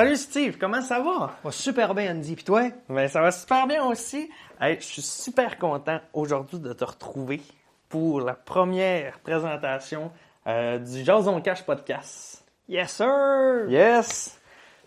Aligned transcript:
Salut 0.00 0.16
Steve, 0.16 0.56
comment 0.58 0.80
ça 0.80 0.98
va? 0.98 1.36
Va 1.44 1.50
super 1.50 1.94
bien, 1.94 2.12
Andy. 2.12 2.34
Puis 2.34 2.44
toi? 2.44 2.70
Ben, 2.88 3.06
ça 3.06 3.20
va 3.20 3.30
super 3.30 3.66
bien 3.66 3.84
aussi. 3.84 4.30
Hey, 4.58 4.76
je 4.80 4.86
suis 4.86 5.02
super 5.02 5.58
content 5.58 6.00
aujourd'hui 6.14 6.58
de 6.58 6.72
te 6.72 6.84
retrouver 6.84 7.42
pour 7.90 8.22
la 8.22 8.32
première 8.32 9.18
présentation 9.18 10.10
euh, 10.46 10.78
du 10.78 11.04
Jason 11.04 11.38
Cash 11.42 11.64
podcast. 11.66 12.42
Yes, 12.66 12.92
sir! 12.92 13.66
Yes! 13.68 14.40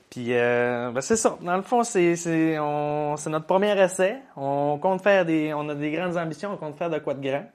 Puis, 0.10 0.30
euh, 0.34 0.90
ben 0.90 1.02
c'est 1.02 1.16
ça. 1.16 1.38
Dans 1.42 1.58
le 1.58 1.62
fond, 1.62 1.84
c'est, 1.84 2.16
c'est, 2.16 2.58
on- 2.58 3.16
c'est 3.16 3.30
notre 3.30 3.46
premier 3.46 3.80
essai. 3.80 4.18
On 4.36 4.80
compte 4.80 5.04
faire 5.04 5.26
des, 5.26 5.54
on 5.54 5.70
a 5.70 5.76
des 5.76 5.92
grandes 5.92 6.18
ambitions, 6.18 6.54
on 6.54 6.58
compte 6.58 6.76
faire 6.76 6.90
de 6.90 6.98
quoi 6.98 7.14
de 7.14 7.22
grand. 7.22 7.46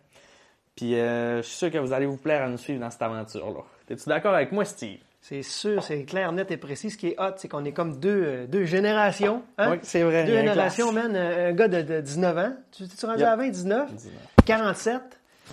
Puis, 0.77 0.95
euh, 0.95 1.39
je 1.39 1.49
suis 1.49 1.57
sûr 1.57 1.71
que 1.73 1.79
vous 1.79 1.93
allez 1.93 2.07
vous 2.07 2.19
plaire 2.19 2.45
à 2.45 2.49
nous 2.49 2.57
suivre 2.57 2.79
dans 2.79 2.91
cette 2.93 3.03
aventure-là. 3.03 3.63
T'es-tu 3.89 4.09
d'accord 4.09 4.35
avec 4.35 4.53
moi, 4.53 4.65
Steve? 4.65 5.01
C'est 5.21 5.43
sûr, 5.43 5.83
c'est 5.83 6.05
clair, 6.05 6.31
net 6.33 6.51
et 6.51 6.57
précis. 6.57 6.91
Ce 6.91 6.97
qui 6.97 7.09
est 7.09 7.21
hot, 7.21 7.33
c'est 7.37 7.49
qu'on 7.49 7.65
est 7.65 7.73
comme 7.73 7.99
deux, 7.99 8.23
euh, 8.25 8.47
deux 8.47 8.65
générations. 8.65 9.43
Hein? 9.59 9.73
Oui, 9.73 9.79
c'est 9.83 10.03
vrai. 10.03 10.25
Deux 10.25 10.37
générations, 10.37 10.91
classe. 10.93 11.05
man. 11.09 11.17
Un 11.17 11.47
un 11.49 11.53
gars 11.53 11.69
de, 11.69 11.83
de 11.83 12.01
19 12.01 12.39
ans. 12.39 12.53
Tu 12.71 12.87
t'es 12.89 13.07
rendu 13.07 13.21
Yep. 13.21 13.29
à 13.29 13.37
20, 13.37 13.49
19? 13.49 13.91
47. 14.47 15.01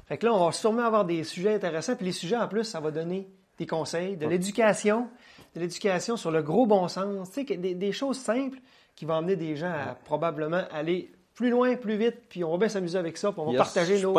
Fait 0.08 0.18
que 0.18 0.26
là, 0.26 0.34
on 0.34 0.46
va 0.46 0.52
sûrement 0.52 0.84
avoir 0.86 1.04
des 1.05 1.24
sujets 1.24 1.55
intéressants. 1.55 1.96
Puis 1.96 2.05
les 2.05 2.12
sujets, 2.12 2.38
en 2.38 2.48
plus, 2.48 2.64
ça 2.64 2.80
va 2.80 2.91
donner 2.91 3.28
des 3.58 3.66
conseils, 3.66 4.18
de 4.18 4.28
l'éducation, 4.28 5.08
de 5.55 5.60
l'éducation 5.62 6.16
sur 6.18 6.32
le 6.32 6.41
gros 6.44 6.66
bon 6.68 6.88
sens. 6.88 7.32
Tu 7.32 7.46
sais, 7.46 7.58
des, 7.58 7.74
des 7.74 7.91
choses 7.91 8.18
simples 8.20 8.60
qui 8.96 9.05
vont 9.05 9.16
amener 9.16 9.36
des 9.36 9.55
gens 9.55 9.72
à 9.72 9.96
probablement 10.05 10.62
aller 10.72 11.12
plus 11.34 11.50
loin, 11.50 11.76
plus 11.76 11.98
vite. 11.98 12.16
Puis 12.30 12.44
on 12.44 12.52
va 12.52 12.58
bien 12.60 12.70
s'amuser 12.70 12.98
avec 13.00 13.18
ça. 13.18 13.32
Puis 13.32 13.41
on 13.41 13.46
va 13.46 13.52
Yes, 13.52 13.58
partager 13.60 14.00
nos, 14.02 14.13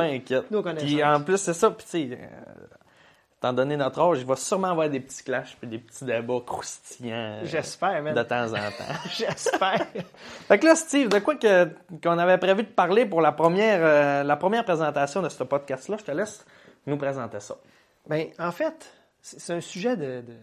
nos 0.51 0.63
connaissances. 0.63 0.91
Puis 0.91 1.05
en 1.05 1.21
plus, 1.23 1.37
c'est 1.39 1.55
ça. 1.55 1.71
Puis 1.71 1.87
tu 1.89 2.09
sais, 2.11 2.19
euh, 2.21 2.67
étant 3.39 3.53
donné 3.53 3.77
notre 3.77 4.01
âge, 4.01 4.19
il 4.21 4.27
va 4.27 4.37
sûrement 4.37 4.69
avoir 4.69 4.89
des 4.89 5.01
petits 5.01 5.23
clashs 5.23 5.57
puis 5.61 5.69
des 5.69 5.79
petits 5.79 6.05
débats 6.05 6.41
croustillants 6.45 7.15
euh, 7.15 7.41
J'espère, 7.45 8.03
man. 8.03 8.15
de 8.15 8.23
temps 8.23 8.49
en 8.53 8.57
temps. 8.57 8.95
J'espère. 9.15 9.87
fait 10.49 10.59
que 10.59 10.65
là, 10.67 10.75
Steve, 10.75 11.09
de 11.11 11.19
quoi 11.19 11.35
que 11.37 11.69
qu'on 12.03 12.19
avait 12.19 12.39
prévu 12.39 12.63
de 12.63 12.69
parler 12.69 13.05
pour 13.07 13.21
la 13.21 13.33
première, 13.33 13.81
euh, 13.83 14.23
la 14.23 14.37
première 14.37 14.65
présentation 14.65 15.21
de 15.23 15.29
ce 15.29 15.45
podcast-là, 15.45 15.97
je 15.99 16.05
te 16.05 16.11
laisse 16.13 16.45
nous 16.87 16.97
présenter 16.97 17.41
ça. 17.41 17.57
Ben, 18.09 18.29
en 18.39 18.53
fait, 18.53 18.91
c'est 19.21 19.41
c'est 19.41 19.53
un 19.55 19.61
sujet 19.61 19.97
de, 19.97 20.23
de- 20.23 20.37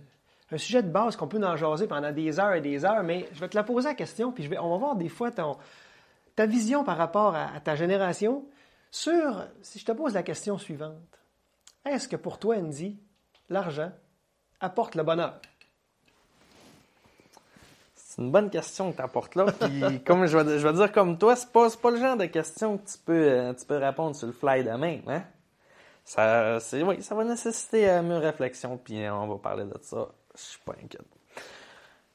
un 0.52 0.58
sujet 0.60 0.84
de 0.84 0.90
base 0.90 1.16
qu'on 1.16 1.28
peut 1.28 1.44
en 1.44 1.56
jaser 1.56 1.88
pendant 1.88 2.12
des 2.12 2.40
heures 2.40 2.54
et 2.54 2.62
des 2.62 2.86
heures, 2.86 3.02
mais 3.02 3.28
je 3.34 3.40
vais 3.40 3.48
te 3.50 3.56
la 3.58 3.64
poser 3.64 3.88
la 3.90 3.96
question, 3.96 4.32
puis 4.32 4.44
je 4.44 4.50
vais, 4.50 4.60
on 4.60 4.70
va 4.70 4.78
voir 4.78 4.96
des 4.96 5.10
fois 5.10 5.32
ton, 5.32 5.58
ta 6.36 6.46
vision 6.46 6.84
par 6.84 6.98
rapport 6.98 7.34
à, 7.36 7.46
à 7.56 7.60
ta 7.60 7.76
génération 7.76 8.44
sur, 8.92 9.46
si 9.64 9.80
je 9.80 9.86
te 9.86 9.92
pose 9.94 10.14
la 10.14 10.22
question 10.22 10.60
suivante, 10.60 10.94
est-ce 11.86 12.08
que 12.08 12.16
pour 12.16 12.40
toi, 12.40 12.58
Andy, 12.58 13.00
l'argent 13.50 13.92
apporte 14.60 14.96
le 14.96 15.04
bonheur? 15.04 15.40
C'est 17.96 18.22
une 18.22 18.32
bonne 18.32 18.50
question 18.50 18.92
que 18.92 18.98
tu 18.98 19.02
apportes 19.02 19.36
là. 19.36 19.46
Puis 19.46 20.04
comme 20.06 20.26
je 20.26 20.38
vais, 20.38 20.60
je 20.60 20.68
vais 20.68 20.74
dire 20.74 20.92
comme 20.92 21.18
toi, 21.18 21.36
c'est 21.36 21.52
pas, 21.52 21.68
pas 21.70 21.92
le 21.92 21.98
genre 21.98 22.18
de 22.18 22.26
question 22.26 22.78
que 22.78 22.88
tu 22.88 22.98
peux, 23.00 23.14
euh, 23.14 23.54
tu 23.54 23.66
peux 23.66 23.78
répondre 23.78 24.16
sur 24.16 24.28
le 24.28 24.34
fly 24.34 24.64
de 24.64 24.72
même. 24.72 25.02
Hein? 25.08 25.24
Ça, 26.06 26.60
oui, 26.74 27.02
ça 27.02 27.16
va 27.16 27.24
nécessiter 27.24 27.90
euh, 27.90 28.02
une 28.02 28.14
réflexion, 28.14 28.78
puis 28.78 29.04
euh, 29.04 29.14
on 29.14 29.28
va 29.28 29.38
parler 29.38 29.64
de 29.64 29.78
ça. 29.82 30.10
Je 30.36 30.42
suis 30.42 30.60
pas 30.60 30.74
inquiète. 30.74 31.06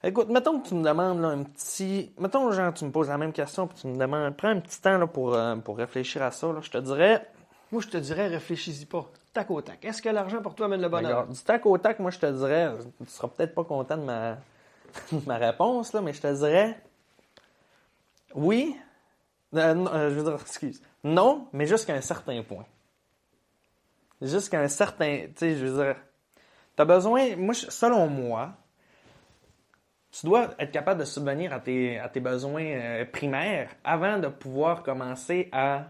Écoute, 0.05 0.28
mettons 0.28 0.60
que 0.60 0.69
tu 0.69 0.75
me 0.75 0.84
demandes 0.84 1.20
là, 1.20 1.28
un 1.28 1.42
petit. 1.42 2.12
Mettons, 2.19 2.53
genre, 2.53 2.72
tu 2.72 2.84
me 2.84 2.92
poses 2.92 3.08
la 3.08 3.19
même 3.19 3.32
question, 3.32 3.66
puis 3.66 3.78
tu 3.80 3.86
me 3.88 3.97
demandes. 3.97 4.36
Prends 4.36 4.48
un 4.48 4.60
petit 4.60 4.80
temps 4.80 4.98
là, 4.98 5.06
pour, 5.06 5.34
euh, 5.34 5.56
pour 5.56 5.77
réfléchir 5.77 6.22
à 6.22 6.30
ça. 6.30 6.47
Là. 6.48 6.60
Je 6.62 6.70
te 6.70 6.78
dirais. 6.78 7.27
Moi, 7.70 7.83
je 7.83 7.88
te 7.88 7.97
dirais, 7.98 8.28
réfléchis-y 8.28 8.86
pas, 8.86 9.11
tac 9.33 9.50
au 9.50 9.61
tac. 9.61 9.84
Est-ce 9.84 10.00
que 10.00 10.08
l'argent 10.08 10.41
pour 10.41 10.55
toi 10.55 10.66
amène 10.66 10.80
le 10.80 10.88
bonheur? 10.88 11.27
Du 11.27 11.38
tac 11.41 11.66
au 11.66 11.77
tac, 11.78 11.98
moi, 11.98 12.10
je 12.10 12.19
te 12.19 12.27
dirais. 12.27 12.72
Tu 12.98 13.10
seras 13.10 13.28
peut-être 13.28 13.55
pas 13.55 13.64
content 13.64 13.97
de 13.97 14.05
ma, 14.05 14.38
ma 15.26 15.37
réponse, 15.37 15.93
là, 15.93 16.00
mais 16.00 16.12
je 16.12 16.20
te 16.20 16.34
dirais. 16.34 16.81
Oui. 18.34 18.76
Euh, 19.54 19.75
non, 19.75 19.93
euh, 19.93 20.10
je 20.10 20.15
veux 20.15 20.25
dire, 20.25 20.34
excuse. 20.41 20.82
Non, 21.04 21.48
mais 21.53 21.66
jusqu'à 21.66 21.94
un 21.94 22.00
certain 22.00 22.43
point. 22.43 22.65
Jusqu'à 24.20 24.60
un 24.60 24.69
certain. 24.69 25.26
Tu 25.26 25.32
sais, 25.37 25.56
je 25.56 25.66
veux 25.66 25.84
dire. 25.84 25.97
Tu 26.76 26.82
as 26.82 26.84
besoin. 26.84 27.37
Moi, 27.37 27.54
selon 27.54 28.09
moi, 28.09 28.54
tu 30.10 30.26
dois 30.26 30.54
être 30.59 30.72
capable 30.72 31.00
de 31.00 31.04
subvenir 31.04 31.53
à 31.53 31.60
tes, 31.60 31.98
à 31.98 32.09
tes 32.09 32.20
besoins 32.20 32.64
euh, 32.64 33.04
primaires 33.04 33.70
avant 33.84 34.19
de 34.19 34.28
pouvoir 34.28 34.82
commencer 34.82 35.48
à. 35.53 35.87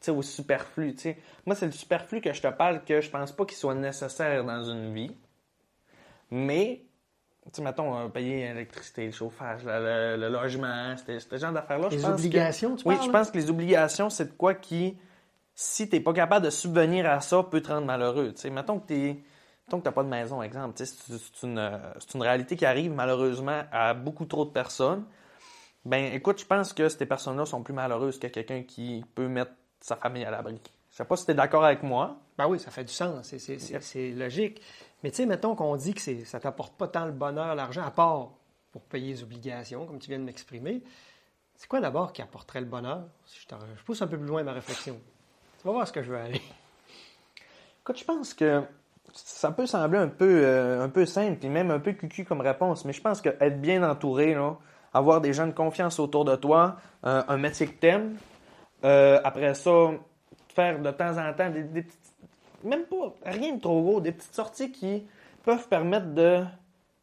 Tu 0.00 0.10
au 0.10 0.22
superflu. 0.22 0.94
tu 0.94 1.00
sais. 1.00 1.18
Moi, 1.44 1.56
c'est 1.56 1.66
le 1.66 1.72
superflu 1.72 2.20
que 2.20 2.32
je 2.32 2.40
te 2.40 2.46
parle 2.48 2.84
que 2.84 3.00
je 3.00 3.10
pense 3.10 3.32
pas 3.32 3.44
qu'il 3.44 3.56
soit 3.56 3.74
nécessaire 3.74 4.44
dans 4.44 4.62
une 4.62 4.94
vie. 4.94 5.10
Mais, 6.30 6.82
tu 7.52 7.62
mettons, 7.62 7.96
euh, 7.98 8.08
payer 8.08 8.48
l'électricité, 8.48 9.06
le 9.06 9.12
chauffage, 9.12 9.62
le, 9.64 10.16
le- 10.16 10.28
logement, 10.28 10.94
c'était 10.96 11.18
ce 11.18 11.36
genre 11.36 11.52
d'affaires-là. 11.52 11.88
je 11.90 11.96
Les 11.96 12.02
pense 12.02 12.10
que- 12.12 12.26
obligations, 12.26 12.76
tu 12.76 12.86
oui, 12.86 12.94
parles, 12.94 13.06
je 13.06 13.10
pense 13.12 13.30
que 13.30 13.38
les 13.38 13.50
obligations, 13.50 14.10
c'est 14.10 14.26
de 14.26 14.32
quoi 14.32 14.54
qui, 14.54 14.96
si 15.54 15.88
t'es 15.88 16.00
pas 16.00 16.12
capable 16.12 16.44
de 16.44 16.50
subvenir 16.50 17.08
à 17.10 17.20
ça, 17.20 17.42
peut 17.42 17.60
te 17.62 17.68
rendre 17.68 17.86
malheureux. 17.86 18.32
Tu 18.34 18.42
sais, 18.42 18.50
mettons 18.50 18.78
que 18.78 18.86
t'es, 18.86 19.22
que 19.70 19.76
t'as 19.76 19.92
pas 19.92 20.02
de 20.04 20.08
maison, 20.08 20.42
exemple. 20.42 20.76
Tu 20.76 20.84
c'est, 20.86 21.42
une, 21.46 21.58
euh, 21.58 21.78
c'est 21.98 22.14
une 22.14 22.22
réalité 22.22 22.56
qui 22.56 22.66
arrive 22.66 22.92
malheureusement 22.92 23.62
à 23.72 23.94
beaucoup 23.94 24.26
trop 24.26 24.44
de 24.44 24.50
personnes. 24.50 25.04
Ben, 25.84 26.12
écoute, 26.12 26.38
je 26.40 26.44
pense 26.46 26.72
que 26.74 26.88
ces 26.88 27.06
personnes-là 27.06 27.46
sont 27.46 27.62
plus 27.62 27.72
malheureuses 27.74 28.18
que 28.18 28.26
quelqu'un 28.26 28.62
qui 28.62 29.04
peut 29.14 29.28
mettre 29.28 29.52
sa 29.80 29.96
famille 29.96 30.24
à 30.24 30.30
l'abri. 30.30 30.60
Je 30.90 30.96
sais 30.96 31.04
pas 31.04 31.16
si 31.16 31.26
t'es 31.26 31.34
d'accord 31.34 31.64
avec 31.64 31.82
moi. 31.82 32.16
Ben 32.36 32.46
oui, 32.46 32.58
ça 32.58 32.70
fait 32.70 32.84
du 32.84 32.92
sens, 32.92 33.34
c'est- 33.36 34.10
logique. 34.12 34.60
Mais 35.02 35.10
tu 35.10 35.18
sais, 35.18 35.26
mettons 35.26 35.54
qu'on 35.54 35.76
dit 35.76 35.94
que 35.94 36.24
ça 36.24 36.40
t'apporte 36.40 36.74
pas 36.74 36.88
tant 36.88 37.06
le 37.06 37.12
bonheur, 37.12 37.54
l'argent, 37.54 37.82
à 37.84 37.90
part 37.90 38.30
pour 38.72 38.82
payer 38.82 39.12
les 39.14 39.22
obligations, 39.22 39.86
comme 39.86 39.98
tu 39.98 40.08
viens 40.08 40.18
de 40.18 40.24
m'exprimer. 40.24 40.82
C'est 41.56 41.68
quoi 41.68 41.80
d'abord 41.80 42.12
qui 42.12 42.22
apporterait 42.22 42.60
le 42.60 42.66
bonheur? 42.66 43.02
Si 43.26 43.40
je, 43.40 43.54
je 43.76 43.82
pousse 43.84 44.00
un 44.02 44.06
peu 44.06 44.16
plus 44.16 44.26
loin 44.26 44.42
ma 44.42 44.52
réflexion. 44.52 44.98
Tu 45.60 45.66
vas 45.66 45.72
voir 45.72 45.86
ce 45.88 45.92
que 45.92 46.02
je 46.02 46.10
veux 46.10 46.18
aller. 46.18 46.40
Écoute, 47.82 47.98
je 47.98 48.04
pense 48.04 48.34
que 48.34 48.62
ça 49.12 49.50
peut 49.50 49.66
sembler 49.66 49.98
un 49.98 50.08
peu, 50.08 50.42
euh, 50.44 50.84
un 50.84 50.88
peu 50.88 51.06
simple, 51.06 51.38
puis 51.38 51.48
même 51.48 51.70
un 51.70 51.80
peu 51.80 51.92
cucu 51.92 52.24
comme 52.24 52.40
réponse, 52.40 52.84
mais 52.84 52.92
je 52.92 53.00
pense 53.00 53.20
que 53.20 53.30
être 53.40 53.60
bien 53.60 53.88
entouré, 53.88 54.34
là, 54.34 54.56
avoir 54.92 55.20
des 55.20 55.32
gens 55.32 55.46
de 55.46 55.52
confiance 55.52 55.98
autour 55.98 56.24
de 56.24 56.36
toi, 56.36 56.76
euh, 57.04 57.22
un 57.26 57.36
métier 57.38 57.66
que 57.66 57.78
t'aimes, 57.78 58.16
euh, 58.84 59.20
après 59.24 59.54
ça, 59.54 59.90
faire 60.54 60.80
de 60.80 60.90
temps 60.90 61.16
en 61.18 61.32
temps 61.32 61.50
des, 61.50 61.62
petites, 61.62 62.14
même 62.64 62.84
pas 62.84 63.14
rien 63.24 63.54
de 63.54 63.60
trop 63.60 63.82
gros, 63.82 64.00
des 64.00 64.12
petites 64.12 64.34
sorties 64.34 64.70
qui 64.70 65.06
peuvent 65.44 65.68
permettre 65.68 66.06
de 66.14 66.44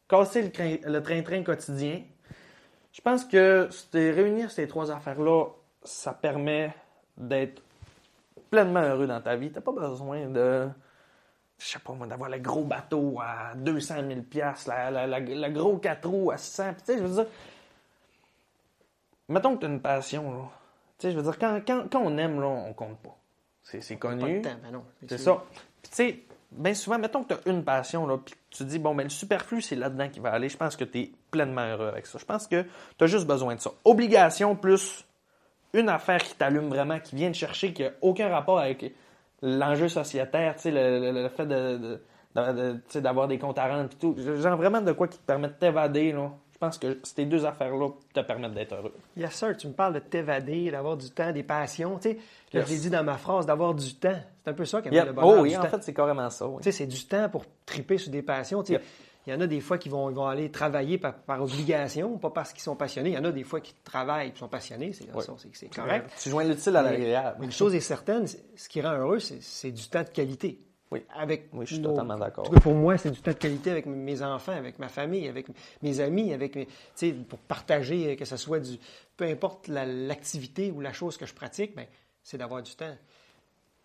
casser 0.08 0.52
le, 0.84 1.00
train-train 1.00 1.42
quotidien. 1.42 2.02
Je 2.92 3.00
pense 3.00 3.24
que 3.24 3.68
réunir 3.94 4.50
ces 4.50 4.66
trois 4.68 4.90
affaires-là, 4.90 5.46
ça 5.82 6.12
permet 6.12 6.72
d'être 7.16 7.62
pleinement 8.50 8.82
heureux 8.82 9.06
dans 9.06 9.20
ta 9.20 9.36
vie. 9.36 9.50
T'as 9.50 9.60
pas 9.60 9.72
besoin 9.72 10.26
de, 10.26 10.68
je 11.58 11.66
sais 11.66 11.78
pas 11.78 11.92
moi, 11.92 12.06
d'avoir 12.06 12.30
le 12.30 12.38
gros 12.38 12.64
bateau 12.64 13.18
à 13.20 13.54
200 13.54 13.94
000 14.08 14.22
piastres, 14.22 14.68
la, 14.68 14.90
la- 14.90 15.06
la- 15.06 15.20
le 15.20 15.48
gros 15.50 15.76
4 15.78 16.08
roues 16.08 16.30
à 16.30 16.36
600. 16.38 16.72
Puis, 16.74 16.82
tu 16.82 16.92
sais, 16.92 16.98
je 16.98 17.04
veux 17.04 17.22
dire, 17.22 17.30
mettons 19.28 19.56
que 19.56 19.62
t'as 19.62 19.68
une 19.68 19.80
passion, 19.80 20.32
là. 20.32 20.50
Tu 20.98 21.06
sais, 21.06 21.12
je 21.12 21.16
veux 21.16 21.22
dire, 21.22 21.38
quand, 21.38 21.60
quand, 21.66 21.84
quand 21.90 22.00
on 22.02 22.16
aime, 22.18 22.40
là, 22.40 22.46
on 22.46 22.72
compte 22.72 22.98
pas. 22.98 23.16
C'est, 23.62 23.80
Pas 23.96 24.08
connu. 24.10 24.38
de 24.38 24.42
temps, 24.44 24.56
ben 24.62 24.70
non. 24.72 24.84
C'est 25.08 25.18
ça. 25.18 25.42
Puis 25.82 25.90
tu 25.90 25.96
sais, 25.96 26.20
bien 26.52 26.72
souvent, 26.74 26.98
mettons 26.98 27.24
que 27.24 27.34
tu 27.34 27.48
as 27.48 27.52
une 27.52 27.64
passion, 27.64 28.06
là, 28.06 28.16
puis 28.24 28.34
tu 28.50 28.58
te 28.58 28.68
dis, 28.68 28.78
bon, 28.78 28.94
ben 28.94 29.02
le 29.04 29.08
superflu, 29.10 29.60
c'est 29.60 29.74
là-dedans 29.76 30.08
qui 30.08 30.20
va 30.20 30.30
aller. 30.30 30.48
Je 30.48 30.56
pense 30.56 30.76
que 30.76 30.84
tu 30.84 31.00
es 31.00 31.12
pleinement 31.30 31.66
heureux 31.66 31.88
avec 31.88 32.06
ça. 32.06 32.18
Je 32.18 32.24
pense 32.24 32.46
que 32.46 32.62
tu 32.96 33.04
as 33.04 33.06
juste 33.08 33.26
besoin 33.26 33.56
de 33.56 33.60
ça. 33.60 33.70
Obligation 33.84 34.54
plus 34.56 35.04
une 35.74 35.88
affaire 35.88 36.22
qui 36.22 36.34
t'allume 36.36 36.68
vraiment, 36.68 36.98
qui 37.00 37.16
vient 37.16 37.30
te 37.30 37.36
chercher, 37.36 37.72
qui 37.72 37.82
n'a 37.82 37.90
aucun 38.00 38.28
rapport 38.28 38.58
avec 38.60 38.94
l'enjeu 39.42 39.88
sociétaire, 39.88 40.54
tu 40.56 40.62
sais, 40.62 40.70
le, 40.70 41.00
le- 41.12 41.22
le 41.24 41.28
fait 41.28 41.44
de, 41.46 42.00
d'avoir 43.00 43.28
des 43.28 43.38
comptes 43.38 43.58
à 43.58 43.66
rendre 43.66 43.90
et 43.92 43.96
tout. 43.98 44.14
Genre 44.16 44.56
vraiment 44.56 44.80
de 44.80 44.92
quoi 44.92 45.08
qui 45.08 45.18
te 45.18 45.24
permet 45.26 45.48
de 45.48 45.52
t'évader, 45.54 46.12
là. 46.12 46.30
Je 46.56 46.58
pense 46.60 46.78
que 46.78 46.98
ces 47.02 47.26
deux 47.26 47.44
affaires-là 47.44 47.90
te 48.14 48.20
permettent 48.20 48.54
d'être 48.54 48.74
heureux. 48.74 48.94
Yes, 49.14 49.34
sir, 49.34 49.54
tu 49.58 49.68
me 49.68 49.74
parles 49.74 49.92
de 49.92 49.98
t'évader, 49.98 50.70
d'avoir 50.70 50.96
du 50.96 51.10
temps, 51.10 51.30
des 51.30 51.42
passions. 51.42 51.98
Tu 51.98 52.12
sais, 52.12 52.18
Yes. 52.54 52.66
je 52.66 52.72
l'ai 52.72 52.78
dit 52.80 52.88
dans 52.90 53.04
ma 53.04 53.18
phrase, 53.18 53.44
d'avoir 53.44 53.74
du 53.74 53.94
temps. 53.96 54.18
C'est 54.42 54.50
un 54.50 54.54
peu 54.54 54.64
ça 54.64 54.80
qui 54.80 54.88
Yep. 54.88 55.06
le 55.06 55.12
bonheur. 55.12 55.34
Oh 55.38 55.42
oui, 55.42 55.54
en 55.54 55.60
temps. 55.62 55.68
fait, 55.68 55.82
c'est 55.82 55.92
carrément 55.92 56.30
ça. 56.30 56.46
oui. 56.48 56.56
Tu 56.58 56.62
sais, 56.64 56.72
c'est 56.72 56.86
du 56.86 57.04
temps 57.04 57.28
pour 57.28 57.44
triper 57.66 57.98
sur 57.98 58.10
des 58.10 58.22
passions. 58.22 58.62
Tu 58.62 58.68
sais, 58.68 58.72
Yep. 58.74 58.82
Il 59.26 59.32
y 59.32 59.36
en 59.36 59.40
a 59.40 59.46
des 59.48 59.60
fois 59.60 59.76
qui 59.76 59.88
vont, 59.88 60.08
ils 60.08 60.14
vont 60.14 60.26
aller 60.28 60.50
travailler 60.52 60.98
par, 60.98 61.12
par 61.14 61.42
obligation, 61.42 62.16
pas 62.16 62.30
parce 62.30 62.52
qu'ils 62.52 62.62
sont 62.62 62.76
passionnés. 62.76 63.10
Il 63.10 63.14
y 63.16 63.18
en 63.18 63.24
a 63.24 63.32
des 63.32 63.42
fois 63.42 63.60
qui 63.60 63.74
travaillent 63.82 64.28
et 64.28 64.38
sont 64.38 64.46
passionnés. 64.46 64.92
C'est 64.92 65.04
c'est 65.52 65.68
correct. 65.74 66.10
Tu 66.22 66.30
joins 66.30 66.44
l'utile 66.44 66.76
à 66.76 66.82
l'agréable. 66.82 67.44
Une 67.44 67.50
chose 67.50 67.74
est 67.74 67.80
certaine, 67.80 68.26
ce 68.28 68.68
qui 68.68 68.80
rend 68.80 68.92
heureux, 68.96 69.18
c'est 69.18 69.72
du 69.72 69.88
temps 69.88 70.04
de 70.04 70.08
qualité. 70.10 70.60
Oui. 70.92 71.02
Avec 71.16 71.48
Oui, 71.52 71.66
je 71.66 71.74
suis 71.74 71.82
nos- 71.82 71.90
totalement 71.90 72.16
d'accord. 72.16 72.48
Pour 72.62 72.74
moi, 72.74 72.96
c'est 72.96 73.10
du 73.10 73.20
temps 73.20 73.32
de 73.32 73.36
qualité 73.36 73.72
avec 73.72 73.86
mes 73.86 74.22
enfants, 74.22 74.52
avec 74.52 74.78
ma 74.78 74.88
famille, 74.88 75.26
avec 75.28 75.46
mes 75.82 75.98
amis, 76.00 76.32
avec 76.32 76.54
mes- 76.54 76.68
pour 77.28 77.38
partager, 77.40 78.12
euh, 78.12 78.16
que 78.16 78.24
ce 78.24 78.36
soit 78.36 78.60
du. 78.60 78.78
Peu 79.16 79.24
importe 79.24 79.66
la- 79.68 79.84
l'activité 79.84 80.70
ou 80.70 80.80
la 80.80 80.92
chose 80.92 81.16
que 81.16 81.26
je 81.26 81.34
pratique, 81.34 81.74
ben, 81.74 81.86
c'est 82.22 82.38
d'avoir 82.38 82.62
du 82.62 82.74
temps. 82.76 82.96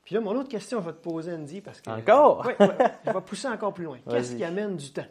Puis 0.05 0.13
là, 0.15 0.21
mon 0.21 0.31
autre 0.35 0.49
question, 0.49 0.79
je 0.81 0.85
vais 0.87 0.93
te 0.93 1.01
poser, 1.01 1.33
Andy, 1.33 1.61
parce 1.61 1.81
que. 1.81 1.89
Encore? 1.89 2.45
Oui, 2.45 2.53
ouais, 2.59 2.77
je 3.05 3.11
vais 3.11 3.21
pousser 3.21 3.47
encore 3.47 3.73
plus 3.73 3.85
loin. 3.85 3.97
Qu'est-ce 4.09 4.35
qui 4.35 4.43
amène 4.43 4.77
du 4.77 4.91
temps? 4.91 5.05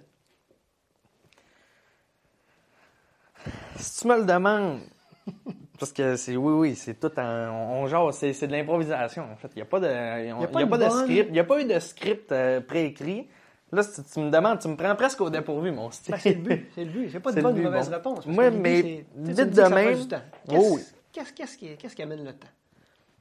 Si 3.76 4.00
tu 4.02 4.08
me 4.08 4.18
le 4.18 4.24
demandes, 4.26 4.80
parce 5.80 5.92
que 5.92 6.14
c'est 6.16 6.36
oui, 6.36 6.52
oui, 6.52 6.74
c'est 6.76 6.94
tout. 7.00 7.10
On, 7.18 7.86
genre, 7.88 8.14
c'est, 8.14 8.32
c'est 8.32 8.46
de 8.46 8.52
l'improvisation, 8.52 9.24
en 9.32 9.36
fait. 9.36 9.48
Il 9.54 9.56
n'y 9.56 9.62
a 9.62 9.64
pas 9.64 9.80
de. 9.80 9.86
Y 9.86 9.88
a, 9.88 10.46
pas 10.46 10.60
y 10.60 10.62
a 10.62 10.62
une 10.62 10.68
pas 10.70 10.78
de 10.78 10.86
bonne- 10.86 11.02
script. 11.04 11.26
Il 11.30 11.32
n'y 11.32 11.38
a 11.40 11.44
pas 11.44 11.60
eu 11.60 11.64
de 11.64 11.78
script 11.80 12.30
euh, 12.30 12.60
préécrit. 12.60 13.26
Là, 13.72 13.82
si 13.82 14.02
tu 14.04 14.20
me 14.20 14.30
demandes, 14.30 14.58
tu 14.60 14.68
me 14.68 14.76
prends 14.76 14.94
presque 14.96 15.20
au 15.20 15.30
dépourvu, 15.30 15.70
mon 15.72 15.90
style. 15.90 16.12
Ben, 16.14 16.20
c'est 16.20 16.34
le 16.34 16.40
but. 16.42 16.70
C'est 16.74 16.84
le 16.84 16.90
but. 16.90 17.08
J'ai 17.08 17.20
pas 17.20 17.32
de 17.32 17.40
bonne 17.40 17.58
ou 17.58 17.62
mauvaise 17.62 17.88
bon. 17.88 17.94
réponse. 17.96 18.26
l'idée, 18.26 18.50
mais 18.50 18.82
vite 18.82 19.06
dis 19.50 19.56
de 19.56 19.62
même-. 19.74 19.98
Oh 20.02 20.16
Qu'est-ce 20.48 20.70
oui. 20.74 20.82
qu'est-ce- 21.12 21.76
qu'est-ce 21.76 21.96
qui, 21.96 22.02
amène 22.02 22.24
le 22.24 22.32
temps? 22.32 22.48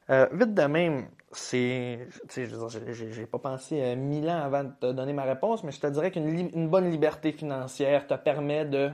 Euh, 0.10 0.28
vite 0.34 0.54
de 0.56 0.64
même, 0.64 1.08
c'est. 1.32 2.08
J'ai- 2.34 3.26
pas 3.28 3.38
pensé 3.38 3.80
euh, 3.80 3.96
mille 3.96 4.28
ans 4.28 4.42
avant 4.44 4.64
de 4.64 4.72
te 4.82 4.92
donner 4.92 5.14
ma 5.14 5.22
réponse, 5.24 5.64
mais 5.64 5.72
je 5.72 5.80
te 5.80 5.86
dirais 5.88 6.10
qu'une 6.10 6.68
bonne 6.68 6.90
liberté 6.90 7.32
financière 7.32 8.08
te 8.08 8.16
permet 8.16 8.66
de. 8.66 8.90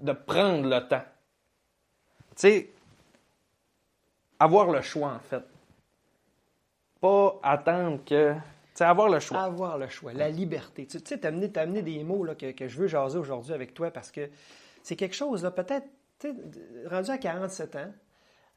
de 0.00 0.12
prendre 0.12 0.66
le 0.68 0.88
temps. 0.88 1.02
Tu 2.34 2.40
sais, 2.40 2.70
avoir 4.38 4.70
le 4.70 4.80
choix, 4.82 5.12
en 5.12 5.20
fait. 5.20 5.44
Pas 7.00 7.40
attendre 7.42 8.04
que. 8.04 8.34
Tu 8.34 8.40
sais, 8.74 8.84
avoir 8.84 9.08
le 9.08 9.20
choix. 9.20 9.42
Avoir 9.42 9.78
le 9.78 9.88
choix, 9.88 10.12
la 10.12 10.30
liberté. 10.30 10.86
Tu 10.86 10.98
sais, 11.04 11.18
t'as 11.18 11.28
amené, 11.28 11.82
des 11.82 12.04
mots 12.04 12.24
là, 12.24 12.34
que, 12.34 12.52
que 12.52 12.68
je 12.68 12.78
veux 12.78 12.86
jaser 12.86 13.18
aujourd'hui 13.18 13.52
avec 13.52 13.74
toi 13.74 13.90
parce 13.90 14.10
que 14.10 14.30
c'est 14.82 14.96
quelque 14.96 15.14
chose, 15.14 15.42
là, 15.42 15.50
peut-être, 15.50 15.86
tu 16.18 16.28
sais, 16.28 16.88
rendu 16.88 17.10
à 17.10 17.18
47 17.18 17.76
ans, 17.76 17.92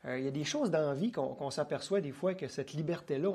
euh, 0.06 0.20
il 0.20 0.26
y 0.26 0.28
a 0.28 0.32
des 0.32 0.44
choses 0.44 0.70
dans 0.70 0.88
la 0.88 0.94
vie 0.94 1.12
qu'on 1.12 1.50
s'aperçoit 1.50 2.00
des 2.02 2.12
fois 2.12 2.36
que 2.36 2.48
cette 2.48 2.74
liberté-là, 2.74 3.32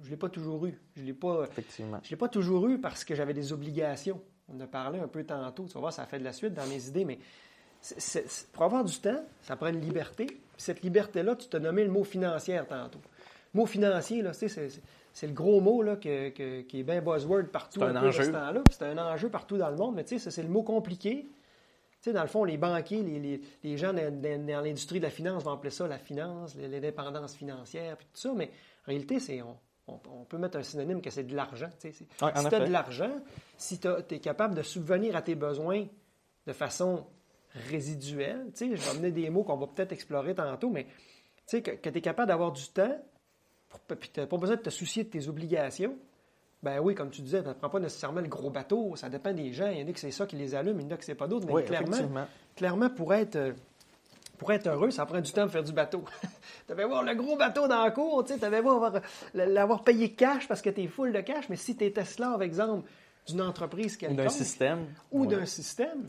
je 0.00 0.06
ne 0.06 0.10
l'ai 0.10 0.16
pas 0.16 0.28
toujours 0.28 0.66
eue. 0.66 0.78
Je 0.94 1.02
ne 1.02 1.06
l'ai 1.06 1.14
pas, 1.14 1.44
Effectivement. 1.44 2.00
je 2.02 2.10
l'ai 2.10 2.16
pas 2.16 2.28
toujours 2.28 2.68
eue 2.68 2.78
parce 2.78 3.04
que 3.04 3.14
j'avais 3.14 3.34
des 3.34 3.52
obligations. 3.52 4.20
On 4.48 4.56
en 4.56 4.60
a 4.60 4.66
parlé 4.66 4.98
un 4.98 5.08
peu 5.08 5.24
tantôt. 5.24 5.66
Tu 5.66 5.74
vas 5.74 5.80
voir, 5.80 5.92
ça 5.92 6.04
fait 6.04 6.18
de 6.18 6.24
la 6.24 6.32
suite 6.32 6.52
dans 6.52 6.66
mes 6.66 6.86
idées, 6.86 7.04
mais 7.04 7.18
pour 8.52 8.62
avoir 8.64 8.84
du 8.84 8.96
temps, 8.98 9.24
ça 9.42 9.56
prend 9.56 9.68
une 9.68 9.80
liberté. 9.80 10.26
Puis 10.26 10.38
cette 10.58 10.82
liberté-là, 10.82 11.36
tu 11.36 11.48
t'as 11.48 11.58
nommé 11.58 11.84
le 11.84 11.90
mot 11.90 12.04
financière 12.04 12.66
tantôt. 12.66 13.00
Le 13.54 13.60
mot 13.60 13.66
financier, 13.66 14.22
là, 14.22 14.30
tu 14.32 14.38
sais, 14.38 14.48
c'est, 14.48 14.68
c'est- 15.12 15.26
le 15.26 15.32
gros 15.32 15.60
mot 15.60 15.82
là, 15.82 15.96
que- 15.96 16.30
que- 16.30 16.60
qui 16.62 16.80
est 16.80 16.82
bien 16.84 17.00
buzzword 17.02 17.46
partout 17.52 17.80
C'est 17.80 17.86
un 17.86 17.96
enjeu. 17.96 18.24
ce 18.24 18.30
temps-là. 18.30 18.60
Puis 18.64 18.76
C'est 18.78 18.84
un 18.86 18.98
enjeu 18.98 19.28
partout 19.28 19.56
dans 19.58 19.68
le 19.70 19.76
monde, 19.76 19.94
mais 19.96 20.04
tu 20.04 20.18
sais, 20.18 20.30
c'est 20.30 20.42
le 20.42 20.48
mot 20.48 20.62
compliqué. 20.62 21.26
Tu 22.00 22.10
sais, 22.10 22.12
dans 22.12 22.22
le 22.22 22.28
fond, 22.28 22.44
les 22.44 22.56
banquiers, 22.56 23.02
les, 23.02 23.18
les- 23.20 23.40
les 23.62 23.76
gens 23.76 23.92
dans, 23.92 24.10
dans- 24.20 24.46
dans 24.46 24.60
l'industrie 24.60 24.98
de 24.98 25.04
la 25.04 25.10
finance 25.10 25.44
vont 25.44 25.52
appeler 25.52 25.70
ça 25.70 25.86
la 25.86 25.98
finance, 25.98 26.54
l'indépendance 26.56 27.34
financière, 27.34 27.96
puis 27.96 28.06
tout 28.12 28.20
ça, 28.20 28.32
mais 28.34 28.46
en 28.84 28.86
réalité, 28.88 29.20
c'est, 29.20 29.40
on, 29.42 29.56
on- 29.86 30.00
on 30.10 30.24
peut 30.24 30.38
mettre 30.38 30.56
un 30.58 30.62
synonyme 30.62 31.00
que 31.02 31.10
c'est 31.10 31.22
de 31.24 31.34
l'argent. 31.36 31.68
tu 31.80 31.92
sais. 31.92 31.92
C'est- 31.92 32.24
Ouais, 32.24 32.32
en 32.36 32.40
si 32.42 32.48
tu 32.48 32.54
as 32.54 32.60
de 32.60 32.72
l'argent, 32.72 33.12
si 33.56 33.78
tu 33.78 33.88
es 34.10 34.18
capable 34.18 34.54
de 34.54 34.62
subvenir 34.62 35.14
à 35.14 35.22
tes 35.22 35.34
besoins 35.36 35.86
de 36.46 36.52
façon 36.52 37.04
résiduelle, 37.70 38.46
tu 38.54 38.70
sais, 38.70 38.76
je 38.76 38.82
vais 38.82 38.90
amener 38.90 39.10
des 39.10 39.28
mots 39.30 39.44
qu'on 39.44 39.56
va 39.56 39.66
peut-être 39.66 39.92
explorer 39.92 40.34
tantôt, 40.34 40.70
mais 40.70 40.84
tu 40.84 40.90
sais, 41.46 41.62
que, 41.62 41.88
tu 41.88 41.98
es 41.98 42.00
capable 42.00 42.28
d'avoir 42.28 42.52
du 42.52 42.66
temps, 42.68 42.96
pour- 43.68 43.80
puis 43.96 44.10
tu 44.12 44.20
n'as 44.20 44.26
pas 44.26 44.36
besoin 44.36 44.56
de 44.56 44.62
te 44.62 44.70
soucier 44.70 45.04
de 45.04 45.08
tes 45.10 45.28
obligations, 45.28 45.96
ben 46.62 46.78
oui, 46.80 46.94
comme 46.94 47.10
tu 47.10 47.22
disais, 47.22 47.42
ça 47.42 47.48
ne 47.48 47.54
prend 47.54 47.68
pas 47.68 47.80
nécessairement 47.80 48.20
le 48.20 48.28
gros 48.28 48.50
bateau, 48.50 48.94
ça 48.96 49.08
dépend 49.08 49.32
des 49.32 49.52
gens. 49.52 49.68
Il 49.68 49.80
y 49.80 49.82
en 49.82 49.88
a 49.88 49.92
que 49.92 49.98
c'est 49.98 50.12
ça 50.12 50.26
qui 50.26 50.36
les 50.36 50.54
allume, 50.54 50.78
il 50.80 50.86
y 50.86 50.88
en 50.88 50.94
a 50.94 50.96
que 50.96 51.04
c'est 51.04 51.16
pas 51.16 51.26
d'autres, 51.26 51.46
mais 51.46 51.52
Oui, 51.54 51.64
clairement, 51.64 52.26
clairement, 52.54 52.88
pour 52.90 53.12
être, 53.14 53.34
euh, 53.36 53.52
pour 54.38 54.52
être 54.52 54.68
heureux, 54.68 54.90
ça 54.92 55.04
prend 55.04 55.20
du 55.20 55.32
temps 55.32 55.44
de 55.44 55.50
faire 55.50 55.64
du 55.64 55.72
bateau. 55.72 56.04
tu 56.66 56.72
avais 56.72 56.84
voir 56.84 57.02
le 57.02 57.14
gros 57.16 57.36
bateau 57.36 57.66
dans 57.66 57.82
la 57.82 57.90
cour, 57.90 58.24
tu 58.24 58.32
avais 58.44 58.60
voir 58.60 58.92
l'avoir 59.34 59.82
payé 59.82 60.12
cash 60.12 60.46
parce 60.46 60.62
que 60.62 60.70
tu 60.70 60.82
es 60.82 60.86
full 60.86 61.12
de 61.12 61.20
cash, 61.20 61.48
mais 61.48 61.56
si 61.56 61.76
tu 61.76 61.82
étais 61.84 62.00
esclave, 62.02 62.40
exemple, 62.42 62.88
d'une 63.26 63.40
entreprise 63.42 63.96
Ou 63.96 63.98
quelconque, 63.98 64.18
d'un 64.18 64.28
système. 64.28 64.86
ou 65.10 65.22
Ouais. 65.22 65.26
d'un 65.28 65.46
système, 65.46 66.04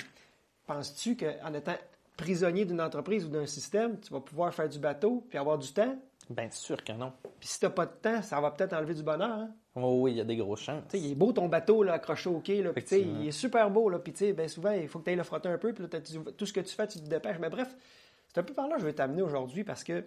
penses-tu 0.66 1.16
qu'en 1.18 1.54
étant 1.54 1.76
prisonnier 2.18 2.66
d'une 2.66 2.82
entreprise 2.82 3.26
ou 3.26 3.30
d'un 3.30 3.46
système, 3.46 4.00
tu 4.00 4.12
vas 4.14 4.20
pouvoir 4.20 4.54
faire 4.54 4.70
du 4.70 4.80
bateau 4.80 5.26
puis 5.30 5.38
avoir 5.38 5.58
du 5.58 5.72
temps? 5.74 5.98
Bien 6.30 6.50
sûr 6.52 6.82
que 6.84 6.94
non. 6.94 7.12
Puis 7.40 7.50
si 7.50 7.60
tu 7.60 7.66
n'as 7.66 7.72
pas 7.72 7.86
de 7.86 7.92
temps, 8.02 8.22
ça 8.22 8.40
va 8.40 8.52
peut-être 8.52 8.74
enlever 8.74 8.94
du 8.94 9.04
bonheur. 9.04 9.30
Hein? 9.32 9.52
Oh 9.76 9.98
oui, 10.02 10.12
il 10.12 10.18
y 10.18 10.22
a 10.22 10.24
des 10.24 10.38
grosses 10.38 10.62
chances. 10.62 10.84
Il 10.94 11.12
est 11.12 11.16
beau 11.16 11.34
ton 11.34 11.48
bateau 11.50 11.84
là, 11.84 11.94
accroché 11.94 12.30
au 12.30 12.40
quai, 12.40 12.62
là, 12.62 12.70
Effectivement. 12.70 13.20
il 13.22 13.28
est 13.28 13.32
super 13.32 13.70
beau, 13.70 13.90
là, 13.90 14.00
puis 14.00 14.14
ben, 14.34 14.48
souvent, 14.48 14.72
il 14.72 14.88
faut 14.88 15.00
que 15.00 15.06
tu 15.06 15.10
ailles 15.10 15.16
le 15.18 15.24
frotter 15.24 15.50
un 15.50 15.58
peu, 15.58 15.74
puis 15.74 15.88
t'as- 15.90 16.00
tout 16.00 16.46
ce 16.46 16.54
que 16.54 16.60
tu 16.62 16.74
fais, 16.74 16.88
tu 16.88 17.00
te 17.00 17.08
dépêches. 17.10 17.40
Mais 17.40 17.50
bref, 17.50 17.76
c'est 18.28 18.40
un 18.40 18.44
peu 18.44 18.54
par 18.54 18.68
là 18.68 18.76
que 18.76 18.82
je 18.82 18.86
vais 18.86 18.94
t'amener 18.94 19.22
aujourd'hui 19.22 19.64
parce 19.64 19.84
que 19.84 20.06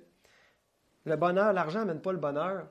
le 1.04 1.16
bonheur, 1.16 1.52
l'argent 1.52 1.80
n'amène 1.80 2.00
pas 2.00 2.12
le 2.12 2.18
bonheur. 2.18 2.68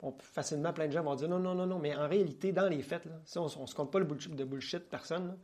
On 0.00 0.12
peut 0.12 0.24
facilement, 0.24 0.72
plein 0.72 0.86
de 0.86 0.92
gens 0.92 1.02
vont 1.02 1.14
dire 1.14 1.28
non, 1.28 1.38
non, 1.38 1.54
non, 1.54 1.66
non, 1.66 1.78
mais 1.78 1.94
en 1.94 2.08
réalité, 2.08 2.52
dans 2.52 2.68
les 2.68 2.82
faits, 2.82 3.04
là, 3.04 3.12
si 3.24 3.38
on 3.38 3.44
ne 3.44 3.66
se 3.66 3.74
compte 3.74 3.90
pas 3.92 3.98
le 3.98 4.04
bullshit, 4.04 4.34
de 4.34 4.44
bullshit 4.44 4.88
personne, 4.88 5.26
là, 5.28 5.34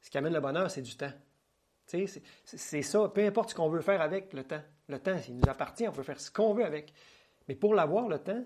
ce 0.00 0.10
qui 0.10 0.18
amène 0.18 0.32
le 0.32 0.40
bonheur, 0.40 0.70
c'est 0.70 0.82
du 0.82 0.96
temps. 0.96 1.12
C'est- 1.86 2.82
ça, 2.82 3.08
peu 3.12 3.24
importe 3.24 3.50
ce 3.50 3.54
qu'on 3.54 3.68
veut 3.68 3.80
faire 3.80 4.00
avec 4.00 4.32
le 4.32 4.44
temps. 4.44 4.62
Le 4.88 4.98
temps, 5.00 5.16
il 5.28 5.36
nous 5.36 5.48
appartient, 5.48 5.88
on 5.88 5.92
peut 5.92 6.02
faire 6.04 6.20
ce 6.20 6.30
qu'on 6.30 6.54
veut 6.54 6.64
avec. 6.64 6.92
Mais 7.48 7.54
pour 7.56 7.74
l'avoir, 7.74 8.08
le 8.08 8.18
temps, 8.20 8.44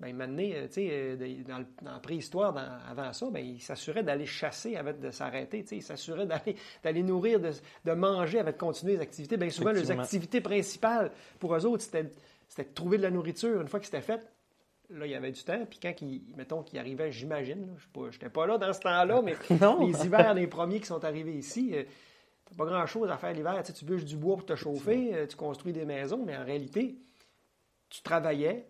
ben, 0.00 0.16
maintenant, 0.16 0.42
euh, 0.42 0.66
euh, 0.78 1.42
dans, 1.44 1.58
le- 1.58 1.66
dans 1.80 1.92
la 1.92 2.00
préhistoire, 2.00 2.52
dans- 2.52 2.78
avant 2.88 3.12
ça, 3.12 3.30
ben, 3.30 3.44
il 3.44 3.60
s'assurait 3.62 4.02
d'aller 4.02 4.26
chasser 4.26 4.74
avant 4.74 4.92
de 4.92 5.10
s'arrêter. 5.12 5.64
Il 5.70 5.82
s'assurait 5.82 6.26
d'aller, 6.26 7.02
nourrir, 7.04 7.38
de, 7.38 7.52
de 7.84 7.92
manger 7.92 8.40
avant 8.40 8.50
de 8.50 8.56
continuer 8.56 8.96
les 8.96 9.02
activités. 9.02 9.36
Bien 9.36 9.50
souvent, 9.50 9.70
les 9.70 9.86
activités 10.02 10.40
principales 10.40 11.12
pour 11.38 11.54
eux 11.54 11.64
autres, 11.66 11.84
c'était, 11.84 12.12
c'était 12.48 12.68
de 12.68 12.74
trouver 12.74 12.96
de 12.98 13.02
la 13.02 13.10
nourriture. 13.12 13.60
Une 13.60 13.68
fois 13.68 13.78
que 13.78 13.86
c'était 13.86 14.00
fait, 14.02 14.26
là, 14.98 15.06
il 15.06 15.12
y 15.12 15.14
avait 15.14 15.30
du 15.32 15.42
temps. 15.42 15.64
Puis 15.68 15.78
quand, 15.80 15.92
il, 16.02 16.22
mettons, 16.36 16.62
qu'il 16.62 16.78
arrivait, 16.78 17.10
j'imagine, 17.12 17.68
je 17.94 18.00
n'étais 18.08 18.28
pas 18.30 18.46
là 18.46 18.58
dans 18.58 18.72
ce 18.72 18.80
temps-là, 18.80 19.22
mais 19.22 19.34
Non. 19.60 19.86
les 19.86 20.04
hivers, 20.06 20.34
les 20.34 20.46
premiers 20.46 20.80
qui 20.80 20.86
sont 20.86 21.04
arrivés 21.04 21.34
ici, 21.34 21.70
euh, 21.74 21.84
t'as 22.48 22.56
pas 22.56 22.64
grand-chose 22.66 23.10
à 23.10 23.16
faire 23.16 23.32
l'hiver. 23.32 23.56
Tu, 23.64 23.72
sais, 23.72 23.78
tu 23.78 23.84
bûches 23.84 24.04
du 24.04 24.16
bois 24.16 24.36
pour 24.36 24.46
te 24.46 24.54
chauffer, 24.56 25.14
euh, 25.14 25.26
tu 25.26 25.36
construis 25.36 25.72
des 25.72 25.84
maisons, 25.84 26.22
mais 26.24 26.36
en 26.36 26.44
réalité, 26.44 26.96
tu 27.88 28.02
travaillais, 28.02 28.66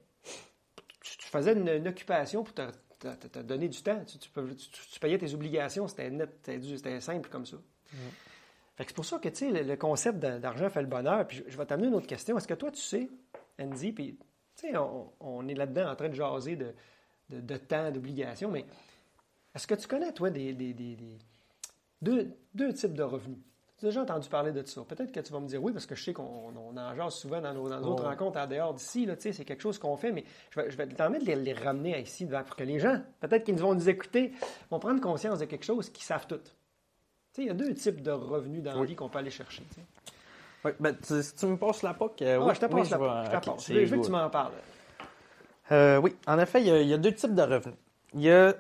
tu, 1.02 1.16
tu 1.19 1.26
faisais 1.28 1.52
une, 1.52 1.69
une 1.69 1.88
occupation 1.88 2.42
pour 2.44 2.54
te, 2.54 2.62
te- 2.98 3.14
te- 3.14 3.26
te 3.28 3.38
donner 3.40 3.69
du 3.69 3.82
temps. 3.82 4.02
Tu, 4.04 4.98
payais 5.00 5.19
tes 5.19 5.34
obligations, 5.34 5.86
c'était 5.88 6.10
net, 6.10 6.30
c'était 6.44 7.00
simple 7.00 7.28
comme 7.28 7.46
ça. 7.46 7.56
C'est 8.78 8.94
pour 8.94 9.04
ça 9.04 9.19
que 9.19 9.28
tu 9.28 9.36
sais, 9.36 9.50
le, 9.50 9.62
le 9.62 9.76
concept 9.76 10.19
d'a- 10.19 10.38
d'argent 10.40 10.69
fait 10.69 10.80
le 10.80 10.88
bonheur. 10.88 11.24
Puis 11.28 11.36
je, 11.46 11.52
je 11.52 11.56
vais 11.56 11.66
t'amener 11.66 11.86
une 11.88 11.94
autre 11.94 12.06
question. 12.08 12.36
Est-ce 12.36 12.48
que 12.48 12.54
toi, 12.54 12.70
tu 12.72 12.80
sais, 12.80 13.08
Andy, 13.60 13.92
puis 13.92 14.19
on, 14.76 15.11
on 15.20 15.49
est 15.49 15.55
là-dedans 15.55 15.91
en 15.91 15.96
train 15.96 16.08
de 16.08 16.15
jaser 16.15 16.56
de, 16.56 16.72
de, 17.31 17.41
de 17.41 17.56
temps, 17.56 17.91
d'obligations, 17.91 18.51
mais 18.51 18.65
est-ce 19.55 19.67
que 19.67 19.75
tu 19.75 19.86
connais, 19.86 20.13
toi, 20.13 20.31
des, 20.31 20.53
des- 20.55 20.72
des- 20.75 20.96
des- 20.96 21.19
deux, 22.01 22.29
deux 22.55 22.72
types 22.72 22.94
de 22.94 23.03
revenus? 23.03 23.39
Tu 23.79 23.86
as 23.86 23.89
déjà 23.89 24.03
entendu 24.03 24.29
parler 24.29 24.53
de 24.53 24.63
ça. 24.65 24.82
Peut-être 24.84 25.10
que 25.10 25.19
tu 25.20 25.32
vas 25.32 25.41
me 25.41 25.48
dire 25.48 25.60
oui, 25.63 25.72
parce 25.72 25.86
que 25.86 25.96
je 25.96 26.05
sais 26.05 26.13
qu'on 26.13 26.22
on 26.56 26.77
en 26.77 26.94
jase 26.94 27.15
souvent 27.15 27.41
dans 27.41 27.53
nos, 27.53 27.69
dans 27.69 27.81
nos 27.81 27.89
autres 27.89 28.05
rencontres 28.05 28.39
en 28.39 28.46
dehors 28.46 28.75
d'ici. 28.75 29.08
C'est 29.19 29.44
quelque 29.44 29.60
chose 29.60 29.77
qu'on 29.79 29.96
fait, 29.96 30.13
mais 30.13 30.25
je 30.51 30.60
vais, 30.60 30.70
je 30.70 30.77
vais 30.77 30.86
t'en 30.86 31.10
mettre 31.10 31.25
de 31.25 31.31
les, 31.32 31.36
les 31.36 31.53
ramener 31.53 32.01
ici 32.01 32.25
devant 32.25 32.44
pour 32.44 32.55
que 32.55 32.63
les 32.63 32.79
gens, 32.79 33.03
peut-être 33.20 33.43
qu'ils 33.44 33.56
vont 33.56 33.75
nous 33.75 33.89
écouter, 33.89 34.32
vont 34.70 34.79
prendre 34.79 35.01
conscience 35.01 35.41
de 35.41 35.46
quelque 35.46 35.65
chose 35.65 35.91
qu'ils 35.91 36.05
savent 36.05 36.29
tout. 36.29 36.41
Il 37.39 37.46
y 37.46 37.51
a 37.51 37.55
deux 37.55 37.75
types 37.75 38.03
de 38.03 38.10
revenus 38.13 38.63
dans 38.63 38.72
la 38.75 38.84
vie 38.84 38.94
qu'on 38.94 39.08
peut 39.08 39.19
aller 39.19 39.31
chercher. 39.31 39.63
Ouais, 40.64 40.74
ben, 40.78 40.96
tu- 40.96 41.22
si 41.22 41.34
tu 41.34 41.46
me 41.46 41.56
passes 41.56 41.82
la 41.82 41.94
POC, 41.94 42.22
euh, 42.22 42.38
Ah, 42.40 42.44
oui, 42.46 42.54
je 42.54 42.60
te 42.60 42.66
oui, 42.66 42.72
la 42.72 42.82
vais- 42.82 42.90
je 42.90 43.72
veux, 43.72 43.84
je 43.86 43.90
veux 43.94 43.98
que 44.00 44.04
tu 44.06 44.10
m'en 44.12 44.31
parles. 44.31 44.52
Euh, 45.72 45.98
oui, 45.98 46.14
en 46.26 46.38
effet, 46.38 46.60
il 46.60 46.66
y, 46.69 46.70
a, 46.70 46.81
il 46.81 46.88
y 46.88 46.94
a 46.94 46.98
deux 46.98 47.12
types 47.12 47.34
de 47.34 47.42
revenus. 47.42 47.76
Il 48.14 48.20
y 48.22 48.31
a, 48.31 48.54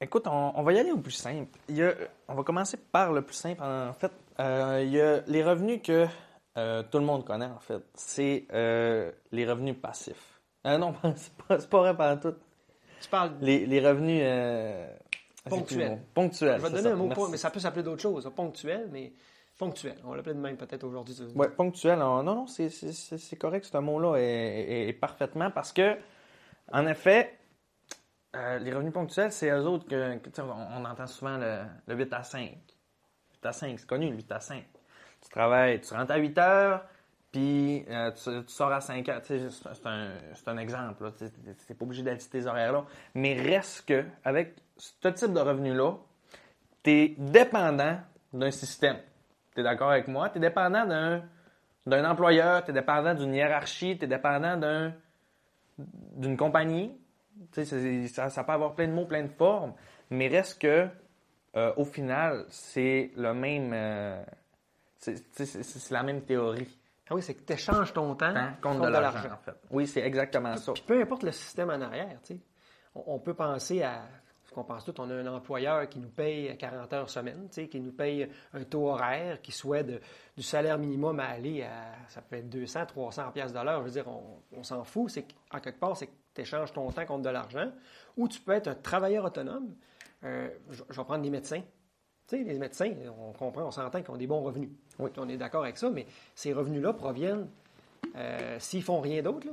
écoute, 0.00 0.26
on, 0.26 0.52
on 0.54 0.62
va 0.62 0.72
y 0.72 0.78
aller 0.78 0.92
au 0.92 0.98
plus 0.98 1.10
simple. 1.12 1.58
Il 1.68 1.76
y 1.76 1.82
a, 1.82 1.92
on 2.28 2.34
va 2.34 2.42
commencer 2.42 2.76
par 2.76 3.12
le 3.12 3.22
plus 3.22 3.34
simple. 3.34 3.62
En 3.62 3.92
fait, 3.94 4.12
Euh, 4.40 4.80
il 4.82 4.90
y 4.92 5.00
a 5.00 5.20
les 5.26 5.44
revenus 5.44 5.80
que 5.84 6.06
euh, 6.56 6.82
tout 6.90 6.98
le 6.98 7.04
monde 7.04 7.24
connaît, 7.24 7.46
en 7.46 7.58
fait. 7.60 7.82
C'est 7.94 8.46
les 9.32 9.46
revenus 9.46 9.76
passifs. 9.80 10.40
Non, 10.64 10.94
c'est 11.16 11.34
pas, 11.34 11.58
pas 11.58 11.78
vrai 11.80 11.96
par 11.96 12.18
tout. 12.20 12.34
Tu 13.00 13.08
parles. 13.10 13.32
Les, 13.40 13.66
les 13.66 13.80
revenus 13.86 14.22
Ponctuels. 15.48 16.00
Ponctuels. 16.14 16.56
je 16.58 16.62
vais 16.62 16.68
te 16.68 16.74
donner 16.76 16.82
ça, 16.88 16.92
un 16.92 16.96
mot, 16.96 17.06
merci. 17.08 17.22
mais 17.32 17.36
ça 17.36 17.50
peut 17.50 17.58
s'appeler 17.60 17.82
d'autres 17.82 18.00
choses. 18.02 18.30
Ponctuel, 18.34 18.88
mais 18.92 19.12
ponctuel. 19.62 19.94
On 20.04 20.14
l'appelait 20.14 20.34
de 20.34 20.40
même 20.40 20.56
peut-être 20.56 20.82
aujourd'hui. 20.82 21.14
Ouais, 21.36 21.48
ponctuel. 21.48 21.98
Non, 22.00 22.22
non, 22.24 22.46
c'est- 22.48 23.38
correct, 23.38 23.64
ce 23.64 23.78
mot-là 23.78 24.16
est, 24.18 24.92
parfaitement 25.00 25.50
parce 25.52 25.72
que, 25.72 25.96
en 26.72 26.84
effet, 26.86 27.38
euh, 28.34 28.58
les 28.58 28.72
revenus 28.72 28.92
ponctuels, 28.92 29.30
c'est 29.30 29.50
eux 29.50 29.66
autres 29.66 29.86
que, 29.86 30.18
on, 30.40 30.82
on 30.82 30.84
entend 30.84 31.06
souvent 31.06 31.38
le, 31.38 31.60
le 31.86 31.94
8 31.94 32.12
à 32.12 32.24
5. 32.24 32.58
8 33.34 33.46
à 33.46 33.52
5, 33.52 33.78
c'est 33.78 33.86
connu, 33.86 34.10
le 34.10 34.16
8 34.16 34.32
à 34.32 34.40
5. 34.40 34.64
Tu 35.20 35.28
travailles, 35.30 35.80
tu 35.80 35.94
rentres 35.94 36.10
à 36.10 36.16
8 36.16 36.38
heures, 36.38 36.84
puis 37.30 37.84
euh, 37.88 38.10
tu, 38.10 38.30
sors 38.48 38.72
à 38.72 38.80
5 38.80 39.08
heures. 39.08 39.22
C'est 39.24 39.86
un, 39.86 40.10
un 40.46 40.58
exemple. 40.58 41.12
Tu 41.16 41.24
n'es 41.24 41.74
pas 41.76 41.84
obligé 41.84 42.02
d'être 42.02 42.28
tes 42.28 42.46
horaires-là. 42.46 42.84
Mais 43.14 43.34
reste 43.34 43.86
que, 43.86 44.04
avec 44.24 44.56
ce 44.76 45.08
type 45.08 45.32
de 45.32 45.40
revenu-là, 45.40 45.94
tu 46.82 46.90
es 46.90 47.14
dépendant 47.16 47.98
d'un 48.32 48.50
système. 48.50 48.96
Tu 49.54 49.60
es 49.60 49.64
d'accord 49.64 49.90
avec 49.90 50.08
moi? 50.08 50.28
Tu 50.30 50.38
es 50.38 50.40
dépendant 50.40 50.86
d'un 50.86 51.22
d'un 51.84 52.08
employeur, 52.08 52.64
tu 52.64 52.70
es 52.70 52.74
dépendant 52.74 53.12
d'une 53.14 53.34
hiérarchie, 53.34 53.98
tu 53.98 54.04
es 54.04 54.08
dépendant 54.08 54.56
d'un 54.56 54.94
d'une 55.78 56.36
compagnie. 56.36 56.96
Tu 57.52 57.64
sais, 57.64 57.64
c'est- 57.64 58.08
ça, 58.08 58.30
ça 58.30 58.44
peut 58.44 58.52
avoir 58.52 58.74
plein 58.74 58.86
de 58.86 58.92
mots, 58.92 59.06
plein 59.06 59.22
de 59.22 59.28
formes, 59.32 59.74
mais 60.10 60.28
reste 60.28 60.60
que 60.60 60.86
euh, 61.56 61.72
au 61.76 61.84
final, 61.84 62.44
c'est 62.48 63.10
le 63.16 63.34
même. 63.34 63.72
euh, 63.74 64.22
c'est- 64.98 65.22
c'est 65.32 65.44
c'est- 65.46 65.62
c'est 65.62 65.92
la 65.94 66.02
même 66.02 66.22
théorie. 66.22 66.78
Ah 67.10 67.14
oui, 67.14 67.22
c'est 67.22 67.34
que 67.34 67.44
tu 67.44 67.52
échanges 67.52 67.92
ton 67.92 68.14
temps 68.14 68.34
Hein, 68.34 68.54
contre 68.62 68.86
de 68.86 68.88
l'argent, 68.88 69.32
en 69.34 69.36
fait. 69.44 69.54
Oui, 69.70 69.86
c'est 69.86 70.00
exactement 70.00 70.56
ça. 70.56 70.72
Puis 70.72 70.82
peu 70.86 71.00
importe 71.02 71.24
le 71.24 71.32
système 71.32 71.68
en 71.68 71.80
arrière, 71.80 72.16
tu 72.24 72.34
sais. 72.34 72.40
On, 72.94 73.02
on 73.14 73.18
peut 73.18 73.34
penser 73.34 73.82
à 73.82 74.02
qu'on 74.52 74.64
pense 74.64 74.84
tout, 74.84 74.94
on 75.00 75.10
a 75.10 75.14
un 75.14 75.26
employeur 75.26 75.88
qui 75.88 75.98
nous 75.98 76.08
paye 76.08 76.56
40 76.56 76.92
heures 76.92 77.10
semaine, 77.10 77.48
qui 77.48 77.80
nous 77.80 77.92
paye 77.92 78.28
un 78.52 78.64
taux 78.64 78.88
horaire 78.88 79.40
qui 79.42 79.52
soit 79.52 79.82
de- 79.82 80.00
du 80.36 80.42
salaire 80.42 80.78
minimum 80.78 81.18
à 81.20 81.26
aller 81.26 81.62
à, 81.62 81.92
ça 82.08 82.22
peut 82.22 82.36
être 82.36 82.48
200, 82.48 82.86
300 82.86 83.30
pièces 83.32 83.52
de 83.52 83.58
l'heure. 83.60 83.80
Je 83.80 83.84
veux 83.86 83.90
dire, 83.90 84.06
on, 84.08 84.58
on 84.58 84.62
s'en 84.62 84.84
fout. 84.84 85.10
C'est 85.10 85.24
qu'en 85.50 85.60
quelque 85.60 85.80
part, 85.80 85.96
c'est 85.96 86.06
que 86.06 86.12
tu 86.34 86.40
échanges 86.42 86.72
ton 86.72 86.90
temps 86.90 87.04
contre 87.06 87.22
de 87.22 87.30
l'argent. 87.30 87.70
Ou 88.16 88.28
tu 88.28 88.40
peux 88.40 88.52
être 88.52 88.68
un 88.68 88.74
travailleur 88.74 89.24
autonome. 89.24 89.74
Euh, 90.24 90.48
je, 90.70 90.82
je 90.88 90.96
vais 90.96 91.04
prendre 91.04 91.24
les 91.24 91.30
médecins. 91.30 91.62
Tu 92.28 92.36
sais, 92.38 92.44
les 92.44 92.58
médecins, 92.58 92.92
on 93.18 93.32
comprend, 93.32 93.62
on 93.64 93.70
s'entend 93.70 94.00
qu'ils 94.00 94.10
ont 94.12 94.16
des 94.16 94.26
bons 94.28 94.42
revenus. 94.42 94.70
Oui. 94.98 95.10
On 95.16 95.28
est 95.28 95.36
d'accord 95.36 95.64
avec 95.64 95.76
ça, 95.76 95.90
mais 95.90 96.06
ces 96.34 96.52
revenus-là 96.52 96.92
proviennent, 96.92 97.48
euh, 98.16 98.56
s'ils 98.60 98.82
font 98.82 99.00
rien 99.00 99.22
d'autre, 99.22 99.48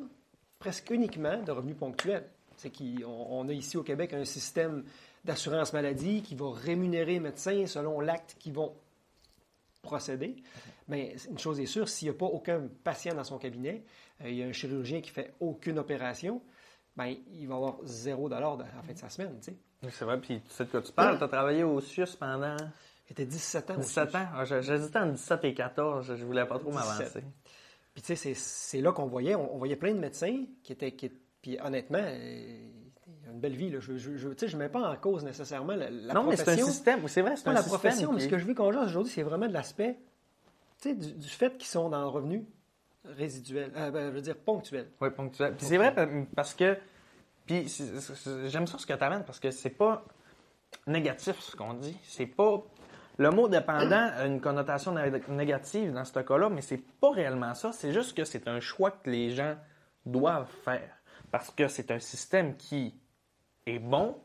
presque 0.59 0.89
uniquement 0.91 1.41
de 1.41 1.51
revenus 1.51 1.75
ponctuels. 1.77 2.25
C'est 2.59 2.69
qu'on 2.69 3.05
on 3.07 3.47
a 3.49 3.53
ici 3.53 3.77
au 3.77 3.83
Québec 3.83 4.13
un 4.13 4.25
système 4.25 4.83
d'assurance 5.25 5.71
maladie 5.73 6.21
qui 6.21 6.35
va 6.35 6.51
rémunérer 6.51 7.13
les 7.13 7.19
médecins 7.19 7.65
selon 7.67 7.99
l'acte 8.01 8.35
qu'ils 8.39 8.53
vont 8.53 8.73
procéder. 9.81 10.35
Mais 10.87 11.15
une 11.29 11.39
chose 11.39 11.59
est 11.59 11.65
sûre, 11.65 11.87
s'il 11.87 12.09
n'y 12.09 12.15
a 12.15 12.17
pas 12.17 12.25
aucun 12.25 12.67
patient 12.83 13.13
dans 13.15 13.23
son 13.23 13.37
cabinet, 13.37 13.83
euh, 14.21 14.29
il 14.29 14.35
y 14.35 14.43
a 14.43 14.45
un 14.47 14.51
chirurgien 14.51 15.01
qui 15.01 15.09
fait 15.09 15.33
aucune 15.39 15.79
opération, 15.79 16.41
ben, 16.97 17.15
il 17.33 17.47
va 17.47 17.55
avoir 17.55 17.77
zéro 17.85 18.27
dollar 18.27 18.57
de- 18.57 18.63
en 18.63 18.83
fin 18.83 18.93
de 18.93 18.97
sa 18.97 19.09
semaine. 19.09 19.37
Tu 19.41 19.51
sais. 19.51 19.89
C'est 19.91 20.03
vrai, 20.05 20.19
puis 20.19 20.41
tu 20.41 20.49
sais 20.53 20.65
de 20.65 20.69
quoi 20.69 20.81
tu 20.81 20.91
parles. 20.91 21.17
Tu 21.17 21.23
as 21.23 21.27
travaillé 21.29 21.63
au 21.63 21.79
SUS 21.79 22.15
pendant? 22.19 22.57
J'étais 23.07 23.25
17 23.25 23.71
ans. 23.71 23.75
au 23.75 23.79
17 23.79 24.09
SUS. 24.09 24.15
ans? 24.17 24.25
Ah, 24.35 24.43
J'hésitais 24.45 24.99
entre 24.99 25.13
17 25.13 25.45
et 25.45 25.53
14. 25.53 26.15
Je 26.15 26.25
voulais 26.25 26.45
pas 26.45 26.59
trop 26.59 26.71
17. 26.71 26.85
m'avancer. 26.99 27.23
Puis 27.93 28.01
tu 28.01 28.07
sais, 28.07 28.15
c'est- 28.15 28.33
c'est 28.35 28.81
là 28.81 28.91
qu'on 28.91 29.07
voyait, 29.07 29.35
on, 29.35 29.55
on 29.55 29.57
voyait 29.57 29.75
plein 29.77 29.93
de 29.93 29.99
médecins 29.99 30.43
qui 30.63 30.73
étaient, 30.73 30.91
qui, 30.91 31.09
puis 31.41 31.57
honnêtement, 31.63 31.99
il 31.99 33.23
y 33.25 33.27
a 33.27 33.31
une 33.31 33.39
belle 33.39 33.55
vie. 33.55 33.69
Là. 33.69 33.79
Je, 33.79 33.97
je, 33.97 34.17
je, 34.17 34.57
mets 34.57 34.69
pas 34.69 34.81
en 34.91 34.95
cause 34.95 35.23
nécessairement 35.23 35.75
la, 35.75 35.89
la 35.89 36.13
non, 36.13 36.23
mais 36.23 36.35
c'est 36.35 36.41
un 36.43 36.45
profession. 36.45 36.67
système. 36.67 37.07
C'est 37.07 37.21
vrai, 37.21 37.35
c'est 37.35 37.47
un 37.47 37.53
la 37.53 37.61
système. 37.61 37.79
profession, 37.79 38.13
mais 38.13 38.19
ce 38.21 38.27
que 38.27 38.37
je 38.37 38.45
veux 38.45 38.53
qu'on 38.53 38.71
jase 38.71 38.87
aujourd'hui, 38.87 39.11
c'est 39.11 39.23
vraiment 39.23 39.47
de 39.47 39.53
l'aspect, 39.53 39.97
du, 40.83 40.93
du 40.95 41.27
fait 41.27 41.57
qu'ils 41.57 41.67
sont 41.67 41.89
dans 41.89 42.01
le 42.01 42.07
revenu 42.07 42.45
résiduel, 43.05 43.71
euh, 43.75 43.91
ben, 43.91 44.09
je 44.09 44.15
veux 44.15 44.21
dire 44.21 44.37
ponctuel. 44.37 44.87
Oui, 45.01 45.09
ponctuel. 45.11 45.55
Puis 45.55 45.65
c'est 45.65 45.77
vrai 45.77 45.93
pa- 45.93 46.07
parce 46.35 46.53
que. 46.53 46.77
Puis 47.45 47.65
j'aime 48.47 48.67
ça 48.67 48.77
ce 48.77 48.85
que 48.85 48.93
tu 48.93 49.03
amènes 49.03 49.23
parce 49.23 49.39
que 49.39 49.49
c'est 49.49 49.71
pas 49.71 50.05
négatif 50.85 51.39
ce 51.39 51.55
qu'on 51.55 51.73
dit. 51.73 51.97
C'est 52.03 52.27
pas. 52.27 52.61
Le 53.17 53.31
mot 53.31 53.49
dépendant 53.49 54.11
a 54.15 54.25
une 54.25 54.39
connotation 54.39 54.93
né- 54.93 55.11
négative 55.27 55.91
dans 55.91 56.05
ce 56.05 56.19
cas-là, 56.19 56.49
mais 56.49 56.61
c'est 56.61 56.77
pas 57.01 57.11
réellement 57.11 57.53
ça. 57.53 57.71
C'est 57.73 57.91
juste 57.91 58.15
que 58.15 58.23
c'est 58.23 58.47
un 58.47 58.59
choix 58.61 58.91
que 58.91 59.09
les 59.09 59.31
gens 59.31 59.55
doivent 60.05 60.51
faire. 60.63 60.95
Parce 61.31 61.51
que 61.51 61.67
c'est 61.67 61.91
un 61.91 61.99
système 61.99 62.55
qui 62.57 62.93
est 63.65 63.79
bon 63.79 64.17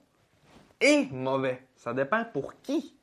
et 0.80 1.06
mauvais. 1.06 1.66
Ça 1.76 1.94
dépend 1.94 2.24
pour 2.24 2.60
qui. 2.62 2.96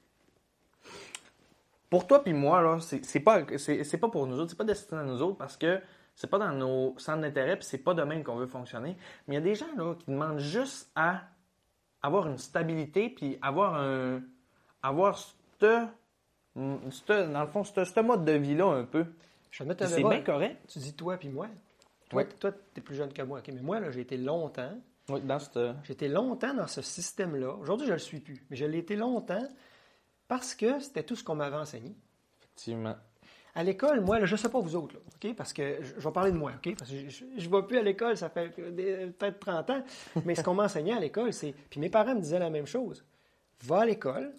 Pour 1.89 2.07
toi 2.07 2.23
puis 2.23 2.33
moi, 2.33 2.61
là, 2.61 2.79
c'est 2.79 3.19
pas, 3.19 3.41
pas 3.43 4.09
pour 4.09 4.27
nous 4.27 4.39
autres, 4.39 4.51
c'est 4.51 4.57
pas 4.57 4.63
destiné 4.63 5.01
à 5.01 5.03
nous 5.03 5.21
autres 5.21 5.37
parce 5.37 5.57
que 5.57 5.81
c'est 6.15 6.29
pas 6.29 6.37
dans 6.37 6.51
nos 6.51 6.95
centres 6.97 7.21
d'intérêt 7.21 7.57
puis 7.57 7.65
c'est 7.65 7.79
pas 7.79 7.93
de 7.93 8.03
même 8.03 8.23
qu'on 8.23 8.35
veut 8.35 8.47
fonctionner. 8.47 8.95
Mais 9.27 9.35
il 9.35 9.37
y 9.37 9.37
a 9.37 9.41
des 9.41 9.55
gens 9.55 9.73
là 9.75 9.95
qui 9.95 10.09
demandent 10.09 10.39
juste 10.39 10.89
à 10.95 11.21
avoir 12.01 12.27
une 12.27 12.37
stabilité 12.37 13.09
puis 13.09 13.37
avoir 13.41 13.75
un 13.75 14.21
avoir 14.83 15.17
ce, 15.17 15.87
dans 16.55 17.41
le 17.41 17.47
fond 17.47 17.63
ce, 17.63 17.99
mode 18.01 18.25
de 18.25 18.33
vie 18.33 18.55
là 18.55 18.67
un 18.67 18.83
peu. 18.83 19.05
Je 19.51 19.63
vais 19.63 19.75
te 19.75 19.83
mettre 19.83 19.85
Puis 19.85 19.93
un 19.93 19.97
C'est 19.97 20.09
bien 20.09 20.21
correct. 20.21 20.57
Tu 20.67 20.79
dis 20.79 20.93
toi 20.93 21.17
puis 21.17 21.29
moi. 21.29 21.47
Toi, 22.11 22.21
Oui. 22.23 22.29
toi 22.39 22.51
tu 22.51 22.57
es 22.79 22.81
plus 22.81 22.95
jeune 22.95 23.11
que 23.11 23.21
moi. 23.23 23.39
ok, 23.39 23.47
Mais 23.53 23.61
moi, 23.61 23.79
là, 23.79 23.89
j'ai 23.91 24.01
été 24.01 24.17
longtemps 24.17 24.77
Oui, 25.09 25.21
dans 25.21 25.39
cette 25.39 25.59
J'ai 25.83 25.93
été 25.93 26.07
longtemps 26.07 26.53
dans 26.53 26.67
ce 26.67 26.81
système-là. 26.81 27.53
Aujourd'hui, 27.55 27.87
je 27.87 27.91
ne 27.93 27.95
le 27.97 28.01
suis 28.01 28.19
plus. 28.19 28.45
Mais 28.49 28.55
je 28.55 28.65
l'ai 28.65 28.77
été 28.79 28.95
longtemps 28.95 29.47
parce 30.27 30.53
que 30.55 30.79
c'était 30.79 31.03
tout 31.03 31.15
ce 31.15 31.23
qu'on 31.23 31.35
m'avait 31.35 31.55
enseigné. 31.57 31.95
effectivement. 32.41 32.95
À 33.53 33.63
l'école, 33.65 33.99
moi, 33.99 34.17
là, 34.17 34.25
je 34.25 34.31
ne 34.33 34.37
sais 34.37 34.47
pas 34.47 34.59
vous 34.61 34.77
autres, 34.77 34.95
là, 34.95 35.01
OK? 35.13 35.35
Parce 35.35 35.51
que 35.51 35.79
je, 35.81 35.95
je 35.97 36.07
vais 36.07 36.11
parler 36.13 36.31
de 36.31 36.37
moi, 36.37 36.53
OK? 36.55 36.73
Parce 36.77 36.89
que 36.89 37.09
je 37.09 37.25
ne 37.25 37.49
vais 37.53 37.63
plus 37.67 37.77
à 37.77 37.81
l'école, 37.81 38.15
ça 38.15 38.29
fait 38.29 38.47
peut-être 38.49 39.39
30 39.39 39.69
ans. 39.71 39.83
Mais 40.23 40.35
ce 40.35 40.41
qu'on 40.43 40.53
m'enseignait 40.53 40.93
à 40.93 40.99
l'école, 41.01 41.33
c'est. 41.33 41.53
Puis 41.69 41.81
mes 41.81 41.89
parents 41.89 42.15
me 42.15 42.21
disaient 42.21 42.39
la 42.39 42.49
même 42.49 42.65
chose. 42.65 43.03
Va 43.63 43.81
à 43.81 43.85
l'école, 43.85 44.31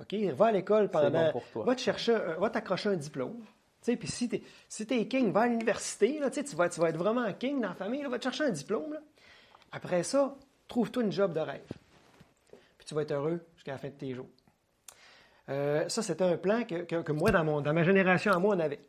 OK? 0.00 0.14
Va 0.36 0.46
à 0.46 0.52
l'école 0.52 0.88
pendant. 0.90 1.10
bon 1.24 1.32
pour 1.32 1.44
toi. 1.48 1.64
Va 1.64 1.74
te 1.74 1.80
chercher, 1.80 2.14
un- 2.14 2.34
va 2.38 2.50
t'accrocher 2.50 2.90
un 2.90 2.96
diplôme. 2.96 3.40
Tu 3.82 3.96
puis 3.96 4.08
si 4.08 4.28
t'es 4.28 4.42
si 4.68 4.86
t'es 4.86 5.06
king, 5.08 5.32
va 5.32 5.42
à 5.42 5.46
l'université, 5.48 6.20
tu 6.32 6.44
tu 6.44 6.56
vas, 6.56 6.68
tu 6.68 6.80
vas 6.80 6.88
être 6.90 6.96
vraiment 6.96 7.30
king 7.32 7.60
dans 7.60 7.68
la 7.70 7.74
famille, 7.74 8.02
là, 8.02 8.08
va 8.08 8.18
te 8.18 8.24
chercher 8.24 8.44
un 8.44 8.50
diplôme. 8.50 8.92
là. 8.92 9.00
Après 9.72 10.02
ça, 10.04 10.34
trouve-toi 10.68 11.02
une 11.02 11.12
job 11.12 11.32
de 11.32 11.40
rêve. 11.40 11.60
Puis 12.78 12.86
tu 12.86 12.94
vas 12.94 13.02
être 13.02 13.10
heureux 13.12 13.40
jusqu'à 13.56 13.72
la 13.72 13.78
fin 13.78 13.88
de 13.88 13.94
tes 13.94 14.14
jours. 14.14 14.28
Euh, 15.48 15.88
ça, 15.88 16.02
c'était 16.02 16.24
un 16.24 16.36
plan 16.36 16.62
que, 16.64 16.82
que- 17.02 17.12
moi, 17.12 17.30
dans, 17.30 17.44
mon, 17.44 17.60
dans 17.60 17.72
ma 17.72 17.82
génération, 17.82 18.32
à 18.32 18.38
moi, 18.38 18.54
on 18.56 18.60
avait. 18.60 18.80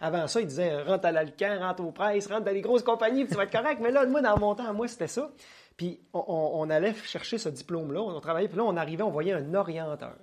Avant 0.00 0.26
ça, 0.26 0.40
ils 0.40 0.46
disaient 0.46 0.72
euh, 0.72 0.82
rentre 0.84 1.06
à 1.06 1.12
l'Alcan, 1.12 1.58
rentre 1.60 1.84
aux 1.84 1.92
presses, 1.92 2.26
rentre 2.26 2.44
dans 2.44 2.52
les 2.52 2.62
grosses 2.62 2.82
compagnies, 2.82 3.24
puis 3.24 3.30
tu 3.32 3.36
vas 3.36 3.44
être 3.44 3.52
correct. 3.52 3.78
Mais 3.80 3.90
là, 3.92 4.04
moi, 4.06 4.20
dans 4.22 4.36
mon 4.38 4.54
temps, 4.54 4.72
moi, 4.74 4.88
c'était 4.88 5.06
ça. 5.06 5.30
Puis 5.76 6.00
on, 6.12 6.24
on- 6.26 6.62
on 6.62 6.70
allait 6.70 6.94
chercher 6.94 7.38
ce 7.38 7.48
diplôme-là, 7.48 8.00
on 8.00 8.20
travaillait, 8.20 8.48
puis 8.48 8.56
là, 8.58 8.64
on 8.64 8.76
arrivait, 8.76 9.02
on 9.02 9.10
voyait 9.10 9.32
un 9.34 9.54
orienteur 9.54 10.16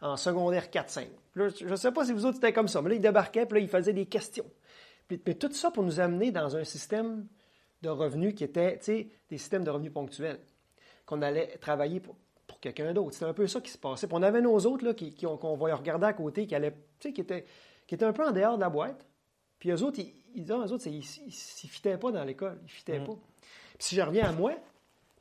en 0.00 0.16
secondaire 0.16 0.70
4-5. 0.70 1.06
Puis 1.32 1.42
là, 1.42 1.48
je 1.48 1.64
ne 1.66 1.76
sais 1.76 1.92
pas 1.92 2.04
si 2.04 2.12
vous 2.12 2.24
autres, 2.26 2.36
c'était 2.36 2.52
comme 2.52 2.68
ça, 2.68 2.82
mais 2.82 2.90
là, 2.90 2.94
il 2.96 3.00
débarquait, 3.00 3.46
puis 3.46 3.58
là, 3.58 3.64
il 3.64 3.68
faisait 3.68 3.92
des 3.92 4.06
questions. 4.06 4.46
Puis, 5.08 5.20
mais 5.26 5.34
tout 5.34 5.52
ça 5.52 5.70
pour 5.70 5.82
nous 5.82 6.00
amener 6.00 6.30
dans 6.32 6.56
un 6.56 6.64
système 6.64 7.26
de 7.82 7.88
revenus 7.88 8.34
qui 8.34 8.44
était, 8.44 8.78
tu 8.78 8.84
sais, 8.84 9.08
des 9.28 9.38
systèmes 9.38 9.64
de 9.64 9.70
revenus 9.70 9.92
ponctuels, 9.92 10.40
qu'on 11.06 11.22
allait 11.22 11.56
travailler 11.58 12.00
pour, 12.00 12.16
pour 12.46 12.60
quelqu'un 12.60 12.92
d'autre. 12.92 13.12
C'était 13.14 13.26
un 13.26 13.32
peu 13.34 13.46
ça 13.46 13.60
qui 13.60 13.70
se 13.70 13.78
passait. 13.78 14.06
Puis 14.06 14.16
on 14.18 14.22
avait 14.22 14.40
nos 14.42 14.56
autres, 14.58 14.84
là, 14.84 14.92
qui, 14.94 15.12
qui- 15.14 15.24
qu'on 15.26 15.56
voyait 15.56 15.74
regarder 15.74 16.06
à 16.06 16.12
côté, 16.12 16.46
qui 16.46 16.54
allaient, 16.54 16.72
tu 16.98 17.08
sais, 17.08 17.12
qui 17.12 17.20
étaient, 17.22 17.44
qui 17.86 17.94
étaient 17.94 18.04
un 18.04 18.12
peu 18.12 18.26
en 18.26 18.32
dehors 18.32 18.56
de 18.56 18.60
la 18.60 18.70
boîte. 18.70 19.06
Puis 19.58 19.70
eux 19.70 19.82
autres, 19.82 19.98
ils, 19.98 20.14
ils 20.34 20.42
disaient, 20.42 20.54
eux 20.54 20.72
autres, 20.72 20.86
ils 20.86 20.98
ne 20.98 21.30
fitaient 21.68 21.96
pas 21.98 22.12
dans 22.12 22.24
l'école. 22.24 22.60
Ils 22.64 22.70
fitaient 22.70 23.00
pas. 23.00 23.14
Puis 23.78 23.88
si 23.88 23.94
je 23.96 24.02
reviens 24.02 24.28
à 24.28 24.32
moi, 24.32 24.52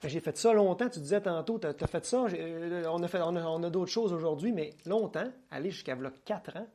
j'ai 0.07 0.19
fait 0.19 0.37
ça 0.37 0.53
longtemps. 0.53 0.89
Tu 0.89 0.99
disais 0.99 1.21
tantôt, 1.21 1.59
tu 1.59 1.67
as, 1.67 1.87
fait 1.87 2.05
ça. 2.05 2.25
euh, 2.25 2.85
On 2.87 3.03
a, 3.03 3.07
fait, 3.07 3.21
on 3.21 3.35
a, 3.35 3.43
on 3.45 3.63
a 3.63 3.69
d'autres 3.69 3.91
choses 3.91 4.13
aujourd'hui, 4.13 4.51
mais 4.51 4.73
longtemps, 4.85 5.29
aller 5.51 5.71
jusqu'à 5.71 5.95
là, 5.95 6.11
4 6.25 6.57
ans, 6.57 6.67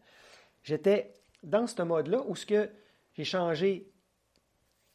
j'étais 0.63 1.15
dans 1.43 1.67
ce 1.67 1.83
mode-là 1.83 2.23
où 2.27 2.37
ce 2.37 2.45
que 2.47 2.69
j'ai 3.15 3.25
changé 3.25 3.91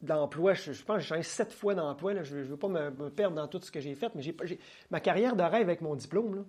d'emploi. 0.01 0.53
Je, 0.53 0.71
pense 0.83 0.97
que 0.97 1.01
j'ai 1.01 1.07
changé 1.07 1.23
sept 1.23 1.51
fois 1.53 1.75
d'emploi. 1.75 2.21
Je 2.23 2.37
ne 2.37 2.43
veux 2.43 2.57
pas 2.57 2.67
me, 2.67 3.09
perdre 3.09 3.35
dans 3.35 3.47
tout 3.47 3.59
ce 3.61 3.71
que 3.71 3.79
j'ai 3.79 3.95
fait, 3.95 4.13
mais 4.15 4.21
j'ai, 4.21 4.59
ma 4.91 4.99
carrière 4.99 5.35
de 5.35 5.43
rêve 5.43 5.63
avec 5.63 5.81
mon 5.81 5.95
diplôme, 5.95 6.45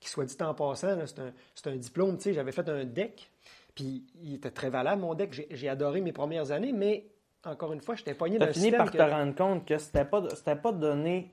qui 0.00 0.08
soit 0.08 0.24
dit 0.24 0.36
en 0.40 0.54
passant, 0.54 0.98
c'est, 1.06 1.20
un, 1.20 1.72
un 1.72 1.76
diplôme. 1.76 2.16
tu 2.16 2.24
sais, 2.24 2.32
J'avais 2.34 2.52
fait 2.52 2.68
un 2.68 2.84
deck, 2.84 3.30
puis 3.74 4.04
il 4.22 4.34
était 4.34 4.50
très 4.50 4.70
valable, 4.70 5.00
mon 5.00 5.14
deck. 5.14 5.32
J'ai, 5.32 5.48
j'ai 5.50 5.68
adoré 5.68 6.00
mes 6.00 6.12
premières 6.12 6.50
années, 6.50 6.72
mais 6.72 7.11
encore 7.44 7.72
une 7.72 7.80
fois, 7.80 7.94
j'étais 7.94 8.14
pogné 8.14 8.34
Tu 8.34 8.38
dans 8.40 8.46
as 8.46 8.48
un 8.48 8.52
fini 8.52 8.64
système 8.66 8.78
par 8.84 8.90
que- 8.92 8.98
te 8.98 9.02
rendre 9.02 9.34
compte 9.34 9.66
que 9.66 9.78
c'était 9.78 10.04
pas 10.04 10.22
c'était 10.34 10.56
pas 10.56 10.72
donné 10.72 11.30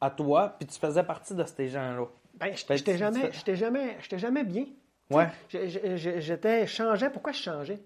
à 0.00 0.10
toi 0.10 0.56
puis 0.58 0.66
tu 0.66 0.78
faisais 0.78 1.02
partie 1.04 1.34
de 1.34 1.44
ces 1.44 1.68
gens-là. 1.68 2.06
Ben, 2.34 2.50
que 2.50 2.56
j'étais 2.56 2.92
tu- 2.92 2.98
jamais, 2.98 3.30
tu- 3.30 3.38
j'étais 3.38 3.56
jamais, 3.56 3.96
j'étais 4.00 4.18
jamais 4.18 4.44
bien. 4.44 4.66
Ouais. 5.10 5.28
J'étais 5.50 6.66
changeais. 6.66 7.10
Pourquoi 7.10 7.32
je 7.32 7.42
changeais? 7.42 7.78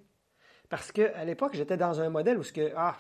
Parce 0.69 0.91
que 0.93 1.13
à 1.15 1.25
l'époque, 1.25 1.55
j'étais 1.55 1.77
dans 1.77 2.01
un 2.01 2.09
modèle 2.09 2.39
où 2.39 2.43
ce 2.43 2.53
que 2.53 2.73
ah, 2.77 2.97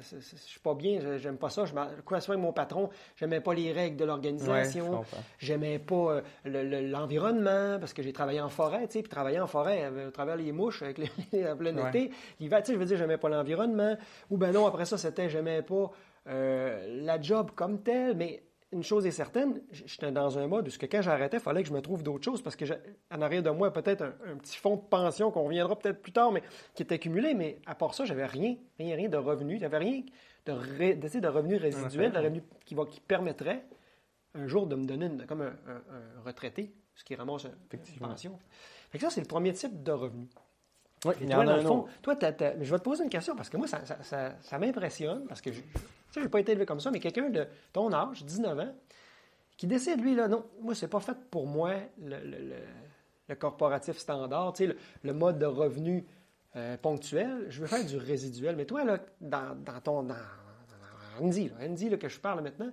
je 0.00 0.18
suis 0.36 0.60
pas 0.60 0.74
bien, 0.74 1.00
je- 1.00 1.18
j'aime 1.18 1.36
pas 1.36 1.50
ça. 1.50 1.64
Je 1.64 1.72
quoi 2.04 2.20
soit 2.20 2.36
mon 2.36 2.52
patron, 2.52 2.88
j'aimais 3.16 3.40
pas 3.40 3.54
les 3.54 3.72
règles 3.72 3.96
de 3.96 4.02
Ouais, 4.02 4.06
je 4.06 4.06
l'organisation. 4.06 4.86
comprends. 4.90 5.22
J'aimais 5.38 5.78
pas 5.78 5.94
euh, 5.94 6.20
le- 6.44 6.62
le- 6.64 6.88
l'environnement 6.88 7.78
parce 7.78 7.92
que 7.92 8.02
j'ai 8.02 8.12
travaillé 8.12 8.40
en 8.40 8.48
forêt, 8.48 8.86
tu 8.86 8.94
sais, 8.94 9.02
puis 9.02 9.08
travailler 9.10 9.40
en 9.40 9.46
forêt 9.46 9.84
euh, 9.84 10.08
à 10.08 10.10
travers 10.10 10.36
les 10.36 10.52
mouches 10.52 10.82
avec 10.82 10.98
les, 10.98 11.08
en 11.50 11.56
plein 11.56 11.76
Ouais. 11.76 11.88
été, 11.88 12.10
l'hiver, 12.40 12.60
tu 12.62 12.66
sais, 12.66 12.72
je 12.74 12.78
veux 12.78 12.84
dire, 12.86 12.96
j'aimais 12.96 13.18
pas 13.18 13.28
l'environnement. 13.28 13.96
Ou 14.30 14.36
ben 14.36 14.52
non, 14.52 14.66
après 14.66 14.84
ça, 14.84 14.98
c'était 14.98 15.28
j'aimais 15.28 15.62
pas 15.62 15.90
euh, 16.28 17.02
la 17.04 17.20
job 17.20 17.50
comme 17.54 17.82
telle, 17.82 18.16
mais 18.16 18.42
une 18.72 18.82
chose 18.82 19.06
est 19.06 19.10
certaine, 19.12 19.60
j'étais 19.70 20.10
dans 20.10 20.38
un 20.38 20.46
mode 20.48 20.66
où 20.68 20.70
que 20.78 20.86
quand 20.86 21.00
j'arrêtais, 21.00 21.36
il 21.36 21.42
fallait 21.42 21.62
que 21.62 21.68
je 21.68 21.72
me 21.72 21.80
trouve 21.80 22.02
d'autres 22.02 22.24
choses 22.24 22.42
parce 22.42 22.56
que 22.56 22.64
en 23.12 23.22
arrière 23.22 23.42
de 23.42 23.50
moi, 23.50 23.72
peut-être 23.72 24.02
un, 24.02 24.14
un 24.32 24.36
petit 24.36 24.56
fonds 24.56 24.76
de 24.76 24.80
pension 24.82 25.30
qu'on 25.30 25.44
reviendra 25.44 25.78
peut-être 25.78 26.02
plus 26.02 26.12
tard, 26.12 26.32
mais 26.32 26.42
qui 26.74 26.82
était 26.82 26.98
cumulé. 26.98 27.32
Mais 27.34 27.60
à 27.66 27.74
part 27.76 27.94
ça, 27.94 28.04
j'avais 28.04 28.26
rien, 28.26 28.56
rien, 28.78 28.96
rien 28.96 29.08
de 29.08 29.16
revenus. 29.16 29.60
J'avais 29.60 29.78
rien 29.78 30.02
de, 30.46 30.52
ré- 30.52 30.94
de, 30.96 31.02
tu 31.06 31.12
sais, 31.12 31.20
de 31.20 31.28
revenus 31.28 31.60
résiduels, 31.60 32.10
de 32.12 32.18
revenus 32.24 32.42
qui, 32.64 32.74
va, 32.74 32.84
qui 32.86 33.00
permettraient 33.00 33.64
un 34.34 34.46
jour 34.48 34.66
de 34.66 34.74
me 34.74 34.84
donner 34.84 35.06
une- 35.06 35.26
comme 35.26 35.42
un, 35.42 35.46
un- 35.68 36.20
un 36.20 36.22
retraité, 36.24 36.74
ce 36.94 37.04
qui 37.04 37.14
ramasse 37.14 37.44
un- 37.46 37.50
une 37.94 37.98
pension. 38.10 38.38
Fait 38.90 38.98
que 38.98 39.04
ça, 39.04 39.10
c'est 39.10 39.20
le 39.20 39.26
premier 39.28 39.52
type 39.52 39.82
de 39.82 39.92
revenu. 39.92 40.26
Oui, 41.04 41.14
toi, 41.36 41.44
dans 41.44 41.56
le 41.56 41.62
fond, 41.68 41.86
mais 42.58 42.64
je 42.64 42.70
vais 42.72 42.78
te 42.78 42.84
poser 42.84 43.04
une 43.04 43.10
question 43.10 43.36
parce 43.36 43.48
que 43.48 43.56
moi, 43.56 43.66
ça, 43.68 43.84
ça- 43.84 44.02
ça- 44.02 44.34
ça 44.40 44.58
m'impressionne 44.58 45.24
parce 45.28 45.40
que 45.40 45.52
je 45.52 45.60
n'ai 46.20 46.28
pas 46.28 46.40
été 46.40 46.52
élevé 46.52 46.66
comme 46.66 46.80
ça, 46.80 46.90
mais 46.90 47.00
quelqu'un 47.00 47.30
de 47.30 47.46
ton 47.72 47.92
âge, 47.92 48.24
19 48.24 48.58
ans, 48.58 48.74
qui 49.56 49.66
décide, 49.66 50.00
lui, 50.00 50.14
là, 50.14 50.28
non, 50.28 50.44
moi, 50.60 50.74
c'est 50.74 50.88
pas 50.88 51.00
fait 51.00 51.16
pour 51.30 51.46
moi 51.46 51.72
le, 52.02 53.34
corporatif 53.38 53.98
standard, 53.98 54.52
tu 54.52 54.66
sais, 54.66 54.76
le, 55.02 55.12
mode 55.12 55.38
de 55.38 55.46
revenu 55.46 56.06
euh, 56.56 56.76
ponctuel. 56.76 57.46
Je 57.48 57.60
veux 57.60 57.66
faire 57.66 57.84
du 57.84 57.96
résiduel. 57.96 58.56
Mais 58.56 58.66
toi, 58.66 58.84
là, 58.84 58.98
dans, 59.20 59.56
ton. 59.82 60.02
Dans, 60.02 60.14
Andy, 61.20 61.50
Andy, 61.60 61.88
là, 61.88 61.96
que 61.96 62.08
je 62.08 62.20
parle 62.20 62.42
maintenant, 62.42 62.70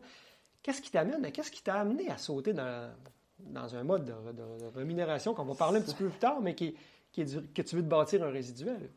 qu'est-ce 0.61 0.81
qui 0.81 0.91
t'amène? 0.91 1.31
Qu'est-ce 1.31 1.51
qui 1.51 1.63
t'a 1.63 1.75
amené 1.75 2.09
à 2.09 2.17
sauter 2.17 2.51
dans, 2.51 2.91
dans 3.39 3.75
un 3.75 3.83
mode 3.83 4.05
de, 4.05 4.75
rémunération 4.75 5.33
qu'on 5.33 5.45
va 5.45 5.55
parler 5.55 5.79
un 5.79 5.81
petit 5.81 5.95
peu 5.95 6.09
plus 6.09 6.19
tard, 6.19 6.41
mais 6.41 6.53
qui, 6.53 6.75
qui 7.13 7.21
est 7.21 7.25
du- 7.25 7.47
que 7.47 7.61
tu 7.61 7.77
veux 7.77 7.81
te 7.81 7.87
bâtir 7.87 8.21
un 8.23 8.29
résiduel? 8.29 8.89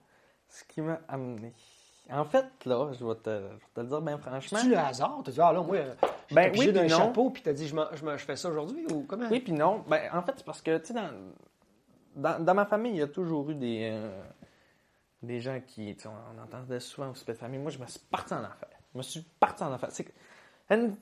Ce 0.48 0.64
qui 0.64 0.80
m'a 0.80 1.00
amené. 1.06 1.52
En 2.10 2.24
fait, 2.24 2.46
là, 2.64 2.92
je 2.92 3.04
vais 3.04 3.14
te, 3.16 3.30
je 3.30 3.54
vais 3.54 3.72
te 3.74 3.80
le 3.80 3.86
dire 3.86 4.00
bien 4.00 4.18
franchement. 4.18 4.58
Tu 4.60 4.70
le 4.70 4.78
hasard? 4.78 5.22
Tu 5.24 5.32
dit, 5.32 5.40
ah 5.40 5.52
là, 5.52 5.62
moi, 5.62 5.76
j'ai 6.28 6.34
Ben 6.34 6.52
oui, 6.56 6.72
d'un 6.72 6.88
chapeau, 6.88 7.30
puis 7.30 7.42
t'as 7.42 7.52
dit, 7.52 7.66
je, 7.68 8.16
fais 8.18 8.36
ça 8.36 8.48
aujourd'hui? 8.48 8.86
Ou 8.92 9.04
comment? 9.08 9.28
Oui, 9.28 9.40
puis 9.40 9.52
non. 9.52 9.84
Ben, 9.88 10.08
en 10.12 10.22
fait, 10.22 10.34
c'est 10.36 10.46
parce 10.46 10.62
que, 10.62 10.78
tu 10.78 10.86
sais, 10.86 10.94
dans, 10.94 11.10
dans, 12.14 12.44
dans 12.44 12.54
ma 12.54 12.64
famille, 12.64 12.92
il 12.92 12.98
y 12.98 13.02
a 13.02 13.08
toujours 13.08 13.50
eu 13.50 13.54
des, 13.56 13.90
euh, 13.92 14.22
des 15.22 15.40
gens 15.40 15.60
qui, 15.66 15.96
tu 15.96 16.02
sais, 16.02 16.08
on 16.08 16.42
entendait 16.42 16.80
souvent 16.80 17.10
au 17.10 17.14
super 17.14 17.36
famille. 17.36 17.58
Moi, 17.58 17.72
je 17.72 17.78
me 17.78 17.86
suis 17.86 18.00
parti 18.10 18.34
en 18.34 18.44
affaires. 18.44 18.68
Je 18.92 18.98
me 18.98 19.02
suis 19.02 19.22
parti 19.40 19.64
en 19.64 19.72
affaires. 19.72 19.90
C'est 19.90 20.12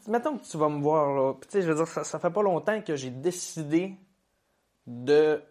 mettons 0.08 0.38
que 0.38 0.44
tu 0.44 0.56
vas 0.56 0.68
me 0.68 0.80
voir, 0.80 1.14
là. 1.14 1.34
Puis, 1.34 1.48
tu 1.48 1.52
sais, 1.52 1.62
je 1.62 1.68
veux 1.70 1.76
dire, 1.76 1.86
ça, 1.86 2.04
ça 2.04 2.18
fait 2.18 2.30
pas 2.30 2.42
longtemps 2.42 2.80
que 2.80 2.96
j'ai 2.96 3.10
décidé 3.10 3.96
de 4.86 5.42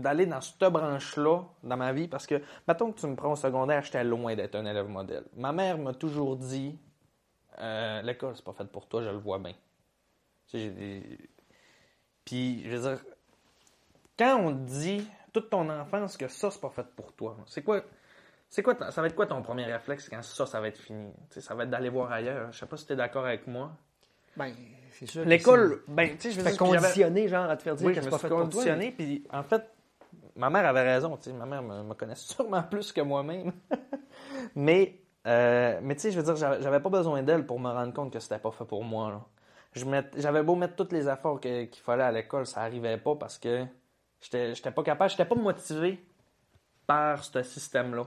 d'aller 0.00 0.26
dans 0.26 0.40
cette 0.40 0.58
branche-là 0.58 1.42
dans 1.62 1.76
ma 1.76 1.92
vie 1.92 2.08
parce 2.08 2.26
que, 2.26 2.40
mettons 2.66 2.92
que 2.92 3.00
tu 3.00 3.06
me 3.06 3.16
prends 3.16 3.32
au 3.32 3.36
secondaire, 3.36 3.82
j'étais 3.82 4.04
loin 4.04 4.34
d'être 4.34 4.54
un 4.54 4.64
élève 4.66 4.88
modèle. 4.88 5.24
Ma 5.36 5.52
mère 5.52 5.78
m'a 5.78 5.94
toujours 5.94 6.36
dit 6.36 6.78
euh, 7.60 8.02
l'école, 8.02 8.34
c'est 8.36 8.44
pas 8.44 8.52
fait 8.52 8.66
pour 8.70 8.86
toi, 8.88 9.02
je 9.02 9.08
le 9.10 9.16
vois 9.18 9.38
bien. 9.38 9.52
Tu 9.52 9.58
sais, 10.46 10.58
j'ai 10.60 10.70
des- 10.70 11.18
Puis, 12.24 12.62
je 12.64 12.76
veux 12.76 12.90
dire, 12.90 13.04
quand 14.18 14.36
on 14.40 14.50
te 14.52 14.70
dit 14.70 15.06
toute 15.32 15.50
ton 15.50 15.68
enfance 15.68 16.16
que 16.16 16.28
ça, 16.28 16.50
c'est 16.50 16.60
pas 16.60 16.70
fait 16.70 16.86
pour 16.96 17.12
toi, 17.12 17.36
c'est 17.46 17.62
quoi, 17.62 17.82
c'est 18.48 18.62
quoi, 18.62 18.90
ça 18.90 19.00
va 19.00 19.08
être 19.08 19.14
quoi 19.16 19.26
ton 19.26 19.42
premier 19.42 19.64
réflexe 19.64 20.08
quand 20.08 20.22
ça, 20.22 20.46
ça 20.46 20.60
va 20.60 20.68
être 20.68 20.78
fini? 20.78 21.12
Tu 21.30 21.34
sais, 21.34 21.40
ça 21.40 21.54
va 21.54 21.64
être 21.64 21.70
d'aller 21.70 21.88
voir 21.90 22.10
ailleurs. 22.12 22.50
Je 22.52 22.58
sais 22.58 22.66
pas 22.66 22.76
si 22.76 22.86
tu 22.86 22.92
es 22.92 22.96
d'accord 22.96 23.26
avec 23.26 23.46
moi. 23.46 23.72
Ben, 24.36 24.54
c'est 24.90 25.06
sûr. 25.06 25.24
L'école, 25.24 25.82
ben, 25.88 26.10
tu 26.16 26.20
sais, 26.22 26.30
je 26.30 26.40
veux 26.40 26.48
dire, 26.48 26.58
conditionné, 26.58 27.28
genre, 27.28 27.50
à 27.50 27.56
te 27.56 27.62
faire 27.62 27.74
dire 27.76 27.86
oui, 27.88 27.94
que 27.94 28.00
c'est 28.00 28.08
pas 28.10 28.18
fait 28.18 28.28
conditionné, 28.28 28.92
puis 28.92 29.26
en 29.30 29.42
fait, 29.42 29.62
ma 30.38 30.50
mère 30.50 30.66
avait 30.66 30.82
raison, 30.82 31.16
tu 31.16 31.24
sais, 31.24 31.32
ma 31.32 31.44
mère 31.44 31.62
me, 31.62 31.82
me 31.82 31.94
connaît 31.94 32.14
sûrement 32.16 32.62
plus 32.62 32.92
que 32.92 33.00
moi-même. 33.00 33.52
mais, 34.54 35.00
euh, 35.26 35.78
mais 35.82 35.94
tu 35.96 36.02
sais, 36.02 36.10
je 36.12 36.20
veux 36.20 36.34
dire, 36.34 36.36
j'avais 36.36 36.80
pas 36.80 36.88
besoin 36.88 37.22
d'elle 37.22 37.44
pour 37.44 37.60
me 37.60 37.70
rendre 37.70 37.92
compte 37.92 38.12
que 38.12 38.20
c'était 38.20 38.38
pas 38.38 38.50
fait 38.50 38.64
pour 38.64 38.84
moi, 38.84 39.28
J'avais 39.74 40.42
beau 40.42 40.54
mettre 40.54 40.76
tous 40.76 40.94
les 40.94 41.08
efforts 41.08 41.40
qu'il 41.40 41.68
fallait 41.82 42.04
à 42.04 42.12
l'école, 42.12 42.46
ça 42.46 42.62
arrivait 42.62 42.96
pas 42.98 43.16
parce 43.16 43.36
que 43.38 43.66
j'étais 44.20 44.70
pas 44.70 44.82
capable, 44.82 45.10
j'étais 45.10 45.26
pas 45.26 45.34
motivé 45.34 46.02
par 46.86 47.24
ce 47.24 47.42
système-là. 47.42 48.06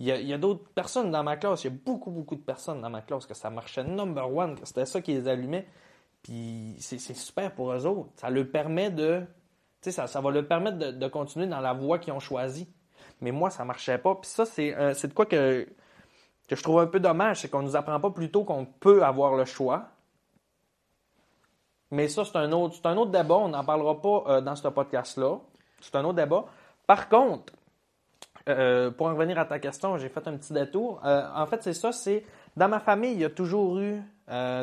Il 0.00 0.06
y 0.06 0.32
a, 0.32 0.34
a 0.34 0.38
d'autres 0.38 0.68
personnes 0.70 1.12
dans 1.12 1.22
ma 1.22 1.36
classe, 1.36 1.62
il 1.62 1.72
y 1.72 1.74
a 1.74 1.78
beaucoup, 1.84 2.10
beaucoup 2.10 2.34
de 2.34 2.40
personnes 2.40 2.80
dans 2.80 2.90
ma 2.90 3.02
classe 3.02 3.26
que 3.26 3.34
ça 3.34 3.50
marchait 3.50 3.84
number 3.84 4.34
one, 4.34 4.58
que 4.58 4.66
c'était 4.66 4.86
ça 4.86 5.00
qui 5.00 5.12
les 5.12 5.28
allumait. 5.28 5.68
Puis 6.22 6.76
c'est 6.78 6.98
super 6.98 7.52
pour 7.54 7.72
eux 7.72 7.86
autres. 7.86 8.10
Ça 8.16 8.30
leur 8.30 8.48
permet 8.50 8.90
de. 8.90 9.24
Ça, 9.90 10.06
ça 10.06 10.20
va 10.20 10.30
leur 10.30 10.46
permettre 10.46 10.78
de, 10.78 11.08
continuer 11.08 11.46
dans 11.46 11.60
la 11.60 11.72
voie 11.72 11.98
qu'ils 11.98 12.12
ont 12.12 12.20
choisie. 12.20 12.68
Mais 13.20 13.32
moi, 13.32 13.50
ça 13.50 13.64
marchait 13.64 13.98
pas. 13.98 14.14
Puis 14.14 14.30
ça, 14.30 14.46
c'est 14.46 14.74
euh, 14.76 14.94
de 14.94 15.12
quoi 15.12 15.26
que, 15.26 15.66
que 16.48 16.56
je 16.56 16.62
trouve 16.62 16.80
un 16.80 16.86
peu 16.86 17.00
dommage. 17.00 17.40
C'est 17.40 17.48
qu'on 17.48 17.62
nous 17.62 17.74
apprend 17.74 17.98
pas 17.98 18.10
plus 18.10 18.30
tôt 18.30 18.44
qu'on 18.44 18.64
peut 18.64 19.02
avoir 19.02 19.34
le 19.34 19.44
choix. 19.44 19.88
Mais 21.90 22.08
ça, 22.08 22.24
c'est 22.24 22.36
un 22.36 22.52
autre, 22.52 22.78
un 22.84 22.96
autre 22.96 23.10
débat. 23.10 23.34
On 23.34 23.48
n'en 23.48 23.64
parlera 23.64 24.00
pas 24.00 24.24
euh, 24.28 24.40
dans 24.40 24.54
ce 24.54 24.68
podcast-là. 24.68 25.38
C'est 25.80 25.96
un 25.96 26.04
autre 26.04 26.14
débat. 26.14 26.44
Par 26.86 27.08
contre, 27.08 27.52
euh, 28.48 28.92
pour 28.92 29.08
en 29.08 29.14
revenir 29.14 29.38
à 29.38 29.44
ta 29.44 29.58
question, 29.58 29.98
j'ai 29.98 30.08
fait 30.08 30.26
un 30.28 30.36
petit 30.36 30.52
détour. 30.52 31.00
En 31.04 31.46
fait, 31.46 31.62
c'est 31.62 31.74
ça, 31.74 31.90
c'est 31.90 32.24
dans 32.56 32.68
ma 32.68 32.80
famille, 32.80 33.12
il 33.12 33.20
y 33.20 33.24
a 33.24 33.30
toujours 33.30 33.78
eu 33.78 34.00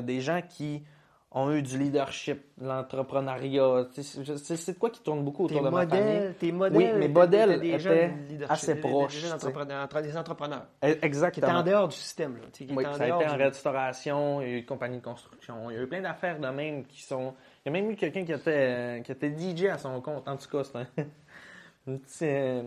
des 0.01 0.21
gens 0.21 0.41
qui 0.47 0.83
ont 1.31 1.51
eu 1.51 1.61
du 1.61 1.77
leadership, 1.77 2.41
l'entrepreneuriat. 2.59 3.85
C'est 3.93 4.73
de 4.73 4.79
quoi 4.79 4.89
qui 4.89 5.01
tourne 5.03 5.23
beaucoup 5.23 5.47
Tes 5.47 5.55
autour 5.55 5.65
de 5.65 5.69
ma 5.69 5.87
famille. 5.87 6.03
modèles, 6.03 6.35
tes 6.39 6.51
modèles. 6.51 6.77
Oui, 6.77 6.85
mes 6.85 7.05
étaient- 7.05 7.07
modèles 7.07 7.63
étaient 7.63 8.45
assez 8.49 8.75
proches, 8.75 9.21
Des, 9.21 9.31
entrepreneurs, 9.33 9.83
entre- 9.83 10.01
des 10.01 10.17
entrepreneurs. 10.17 10.65
Eh, 10.81 10.85
Qui 10.87 10.91
étaient 10.93 11.05
Exactement. 11.05 11.47
en 11.59 11.63
dehors 11.63 11.87
du 11.87 11.95
système. 11.95 12.35
Là, 12.37 12.43
qui 12.51 12.67
Oui, 12.75 12.85
en 12.85 12.93
ça 12.93 13.03
a 13.03 13.07
été 13.07 13.27
en 13.27 13.37
restauration, 13.37 14.41
il 14.41 14.47
y 14.47 14.51
a 14.51 14.53
eu 14.55 14.59
une 14.59 14.65
compagnie 14.65 14.97
de 14.97 15.03
construction, 15.03 15.69
il 15.69 15.75
y 15.75 15.79
a 15.79 15.83
eu 15.83 15.87
plein 15.87 16.01
d'affaires 16.01 16.39
de 16.39 16.47
même 16.47 16.83
qui 16.85 17.03
sont. 17.03 17.35
Il 17.65 17.69
y 17.73 17.77
a 17.77 17.79
même 17.79 17.91
eu 17.91 17.95
quelqu'un 17.95 18.25
qui 18.25 18.31
était, 18.31 19.01
qui 19.05 19.11
était 19.11 19.29
DJ 19.29 19.65
à 19.65 19.77
son 19.77 20.01
compte. 20.01 20.27
En 20.27 20.35
tout 20.35 20.47
cas, 20.49 20.63
c'est 20.63 20.77
un... 20.79 20.87
une, 21.87 21.99
petite, 21.99 22.21
euh, 22.23 22.63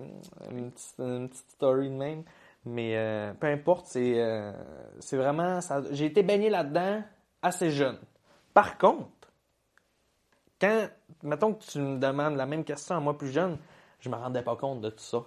une, 0.53 0.71
petite, 0.71 0.95
une 1.01 1.29
petite 1.29 1.51
story 1.51 1.89
de 1.91 1.95
même. 1.97 2.23
Mais 2.65 2.97
euh, 2.97 3.33
peu 3.41 3.49
importe, 3.49 3.87
c'est 3.87 4.21
euh, 4.21 4.53
vraiment. 5.13 5.59
J'ai 5.91 6.07
été 6.07 6.23
baigné 6.23 6.49
là-dedans 6.49 7.03
assez 7.43 7.71
jeune. 7.71 7.97
Par 8.55 8.79
contre, 8.79 9.09
quand, 10.61 10.89
mettons 11.23 11.55
que 11.55 11.65
tu 11.65 11.79
me 11.79 11.99
demandes 11.99 12.37
la 12.37 12.47
même 12.47 12.65
question 12.65 12.97
à 12.97 13.01
moi 13.01 13.17
plus 13.17 13.31
jeune, 13.31 13.59
je 14.01 14.09
me 14.09 14.17
rendais 14.17 14.43
pas 14.43 14.57
compte 14.57 14.81
de 14.81 14.91
tout 14.91 15.03
ça. 15.03 15.25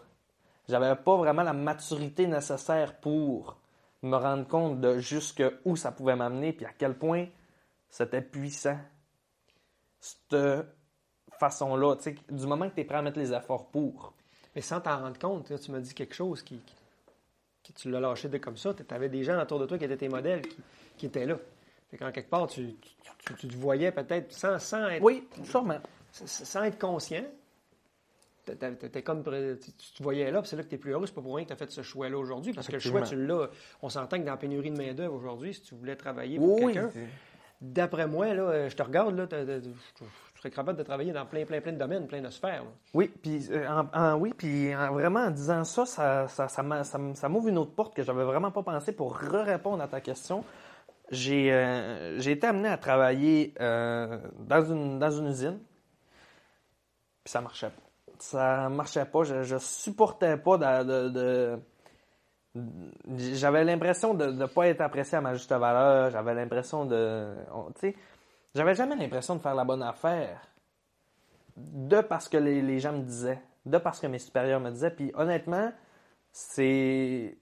J'avais 0.67 0.95
pas 0.95 1.17
vraiment 1.17 1.43
la 1.43 1.53
maturité 1.53 2.27
nécessaire 2.27 2.99
pour 2.99 3.57
me 4.01 4.15
rendre 4.17 4.47
compte 4.47 4.81
de 4.81 4.99
jusque 4.99 5.43
où 5.63 5.75
ça 5.75 5.91
pouvait 5.91 6.15
m'amener 6.15 6.53
puis 6.53 6.65
à 6.65 6.71
quel 6.77 6.97
point 6.97 7.27
c'était 7.89 8.21
puissant. 8.21 8.77
Cette 9.99 10.67
façon-là, 11.39 11.95
du 12.29 12.47
moment 12.47 12.69
que 12.69 12.75
tu 12.75 12.81
es 12.81 12.85
prêt 12.85 12.97
à 12.97 13.01
mettre 13.01 13.19
les 13.19 13.33
efforts 13.33 13.67
pour. 13.67 14.13
Mais 14.55 14.61
sans 14.61 14.79
t'en 14.79 14.99
rendre 14.99 15.19
compte, 15.19 15.59
tu 15.59 15.71
m'as 15.71 15.79
dit 15.79 15.93
quelque 15.93 16.15
chose 16.15 16.41
qui, 16.43 16.61
tu 17.73 17.89
l'as 17.89 17.99
lâché 17.99 18.29
de 18.29 18.37
comme 18.37 18.57
ça. 18.57 18.73
Tu 18.73 18.83
avais 18.93 19.09
des 19.09 19.23
gens 19.23 19.41
autour 19.41 19.59
de 19.59 19.65
toi 19.65 19.77
qui 19.77 19.85
étaient 19.85 19.97
tes 19.97 20.09
modèles 20.09 20.43
qui 20.97 21.07
étaient 21.07 21.25
là. 21.25 21.37
Fait 21.95 22.03
qu'en 22.03 22.11
quelque 22.11 22.29
part, 22.29 22.47
tu, 22.47 22.73
tu, 22.75 22.89
tu- 23.25 23.33
tu 23.35 23.47
te 23.47 23.55
voyais 23.55 23.89
peut-être 23.89 24.33
sans, 24.33 24.59
sans, 24.59 24.85
être, 24.89 25.01
Oui, 25.01 25.25
sûrement. 25.45 25.77
sans 26.11 26.63
être 26.63 26.77
conscient. 26.77 27.23
Comme 29.05 29.23
tu, 29.23 29.71
tu 29.71 29.93
te 29.97 30.03
voyais 30.03 30.29
là, 30.29 30.41
puis 30.41 30.49
c'est 30.49 30.57
là 30.57 30.63
que 30.63 30.67
tu 30.67 30.75
es 30.75 30.77
plus 30.77 30.91
heureux. 30.91 31.05
C'est 31.07 31.15
pas 31.15 31.21
pour 31.21 31.35
rien 31.35 31.45
que 31.45 31.49
tu 31.49 31.53
as 31.53 31.57
fait 31.57 31.71
ce 31.71 31.81
choix-là 31.81 32.17
aujourd'hui. 32.17 32.51
Parce 32.53 32.67
que 32.67 32.73
le 32.73 32.79
choix, 32.79 33.01
tu 33.01 33.15
l'as. 33.15 33.47
On 33.81 33.87
s'entend 33.89 34.17
que 34.19 34.23
dans 34.25 34.31
la 34.31 34.37
pénurie 34.37 34.71
de 34.71 34.77
main-d'œuvre 34.77 35.15
aujourd'hui, 35.15 35.53
si 35.53 35.61
tu 35.61 35.73
voulais 35.75 35.95
travailler 35.95 36.37
pour 36.37 36.61
Oui, 36.61 36.73
quelqu'un, 36.73 36.89
d'après 37.61 38.07
moi, 38.07 38.33
là, 38.33 38.43
euh, 38.43 38.69
je 38.69 38.75
te 38.75 38.83
regarde, 38.83 39.15
là, 39.15 39.25
je 39.31 39.69
serais 40.41 40.51
capable 40.51 40.77
de 40.77 40.83
travailler 40.83 41.11
dans 41.13 41.25
plein, 41.25 41.45
plein, 41.45 41.59
plein 41.61 41.71
de 41.71 41.77
domaines, 41.79 42.05
plein 42.07 42.21
de 42.21 42.29
sphères. 42.29 42.63
là. 42.65 42.69
Oui, 42.93 43.07
puis 43.23 43.47
euh, 43.49 43.67
en, 43.67 43.87
en- 43.97 44.15
oui, 44.17 44.33
puis 44.37 44.75
en- 44.75 44.91
vraiment 44.93 45.21
en 45.21 45.31
disant 45.31 45.63
ça, 45.63 45.85
ça, 45.87 46.27
ça, 46.27 46.47
ça, 46.49 47.29
m'ouvre 47.29 47.47
une 47.47 47.57
autre 47.57 47.71
porte 47.73 47.95
que 47.95 48.03
j'avais 48.03 48.25
vraiment 48.25 48.51
pas 48.51 48.61
pensé 48.61 48.91
pour 48.91 49.15
répondre 49.15 49.81
à 49.81 49.87
ta 49.87 50.01
question. 50.01 50.43
J'ai 51.11 51.53
euh, 51.53 52.19
j'ai 52.19 52.31
été 52.31 52.47
amené 52.47 52.67
à 52.67 52.77
travailler 52.77 53.53
euh, 53.59 54.19
dans, 54.39 54.63
une, 54.63 54.99
dans 54.99 55.11
une 55.11 55.27
usine, 55.27 55.59
puis 57.23 57.31
ça 57.31 57.41
marchait 57.41 57.69
pas. 57.69 57.81
Ça 58.17 58.69
marchait 58.69 59.05
pas, 59.05 59.23
je, 59.23 59.57
supportais 59.57 60.37
pas 60.37 60.57
de... 60.57 61.59
j'avais 63.33 63.65
l'impression 63.65 64.13
de 64.13 64.27
ne 64.27 64.45
pas 64.45 64.67
être 64.67 64.81
apprécié 64.81 65.17
à 65.17 65.21
ma 65.21 65.33
juste 65.33 65.51
valeur, 65.51 66.09
j'avais 66.11 66.33
l'impression 66.33 66.85
de... 66.85 67.35
Tu 67.75 67.91
sais, 67.91 67.95
j'avais 68.55 68.73
jamais 68.73 68.95
l'impression 68.95 69.35
de 69.35 69.41
faire 69.41 69.53
la 69.53 69.65
bonne 69.65 69.83
affaire 69.83 70.41
de 71.57 72.01
parce 72.01 72.29
que 72.29 72.37
les, 72.37 72.61
les 72.61 72.79
gens 72.79 72.93
me 72.93 73.03
disaient, 73.03 73.41
de 73.65 73.77
parce 73.77 73.99
que 73.99 74.07
mes 74.07 74.19
supérieurs 74.19 74.59
me 74.59 74.71
disaient. 74.71 74.91
Puis 74.91 75.11
honnêtement, 75.15 75.71
c'est. 76.31 77.37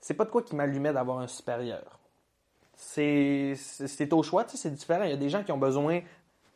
C'est 0.00 0.14
pas 0.14 0.24
de 0.24 0.30
quoi 0.30 0.42
qui 0.42 0.54
m'allumait 0.54 0.92
d'avoir 0.92 1.18
un 1.18 1.26
supérieur. 1.26 1.95
C'est 2.76 4.12
au 4.12 4.22
choix, 4.22 4.44
c'est 4.46 4.72
différent. 4.72 5.04
Il 5.04 5.10
y 5.10 5.14
a 5.14 5.16
des 5.16 5.30
gens 5.30 5.42
qui 5.42 5.50
ont 5.50 5.58
besoin 5.58 6.00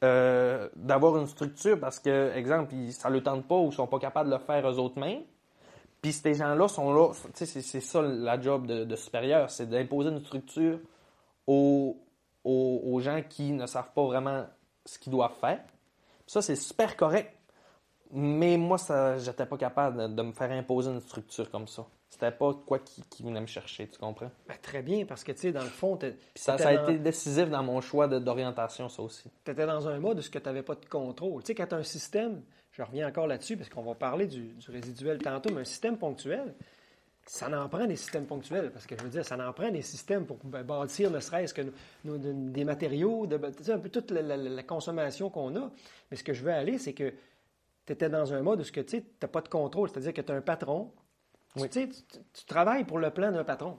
euh, 0.04 0.68
d'avoir 0.76 1.16
une 1.18 1.26
structure 1.26 1.78
parce 1.80 1.98
que, 1.98 2.32
exemple, 2.34 2.74
ils, 2.74 2.92
ça 2.92 3.08
ne 3.08 3.14
le 3.14 3.22
tente 3.22 3.46
pas 3.46 3.56
ou 3.56 3.68
ils 3.68 3.72
sont 3.72 3.86
pas 3.86 3.98
capables 3.98 4.30
de 4.30 4.34
le 4.34 4.40
faire 4.40 4.68
eux 4.70 4.78
autres 4.78 4.98
mêmes. 5.00 5.22
Puis 6.02 6.12
ces 6.12 6.34
gens-là 6.34 6.68
sont 6.68 6.92
là, 6.94 7.12
c'est- 7.34 7.60
ça 7.80 8.02
la 8.02 8.40
job 8.40 8.66
de, 8.66 8.96
supérieur, 8.96 9.50
c'est 9.50 9.68
d'imposer 9.68 10.10
une 10.10 10.20
structure 10.24 10.78
aux, 11.46 11.96
gens 13.00 13.22
qui 13.28 13.52
ne 13.52 13.66
savent 13.66 13.92
pas 13.94 14.04
vraiment 14.04 14.46
ce 14.86 14.98
qu'ils 14.98 15.12
doivent 15.12 15.36
faire. 15.40 15.60
Ça, 16.26 16.40
c'est 16.42 16.56
super 16.56 16.96
correct. 16.96 17.34
Mais 18.12 18.56
moi, 18.56 18.78
ça, 18.78 19.18
j'étais 19.18 19.46
pas 19.46 19.56
capable 19.56 20.14
de 20.14 20.22
me 20.22 20.32
faire 20.32 20.50
imposer 20.50 20.90
une 20.90 21.00
structure 21.00 21.50
comme 21.50 21.68
ça. 21.68 21.86
C'était 22.20 22.36
pas 22.36 22.52
quoi 22.66 22.78
qui, 22.80 23.02
qui 23.08 23.22
venait 23.22 23.40
me 23.40 23.46
chercher, 23.46 23.88
tu 23.88 23.98
comprends? 23.98 24.30
Ben, 24.46 24.56
très 24.60 24.82
bien, 24.82 25.06
parce 25.06 25.24
que, 25.24 25.32
tu 25.32 25.38
sais, 25.38 25.52
dans 25.52 25.62
le 25.62 25.70
fond, 25.70 25.96
tu 25.96 26.10
Puis 26.10 26.18
ça, 26.42 26.54
a 26.54 26.76
dans- 26.76 26.88
été 26.88 26.98
décisif 26.98 27.48
dans 27.48 27.62
mon 27.62 27.80
choix 27.80 28.08
d'orientation, 28.08 28.90
ça 28.90 29.02
aussi. 29.02 29.30
étais 29.46 29.54
dans 29.66 29.88
un 29.88 29.98
mode 29.98 30.18
où 30.18 30.22
tu 30.22 30.38
n'avais 30.44 30.62
pas 30.62 30.74
de 30.74 30.84
contrôle. 30.84 31.42
Tu 31.42 31.46
sais, 31.48 31.54
quand 31.54 31.66
tu 31.66 31.74
as 31.74 31.78
un 31.78 31.82
système, 31.82 32.42
je 32.72 32.82
reviens 32.82 33.08
encore 33.08 33.26
là-dessus, 33.26 33.56
parce 33.56 33.70
qu'on 33.70 33.82
va 33.82 33.94
parler 33.94 34.26
du, 34.26 34.48
du 34.48 34.70
résiduel 34.70 35.16
tantôt, 35.18 35.50
mais 35.54 35.62
un 35.62 35.64
système 35.64 35.96
ponctuel, 35.96 36.54
ça 37.24 37.48
en 37.58 37.68
prend 37.70 37.86
des 37.86 37.96
systèmes 37.96 38.26
ponctuels, 38.26 38.70
parce 38.70 38.86
que 38.86 38.96
je 38.98 39.02
veux 39.02 39.08
dire, 39.08 39.24
ça 39.24 39.38
en 39.38 39.52
prend 39.54 39.70
des 39.70 39.80
systèmes 39.82 40.26
pour 40.26 40.36
bâtir 40.44 41.10
ne 41.10 41.20
serait-ce 41.20 41.54
que 41.54 41.62
des 42.04 42.64
matériaux, 42.64 43.26
de, 43.26 43.38
tu 43.56 43.64
sais, 43.64 43.72
un 43.72 43.78
peu 43.78 43.88
toute 43.88 44.10
la, 44.10 44.20
la- 44.20 44.36
la 44.36 44.62
consommation 44.62 45.30
qu'on 45.30 45.56
a. 45.56 45.70
Mais 46.10 46.18
ce 46.18 46.24
que 46.24 46.34
je 46.34 46.42
veux 46.44 46.52
aller, 46.52 46.76
c'est 46.76 46.92
que 46.92 47.14
tu 47.86 47.92
étais 47.94 48.10
dans 48.10 48.34
un 48.34 48.42
mode 48.42 48.60
où 48.60 48.64
tu 48.64 48.84
n'as 49.22 49.28
pas 49.28 49.40
de 49.40 49.48
contrôle, 49.48 49.88
c'est-à-dire 49.88 50.12
que 50.12 50.20
tu 50.20 50.30
as 50.32 50.34
un 50.34 50.42
patron. 50.42 50.92
Tu- 51.56 51.62
Oui. 51.62 51.68
Tu, 51.68 51.80
sais, 51.80 51.88
tu- 51.88 52.18
tu 52.32 52.44
travailles 52.46 52.84
pour 52.84 52.98
le 52.98 53.10
plan 53.10 53.32
d'un 53.32 53.44
patron. 53.44 53.76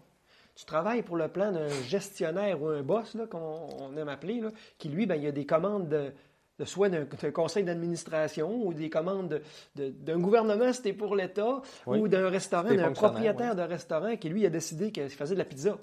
Tu 0.56 0.66
travailles 0.66 1.02
pour 1.02 1.16
le 1.18 1.28
plan 1.30 1.52
d'un 1.52 1.70
gestionnaire 1.88 2.62
ou 2.62 2.68
un 2.68 2.82
boss, 2.84 3.16
qu'on 3.30 3.68
on 3.80 3.96
aime 3.98 4.10
appeler, 4.10 4.42
là, 4.42 4.52
qui, 4.78 4.90
lui, 4.90 5.06
ben, 5.06 5.16
il 5.16 5.26
a 5.28 5.32
des 5.32 5.46
commandes 5.46 5.88
de, 5.88 6.12
de 6.60 6.66
soit 6.66 6.90
d'un 6.90 7.06
d'un 7.06 7.32
conseil 7.32 7.64
d'administration 7.64 8.66
ou 8.66 8.74
des 8.74 8.90
commandes 8.90 9.30
de- 9.30 9.42
de- 9.76 9.90
d'un 9.90 10.20
gouvernement, 10.20 10.72
c'était 10.74 10.94
pour 10.94 11.16
l'État, 11.16 11.62
Oui. 11.88 12.00
ou 12.00 12.08
d'un 12.08 12.30
restaurant, 12.30 12.68
d'un 12.76 12.92
propriétaire 12.94 13.56
de 13.56 13.62
restaurant 13.62 14.16
qui, 14.18 14.30
lui, 14.30 14.46
a 14.46 14.50
décidé 14.50 14.92
qu'il 14.92 15.10
faisait 15.10 15.34
de 15.36 15.40
la 15.40 15.46
pizza. 15.46 15.78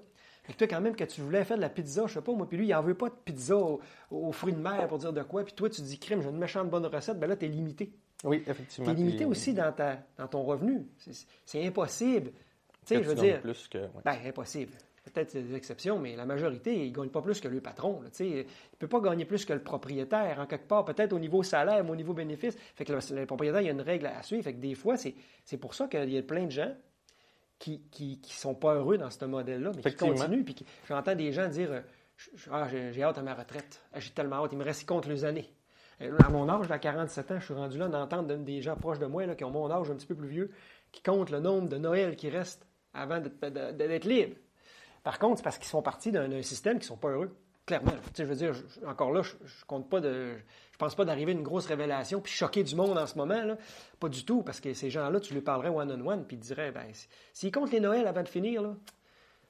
Que 0.47 0.53
toi, 0.55 0.67
quand 0.67 0.81
même, 0.81 0.97
que 0.97 1.05
tu 1.05 1.21
voulais 1.21 1.45
faire 1.45 1.57
de 1.59 1.63
la 1.63 1.69
pizza, 1.69 2.07
je 2.07 2.15
sais 2.15 2.21
pas, 2.23 2.33
moi, 2.33 2.47
puis 2.49 2.57
lui, 2.59 2.69
il 2.69 2.75
en 2.75 2.83
veut 2.83 2.95
pas 2.95 3.09
de 3.09 3.15
pizza 3.25 3.57
aux, 3.57 3.81
aux 4.11 4.33
fruits 4.33 4.55
de 4.55 4.59
mer 4.61 4.87
pour 4.89 4.99
dire 4.99 5.13
de 5.13 5.23
quoi, 5.23 5.45
puis 5.45 5.53
toi, 5.55 5.69
tu 5.69 5.83
dis, 5.83 5.99
crime, 5.99 6.23
j'ai 6.23 6.29
une 6.31 6.39
méchante 6.39 6.71
bonne 6.71 6.87
recette, 6.87 7.19
ben 7.19 7.27
là, 7.27 7.37
tu 7.37 7.47
es 7.47 7.49
limité. 7.49 7.93
Oui, 8.25 8.43
Tu 8.43 8.51
effectivement. 8.51 8.91
es 8.91 8.95
limité 8.95 9.17
Puis, 9.19 9.25
aussi 9.27 9.55
dans, 9.55 9.73
ta, 9.73 9.99
dans 10.17 10.27
ton 10.29 10.43
revenu. 10.43 10.87
C'est- 11.45 11.65
impossible. 11.65 12.31
Tu 12.87 12.95
que 12.95 13.01
sais, 13.01 13.03
je 13.03 13.09
veux 13.09 13.15
dire, 13.15 13.41
plus 13.41 13.69
que. 13.69 13.79
ouais. 13.79 14.03
ben, 14.05 14.17
impossible. 14.27 14.73
Peut-être 15.13 15.33
des 15.39 15.55
exceptions, 15.55 15.99
mais 15.99 16.17
la 16.17 16.27
majorité, 16.27 16.85
ils 16.87 16.91
ne 16.91 16.95
gagnent 16.97 17.09
pas 17.09 17.23
plus 17.23 17.41
que 17.41 17.49
le 17.49 17.61
patron. 17.63 18.03
là, 18.03 18.11
tu 18.11 18.27
il 18.27 18.37
ne 18.39 18.43
peut 18.79 18.89
pas 18.89 19.01
gagner 19.01 19.25
plus 19.25 19.45
que 19.47 19.53
le 19.55 19.63
propriétaire, 19.63 20.39
en 20.39 20.47
quelque 20.47 20.67
part, 20.69 20.85
peut-être 20.85 21.13
au 21.15 21.19
niveau 21.19 21.43
salaire, 21.43 21.83
mais 21.83 21.91
au 21.91 21.97
niveau 21.97 22.13
bénéfice. 22.13 22.57
Fait 22.75 22.85
que 22.85 22.93
le, 22.93 22.99
le 23.21 23.25
propriétaire, 23.27 23.61
il 23.63 23.67
y 23.67 23.69
a 23.69 23.73
une 23.73 23.81
règle 23.81 24.07
à 24.07 24.23
suivre. 24.23 24.43
Fait 24.45 24.53
que 24.53 24.59
des 24.61 24.75
fois, 24.75 24.97
c'est 24.99 25.57
pour 25.57 25.73
ça 25.75 25.87
qu'il 25.89 26.11
y 26.13 26.19
a 26.19 26.23
plein 26.23 26.45
de 26.45 26.51
gens 26.51 26.75
qui 27.59 27.81
ne 28.01 28.29
sont 28.29 28.55
pas 28.55 28.75
heureux 28.75 28.99
dans 28.99 29.11
ce 29.11 29.25
modèle-là, 29.25 29.71
mais 29.77 29.83
qui 29.83 29.97
continuent. 29.97 30.45
Puis 30.45 30.55
qui- 30.55 30.67
j'entends 30.89 31.15
des 31.15 31.33
gens 31.33 31.49
dire 31.49 31.73
euh, 31.73 31.81
ah, 32.51 32.69
j'ai 32.71 32.93
j'ai 32.93 33.03
hâte 33.03 33.19
à 33.19 33.23
ma 33.23 33.35
retraite. 33.35 33.81
Ah, 33.93 34.01
J'ai 34.01 34.11
tellement 34.11 34.45
hâte, 34.45 34.53
il 34.53 34.59
me 34.59 34.65
reste 34.65 34.87
contre 34.87 35.09
les 35.09 35.25
années. 35.25 35.49
Euh, 36.01 36.17
À 36.25 36.29
mon 36.31 36.49
âge, 36.49 36.71
à 36.71 36.79
47 36.79 37.31
ans, 37.33 37.41
je 37.41 37.45
suis 37.47 37.55
rendu 37.55 37.79
là 37.79 37.89
d'entendre 37.89 38.35
des 38.37 38.63
gens 38.63 38.77
proches 38.77 38.99
de 38.99 39.07
moi 39.07 39.27
qui 39.35 39.45
ont 39.45 39.51
mon 39.51 39.71
âge 39.71 39.91
un 39.91 39.95
petit 39.97 40.07
peu 40.07 40.15
plus 40.15 40.29
vieux, 40.29 40.51
qui 40.93 41.03
comptent 41.03 41.31
le 41.31 41.41
nombre 41.41 41.69
de 41.69 41.77
Noël 41.77 42.17
qui 42.17 42.31
reste 42.31 42.67
avant 42.95 43.21
d'être 43.21 44.05
libre. 44.05 44.37
Par 45.05 45.19
contre, 45.19 45.39
c'est 45.39 45.43
parce 45.45 45.59
qu'ils 45.59 45.69
sont 45.69 45.83
partis 45.83 46.13
d'un 46.13 46.43
système 46.43 46.75
qui 46.75 46.85
ne 46.85 46.89
sont 46.89 46.97
pas 46.97 47.09
heureux. 47.11 47.35
Clairement. 47.67 47.93
Je 48.17 48.23
veux 48.25 48.35
dire, 48.35 48.55
encore 48.87 49.13
là, 49.13 49.21
je, 49.23 49.33
je 49.45 49.65
compte 49.67 49.91
pas. 49.91 50.01
Je 50.01 50.79
pense 50.79 50.95
pas 50.95 51.05
d'arriver 51.05 51.33
à 51.33 51.35
une 51.35 51.43
grosse 51.43 51.67
révélation 51.67 52.21
puis 52.21 52.33
choquer 52.33 52.63
du 52.65 52.75
monde 52.75 52.97
en 52.97 53.07
ce 53.07 53.19
moment. 53.19 53.57
Pas 54.01 54.09
du 54.09 54.25
tout, 54.25 54.43
parce 54.43 54.61
que 54.61 54.73
ces 54.73 54.89
gens-là, 54.89 55.21
tu 55.21 55.35
lui 55.35 55.43
parlerais 55.43 55.69
one-on-one 55.69 56.25
puis 56.27 56.37
ils 56.37 56.41
diraient, 56.41 56.73
ben, 56.73 56.87
si- 56.93 57.09
s'ils 57.35 57.53
comptent 57.53 57.71
les 57.73 57.81
Noëls 57.81 58.07
avant 58.07 58.23
de 58.23 58.29
finir, 58.29 58.63
là. 58.63 58.75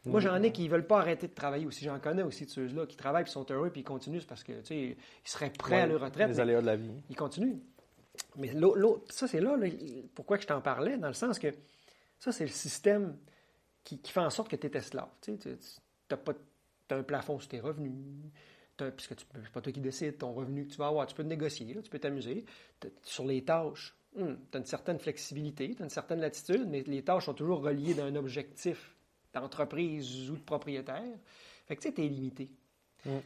Moi, 0.07 0.21
j'en 0.21 0.43
ai 0.43 0.53
qui 0.53 0.65
ne 0.65 0.71
veulent 0.71 0.87
pas 0.87 1.01
arrêter 1.01 1.29
de 1.29 1.35
travailler 1.35 1.67
aussi. 1.67 1.85
J'en 1.85 1.99
connais 1.99 2.23
aussi 2.23 2.47
de 2.47 2.51
ceux-là 2.51 2.87
qui 2.87 2.97
travaillent 2.97 3.25
puis 3.25 3.33
sont 3.33 3.45
heureux 3.51 3.71
puis 3.71 3.81
ils 3.83 3.85
continuent 3.85 4.21
parce 4.27 4.43
que, 4.45 4.53
tu 4.61 4.67
sais, 4.67 4.77
ils 4.81 4.97
seraient 5.29 5.51
prêts 5.51 5.81
à 5.83 5.87
leur 5.87 6.01
retraite. 6.01 6.29
Les 6.29 6.41
aléas 6.41 6.61
de 6.61 6.67
la 6.67 6.77
vie. 6.77 6.91
il 7.11 7.17
continue. 7.17 7.61
Mais 8.37 8.53
l'au- 8.55 8.75
l'autre, 8.75 9.13
ça, 9.13 9.29
c'est 9.29 9.41
là, 9.41 9.57
là, 9.57 9.67
pourquoi 10.15 10.37
que 10.39 10.43
je 10.45 10.49
t'en 10.49 10.61
parlais, 10.61 10.97
dans 10.99 11.09
le 11.09 11.15
sens 11.15 11.39
que 11.39 11.49
ça, 12.19 12.33
c'est 12.33 12.45
le 12.45 12.51
système 12.51 13.17
qui, 13.85 13.99
qui 13.99 14.11
fait 14.13 14.21
en 14.21 14.31
sorte 14.31 14.49
que 14.51 14.57
tu 14.57 14.67
es 14.67 14.77
esclave. 14.77 15.09
Tu 15.21 15.37
as, 16.11 16.17
un 16.95 17.03
plafond 17.03 17.39
sur 17.39 17.49
tes 17.49 17.61
revenus, 17.61 17.93
puisque 18.97 19.15
peux- 19.27 19.41
c'est 19.43 19.53
pas 19.53 19.61
toi 19.61 19.73
qui 19.73 19.81
décides 19.81 20.19
ton 20.19 20.33
revenu 20.33 20.65
que 20.67 20.71
tu 20.73 20.79
vas 20.79 20.87
avoir. 20.89 21.07
Tu 21.07 21.15
peux 21.15 21.23
te 21.25 21.29
négocier, 21.29 21.75
là, 21.75 21.83
tu 21.83 21.91
peux 21.91 21.99
t'amuser. 21.99 22.45
Sur 23.03 23.25
les 23.27 23.45
tâches, 23.45 23.95
tu 24.17 24.23
as 24.23 24.59
une 24.59 24.65
certaine 24.65 24.99
flexibilité, 24.99 25.75
tu 25.75 25.83
as 25.83 25.85
une 25.85 25.91
certaine 25.91 26.21
latitude, 26.21 26.67
mais 26.69 26.83
les 26.87 27.03
tâches 27.03 27.27
sont 27.27 27.35
toujours 27.35 27.61
reliées 27.63 27.95
d'un 27.95 28.15
objectif 28.17 28.95
d'entreprise 29.33 30.31
ou 30.31 30.37
de 30.37 30.43
propriétaire. 30.43 31.03
Fait 31.67 31.77
que 31.77 31.83
tu 31.83 31.89
sais, 31.89 31.95
tu 31.95 32.05
es 32.05 32.09
limité. 32.09 32.51
Mm. 33.05 33.19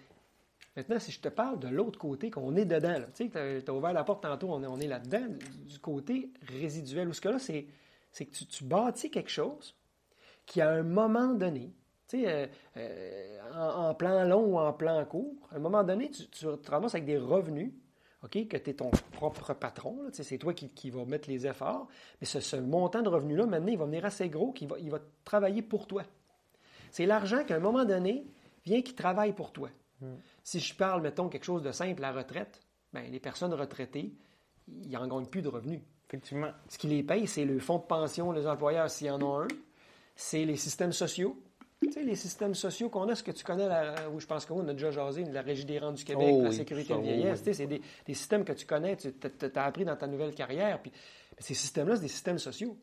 Maintenant, 0.76 0.98
si 0.98 1.12
je 1.12 1.20
te 1.20 1.28
parle 1.28 1.58
de 1.58 1.68
l'autre 1.68 1.98
côté, 1.98 2.30
qu'on 2.30 2.56
est 2.56 2.64
dedans, 2.64 2.96
tu 3.14 3.30
sais, 3.30 3.62
tu 3.62 3.70
as 3.70 3.74
ouvert 3.74 3.92
la 3.92 4.04
porte 4.04 4.22
tantôt, 4.22 4.48
on 4.50 4.62
est, 4.62 4.66
on 4.66 4.78
est 4.78 4.86
là-dedans, 4.86 5.26
du, 5.28 5.64
du 5.72 5.78
côté 5.78 6.32
résiduel, 6.48 7.08
où 7.08 7.12
ce 7.12 7.20
que 7.20 7.28
là, 7.28 7.38
c'est, 7.38 7.66
c'est 8.10 8.24
que 8.24 8.34
tu, 8.34 8.46
tu 8.46 8.64
bâtis 8.64 9.10
quelque 9.10 9.30
chose 9.30 9.76
qui, 10.46 10.60
à 10.60 10.70
un 10.70 10.82
moment 10.82 11.34
donné, 11.34 11.74
tu 12.08 12.22
sais, 12.22 12.26
euh, 12.26 12.46
euh, 12.78 13.38
en, 13.54 13.90
en 13.90 13.94
plan 13.94 14.24
long 14.24 14.44
ou 14.46 14.58
en 14.58 14.72
plan 14.72 15.04
court, 15.04 15.48
à 15.50 15.56
un 15.56 15.58
moment 15.58 15.84
donné, 15.84 16.10
tu, 16.10 16.26
tu 16.28 16.46
te 16.46 16.70
ramasses 16.70 16.94
avec 16.94 17.04
des 17.04 17.18
revenus, 17.18 17.72
OK, 18.24 18.46
que 18.46 18.56
tu 18.56 18.70
es 18.70 18.74
ton 18.74 18.90
propre 19.12 19.52
patron, 19.52 19.98
c'est 20.12 20.38
toi 20.38 20.54
qui, 20.54 20.68
qui 20.68 20.90
va 20.90 21.04
mettre 21.04 21.28
les 21.28 21.46
efforts, 21.46 21.88
mais 22.20 22.26
ce, 22.26 22.38
ce 22.38 22.54
montant 22.56 23.02
de 23.02 23.08
revenus-là, 23.08 23.46
maintenant, 23.46 23.72
il 23.72 23.78
va 23.78 23.85
venir 23.85 24.04
assez 24.04 24.28
gros 24.28 24.52
qu'il 24.52 24.68
va, 24.68 24.78
il 24.78 24.90
va 24.90 25.00
travailler 25.24 25.62
pour 25.62 25.88
toi. 25.88 26.04
C'est 26.92 27.06
l'argent 27.06 27.42
qu'à 27.44 27.56
un 27.56 27.61
moment 27.61 27.85
donné 27.85 28.26
vient 28.64 28.82
qui 28.82 28.94
travaille 28.94 29.32
pour 29.32 29.50
toi. 29.50 29.70
Si 30.42 30.61
je 30.61 30.74
parle, 30.74 31.02
mettons, 31.02 31.28
quelque 31.28 31.44
chose 31.44 31.62
de 31.62 31.72
simple, 31.72 32.00
la 32.00 32.12
retraite, 32.12 32.61
ben, 32.92 33.11
les 33.11 33.20
personnes 33.20 33.54
retraitées, 33.54 34.12
ils 34.68 34.90
n'en 34.90 35.06
gagnent 35.06 35.28
plus 35.28 35.42
de 35.42 35.48
revenus. 35.48 35.80
Effectivement. 36.08 36.50
Ce 36.68 36.76
qui 36.76 36.88
les 36.88 37.02
paye, 37.02 37.26
c'est 37.26 37.44
le 37.44 37.58
fonds 37.58 37.78
de 37.78 37.85
pension, 37.85 38.32
les 38.32 38.46
employeurs, 38.46 38.90
s'il 38.90 39.06
y 39.06 39.11
en 39.11 39.20
a 39.20 39.44
un. 39.44 39.48
C'est 40.14 40.44
les 40.44 40.56
systèmes 40.56 40.92
sociaux. 40.92 41.40
Tu 41.82 41.92
sais, 41.92 42.02
les 42.02 42.14
systèmes 42.16 42.54
sociaux 42.54 42.88
qu'on 42.88 43.08
a, 43.08 43.14
ce 43.14 43.22
que 43.22 43.30
tu 43.32 43.44
connais, 43.44 43.66
la, 43.68 43.94
oui, 44.10 44.20
je 44.20 44.26
pense 44.26 44.46
qu'on 44.46 44.66
a 44.68 44.72
déjà 44.72 44.90
jasé, 44.90 45.24
la 45.24 45.42
Régie 45.42 45.64
des 45.64 45.78
rentes 45.78 45.96
du 45.96 46.04
Québec, 46.04 46.28
Oh 46.30 46.42
la 46.42 46.48
oui, 46.50 46.54
sécurité 46.56 46.94
de 46.94 47.00
vieillesse. 47.00 47.38
oui. 47.40 47.44
Tu 47.44 47.44
sais, 47.44 47.52
C'est 47.54 47.66
des, 47.66 47.82
des 48.06 48.14
systèmes 48.14 48.44
que 48.44 48.52
tu 48.52 48.66
connais, 48.66 48.96
tu 48.96 49.08
as, 49.54 49.64
appris 49.64 49.84
dans 49.84 49.96
ta 49.96 50.06
nouvelle 50.06 50.34
carrière. 50.34 50.80
Puis, 50.80 50.92
ces 51.38 51.54
systèmes-là, 51.54 51.96
c'est 51.96 52.02
des 52.02 52.08
systèmes 52.08 52.38
sociaux. 52.38 52.76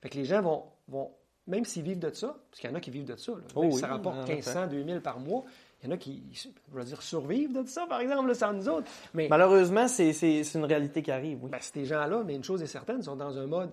Fait 0.00 0.08
que 0.08 0.16
les 0.16 0.24
gens 0.24 0.42
vont, 0.42 0.64
vont 0.88 1.10
même 1.46 1.64
s'ils 1.64 1.82
vivent 1.82 1.98
de 1.98 2.10
ça, 2.12 2.36
parce 2.50 2.60
qu'il 2.60 2.70
y 2.70 2.72
en 2.72 2.76
a 2.76 2.80
qui 2.80 2.90
vivent 2.90 3.04
de 3.06 3.16
ça, 3.16 3.32
là, 3.32 3.38
Oh 3.54 3.62
même 3.62 3.70
si 3.70 3.76
oui, 3.76 3.80
ça 3.80 3.86
rapporte 3.88 4.16
en 4.16 4.22
effet. 4.24 4.34
1500, 4.34 4.66
2000 4.68 5.00
par 5.00 5.18
mois, 5.20 5.44
il 5.82 5.86
y 5.88 5.92
en 5.92 5.94
a 5.94 5.96
qui, 5.98 6.22
je 6.32 6.48
veux 6.76 6.84
dire, 6.84 7.02
survivent 7.02 7.52
de 7.52 7.66
ça, 7.68 7.86
par 7.86 8.00
exemple, 8.00 8.28
là, 8.28 8.34
sans 8.34 8.52
nous 8.52 8.68
autres. 8.68 8.90
Mais 9.14 9.28
Malheureusement, 9.28 9.86
c'est 9.88 10.10
une 10.54 10.64
réalité 10.64 11.02
qui 11.02 11.10
arrive, 11.10 11.42
oui. 11.44 11.50
ben, 11.50 11.58
ces 11.60 11.84
gens-là, 11.84 12.22
mais 12.24 12.34
une 12.34 12.44
chose 12.44 12.62
est 12.62 12.66
certaine, 12.66 12.98
ils 13.00 13.04
sont 13.04 13.16
dans 13.16 13.36
un 13.38 13.46
mode 13.46 13.70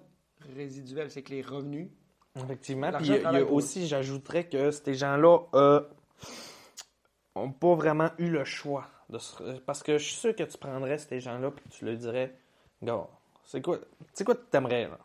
résiduel, 0.56 1.10
c'est 1.10 1.22
que 1.22 1.32
les 1.32 1.42
revenus 1.42 1.90
Effectivement. 2.36 2.92
Puis 2.98 3.06
il 3.08 3.14
y 3.14 3.14
a- 3.14 3.22
il 3.32 3.40
y 3.40 3.42
aussi, 3.56 3.88
j'ajouterais 3.88 4.48
que 4.48 4.72
ces 4.72 4.94
gens-là 4.96 5.40
euh, 5.54 5.82
ont 7.36 7.52
pas 7.52 7.76
vraiment 7.76 8.10
eu 8.18 8.30
le 8.30 8.44
choix. 8.46 8.86
De 9.10 9.18
se- 9.20 9.60
Parce 9.60 9.84
que 9.84 9.98
je 9.98 10.04
suis 10.06 10.16
sûr 10.16 10.36
que 10.36 10.44
tu 10.44 10.58
prendrais 10.58 10.98
ces 10.98 11.20
gens-là 11.20 11.50
et 11.50 11.70
tu 11.70 11.86
leur 11.86 11.96
dirais 11.98 12.36
Gars, 12.82 13.08
c'est 13.46 13.62
quoi, 13.62 13.78
c'est 14.14 14.24
quoi 14.24 14.36
que 14.36 14.42
t'aimerais, 14.50 14.88
là? 14.88 14.98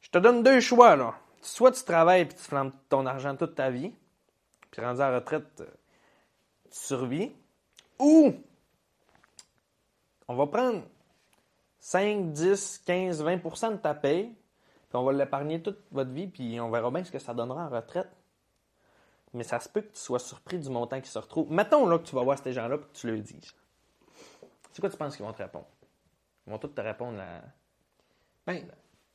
Je 0.00 0.10
te 0.10 0.18
donne 0.18 0.42
deux 0.42 0.60
choix, 0.60 0.96
là. 0.96 1.14
Soit 1.42 1.72
tu 1.72 1.82
travailles 1.84 2.22
et 2.22 2.28
tu 2.28 2.36
flammes 2.36 2.72
ton 2.88 3.06
argent 3.06 3.34
toute 3.36 3.54
ta 3.54 3.70
vie, 3.70 3.92
puis 4.70 4.82
rendu 4.82 5.00
à 5.00 5.10
la 5.10 5.18
retraite, 5.18 5.60
euh, 5.60 5.66
tu 6.70 6.76
survis, 6.78 7.32
ou 7.98 8.34
on 10.28 10.34
va 10.34 10.46
prendre 10.46 10.82
5, 11.78 12.32
10, 12.32 12.82
15, 12.84 13.22
20% 13.24 13.72
de 13.72 13.76
ta 13.76 13.94
paye, 13.94 14.32
puis 14.90 14.96
on 14.98 15.04
va 15.04 15.12
l'épargner 15.12 15.62
toute 15.62 15.78
votre 15.92 16.10
vie, 16.10 16.26
puis 16.26 16.60
on 16.60 16.68
verra 16.70 16.90
bien 16.90 17.04
ce 17.04 17.10
que 17.12 17.18
ça 17.18 17.32
donnera 17.32 17.66
en 17.66 17.68
retraite. 17.70 18.10
Mais 19.32 19.44
ça 19.44 19.60
se 19.60 19.68
peut 19.68 19.82
que 19.82 19.92
tu 19.92 20.00
sois 20.00 20.18
surpris 20.18 20.58
du 20.58 20.68
montant 20.68 21.00
qui 21.00 21.08
se 21.08 21.18
retrouve. 21.18 21.50
Mettons 21.52 21.86
là 21.86 21.98
que 21.98 22.04
tu 22.04 22.14
vas 22.16 22.22
voir 22.24 22.36
ces 22.38 22.52
gens-là 22.52 22.74
et 22.74 22.78
que 22.80 22.86
tu 22.92 23.06
leur 23.06 23.20
dises. 23.20 23.54
C'est 24.72 24.80
quoi 24.80 24.90
tu 24.90 24.96
penses 24.96 25.16
qu'ils 25.16 25.24
vont 25.24 25.32
te 25.32 25.42
répondre? 25.42 25.66
Ils 26.46 26.50
vont 26.52 26.58
tous 26.58 26.68
te 26.68 26.80
répondre 26.80 27.20
à. 27.20 27.40
Ben, 28.46 28.66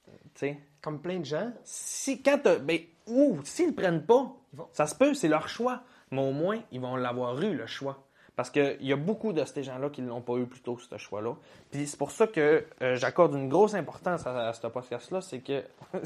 Tu 0.05 0.11
sais? 0.35 0.59
comme 0.81 1.01
plein 1.01 1.19
de 1.19 1.25
gens, 1.25 1.51
Si 1.63 2.21
quand 2.23 2.39
Ben, 2.61 2.79
ou 3.07 3.41
s'ils 3.43 3.67
ne 3.69 3.73
prennent 3.73 4.05
pas, 4.05 4.31
Ils 4.53 4.59
vont- 4.59 4.69
ça 4.71 4.87
se 4.87 4.95
peut, 4.95 5.13
c'est 5.13 5.27
leur 5.27 5.49
choix. 5.49 5.83
Mais 6.11 6.21
au 6.21 6.31
moins, 6.31 6.61
ils 6.71 6.79
vont 6.79 6.95
l'avoir 6.95 7.37
eu, 7.41 7.53
le 7.53 7.67
choix. 7.67 8.04
Parce 8.35 8.49
qu'il 8.49 8.77
y 8.81 8.91
a 8.91 8.97
beaucoup 8.97 9.31
de 9.31 9.43
ces 9.45 9.63
gens-là 9.63 9.89
qui 9.89 10.01
ne 10.01 10.09
l'ont 10.09 10.21
pas 10.21 10.33
eu 10.35 10.45
plus 10.45 10.59
tôt, 10.61 10.77
ce 10.77 10.97
choix-là. 10.97 11.35
Puis 11.71 11.87
c'est 11.87 11.97
pour 11.97 12.11
ça 12.11 12.27
que 12.27 12.65
euh, 12.81 12.95
j'accorde 12.95 13.33
une 13.33 13.47
grosse 13.47 13.73
importance 13.75 14.27
à, 14.27 14.49
à 14.49 14.53
ce 14.53 14.67
podcast-là, 14.67 15.21
c'est 15.21 15.39
que. 15.39 15.63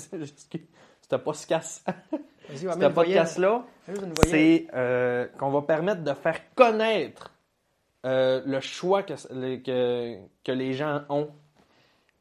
Ce 1.09 1.15
podcast, 1.15 1.83
podcast-là, 2.93 3.63
c'est 4.27 4.67
euh, 4.75 5.27
qu'on 5.39 5.49
va 5.49 5.61
permettre 5.63 6.03
de 6.03 6.13
faire 6.13 6.39
connaître 6.53 7.33
euh, 8.05 8.41
le 8.45 8.59
choix 8.59 9.01
que, 9.01 9.13
que, 9.57 10.17
que 10.43 10.51
les 10.51 10.73
gens 10.73 11.01
ont. 11.09 11.29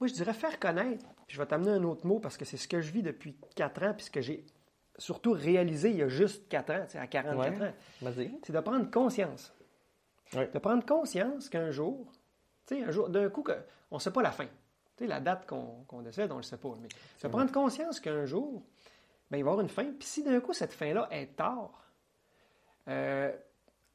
Moi, 0.00 0.08
je 0.08 0.14
dirais 0.14 0.32
faire 0.32 0.58
connaître. 0.58 1.04
Puis 1.26 1.36
je 1.36 1.38
vais 1.42 1.46
t'amener 1.46 1.70
un 1.72 1.84
autre 1.84 2.06
mot 2.06 2.18
parce 2.18 2.38
que 2.38 2.46
c'est 2.46 2.56
ce 2.56 2.66
que 2.66 2.80
je 2.80 2.90
vis 2.90 3.02
depuis 3.02 3.36
quatre 3.54 3.82
ans, 3.82 3.92
puis 3.94 4.06
ce 4.06 4.10
que 4.10 4.22
j'ai 4.22 4.44
surtout 4.96 5.32
réalisé 5.32 5.90
il 5.90 5.96
y 5.96 6.02
a 6.02 6.08
juste 6.08 6.48
quatre 6.48 6.70
ans, 6.70 6.80
tu 6.86 6.92
sais, 6.92 6.98
à 6.98 7.06
44 7.06 7.60
Ouais. 7.60 7.66
ans. 7.68 7.72
Vas-y. 8.02 8.30
C'est 8.42 8.52
de 8.54 8.60
prendre 8.60 8.90
conscience. 8.90 9.52
Oui. 10.34 10.42
De 10.52 10.58
prendre 10.58 10.84
conscience 10.84 11.48
qu'un 11.48 11.70
jour, 11.70 12.12
tu 12.66 12.76
sais, 12.76 12.84
un 12.84 12.90
jour, 12.90 13.08
d'un 13.08 13.28
coup, 13.30 13.42
que, 13.42 13.52
on 13.90 13.96
ne 13.96 14.00
sait 14.00 14.12
pas 14.12 14.22
la 14.22 14.30
fin. 14.32 14.46
Tu 14.96 15.04
sais, 15.04 15.06
la 15.06 15.20
date 15.20 15.46
qu'on 15.46 16.02
décède, 16.02 16.30
on 16.30 16.34
ne 16.34 16.40
le 16.40 16.44
sait 16.44 16.56
pas. 16.58 16.74
Mais 16.82 16.88
de 17.22 17.28
prendre 17.28 17.50
conscience 17.52 18.00
qu'un 18.00 18.26
jour, 18.26 18.62
ben, 19.30 19.38
il 19.38 19.44
va 19.44 19.50
y 19.50 19.52
avoir 19.52 19.60
une 19.60 19.68
fin. 19.68 19.84
Puis 19.84 20.06
si 20.08 20.22
d'un 20.22 20.40
coup, 20.40 20.52
cette 20.52 20.72
fin-là 20.72 21.08
est 21.10 21.36
tard, 21.36 21.70
euh, 22.88 23.32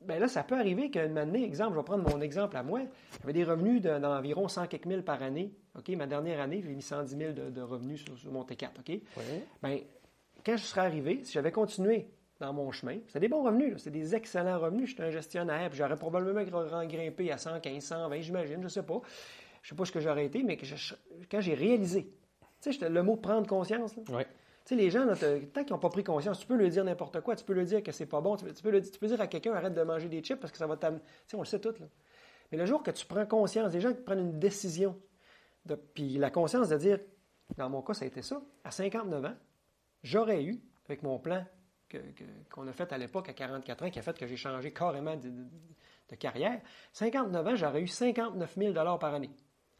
ben 0.02 0.20
là, 0.20 0.28
ça 0.28 0.44
peut 0.44 0.58
arriver 0.58 0.90
qu'une 0.92 1.18
année, 1.18 1.44
exemple, 1.44 1.74
je 1.74 1.78
vais 1.80 1.84
prendre 1.86 2.10
mon 2.10 2.20
exemple 2.22 2.58
à 2.58 2.64
moi, 2.64 2.82
j'avais 3.22 3.34
des 3.34 3.44
revenus 3.44 3.82
de- 3.82 4.00
d'environ 4.00 4.48
100 4.48 4.68
quelques 4.68 4.86
mille 4.86 5.04
par 5.04 5.22
année. 5.24 5.54
OK, 5.78 5.90
ma 5.90 6.08
dernière 6.08 6.40
année, 6.42 6.62
j'ai 6.62 6.74
mis 6.74 6.82
110 6.82 7.18
000 7.18 7.34
de, 7.34 7.50
de 7.50 7.62
revenus 7.62 8.04
sur, 8.04 8.18
sur 8.18 8.32
mon 8.32 8.44
T4. 8.44 8.68
OK? 8.80 8.88
Oui. 8.90 9.02
Ben, 9.62 9.80
quand 10.46 10.58
je 10.58 10.64
serais 10.64 10.82
arrivé, 10.82 11.24
si 11.24 11.32
j'avais 11.34 11.52
continué 11.52 12.10
dans 12.46 12.52
mon 12.54 12.72
chemin, 12.72 12.98
c'était 13.08 13.22
des 13.22 13.28
bons 13.30 13.44
revenus, 13.44 13.78
c'est 13.78 13.90
des 13.92 14.16
excellents 14.16 14.60
revenus. 14.60 14.90
J'étais 14.90 15.04
un 15.04 15.10
gestionnaire, 15.12 15.70
puis 15.70 15.78
j'aurais 15.78 15.96
probablement 15.96 16.44
grimpé 16.86 17.32
à 17.32 17.38
115, 17.38 17.82
120, 17.84 18.20
j'imagine, 18.22 18.62
je 18.62 18.68
sais 18.68 18.84
pas. 18.84 19.02
Je 19.62 19.70
sais 19.70 19.76
pas 19.76 19.86
ce 19.86 19.92
que 19.94 20.02
j'aurais 20.02 20.26
été, 20.26 20.44
mais 20.44 20.58
que 20.58 20.66
quand 21.32 21.40
j'ai 21.40 21.54
réalisé, 21.54 22.12
tu 22.62 22.74
sais, 22.74 22.90
le 22.90 23.02
mot 23.04 23.16
prendre 23.16 23.48
conscience, 23.48 23.96
là, 23.96 24.04
Ouais. 24.14 24.26
tu 24.26 24.30
sais, 24.66 24.76
les 24.76 24.90
gens, 24.90 25.06
là, 25.06 25.16
tant 25.16 25.64
qu'ils 25.64 25.72
n'ont 25.74 25.80
pas 25.80 25.88
pris 25.90 26.04
conscience, 26.04 26.38
tu 26.40 26.46
peux 26.46 26.56
leur 26.58 26.70
dire 26.70 26.84
n'importe 26.84 27.22
quoi. 27.22 27.36
Tu 27.38 27.46
peux 27.46 27.54
leur 27.54 27.64
dire 27.66 27.82
que 27.82 27.94
c'est 27.94 28.06
pas 28.06 28.20
bon. 28.20 28.36
Tu 28.36 28.44
peux, 28.44 28.54
tu 28.54 28.62
peux 28.62 28.72
le- 28.72 28.82
tu 28.82 29.00
peux 29.00 29.08
dire 29.08 29.22
à 29.22 29.28
quelqu'un 29.28 29.54
arrête 29.54 29.74
de 29.74 29.82
manger 29.84 30.10
des 30.10 30.22
chips 30.22 30.38
parce 30.40 30.52
que 30.52 30.58
ça 30.58 30.68
va 30.68 30.76
t'amener. 30.76 31.00
Tu 31.02 31.08
sais, 31.28 31.38
on 31.38 31.40
le 31.42 31.46
sait 31.46 31.60
tout. 31.60 31.74
Là. 31.80 31.86
Mais 32.52 32.58
le 32.58 32.66
jour 32.66 32.84
que 32.84 32.92
tu 32.92 33.06
prends 33.06 33.26
conscience, 33.26 33.72
des 33.72 33.80
gens 33.80 33.94
qui 33.94 34.02
prennent 34.02 34.20
une 34.20 34.40
décision, 34.40 35.00
de- 35.66 35.76
puis 35.76 36.18
la 36.18 36.30
conscience 36.30 36.68
de 36.68 36.76
dire, 36.78 37.00
dans 37.56 37.70
mon 37.70 37.82
cas, 37.82 37.94
ça 37.94 38.04
a 38.04 38.08
été 38.10 38.22
ça, 38.22 38.42
à 38.66 38.72
59 38.72 39.24
ans, 39.24 39.36
j'aurais 40.04 40.44
eu, 40.44 40.62
avec 40.90 41.04
mon 41.04 41.20
plan 41.20 41.46
que- 41.98 42.12
que- 42.24 42.50
qu'on 42.52 42.68
a 42.68 42.74
fait 42.74 42.92
à 42.92 42.98
l'époque 42.98 43.30
à 43.30 43.34
44 43.34 43.84
ans, 43.86 43.90
qui 43.90 44.00
a 44.00 44.02
fait 44.02 44.18
que 44.18 44.26
j'ai 44.28 44.38
changé 44.38 44.72
carrément 44.72 45.16
de, 45.16 45.30
de- 45.30 45.46
de 46.10 46.16
carrière, 46.16 46.60
59 46.92 47.48
ans, 47.48 47.56
j'aurais 47.56 47.82
eu 47.82 47.88
59 47.88 48.56
000 48.58 48.74
par 48.74 49.14
année. 49.14 49.30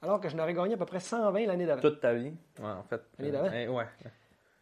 Alors 0.02 0.20
que 0.20 0.30
je 0.30 0.36
n'aurais 0.36 0.54
gagné 0.54 0.74
à 0.74 0.78
peu 0.78 0.86
près 0.86 1.00
120 1.00 1.46
l'année 1.46 1.66
d'avant. 1.66 1.82
Toute 1.82 2.02
ta 2.02 2.14
vie? 2.14 2.34
Ouais, 2.60 2.66
en 2.66 2.84
fait. 2.84 3.02
L'année 3.18 3.32
d'avant. 3.32 3.50
Eh, 3.54 3.68
ouais. 3.68 3.86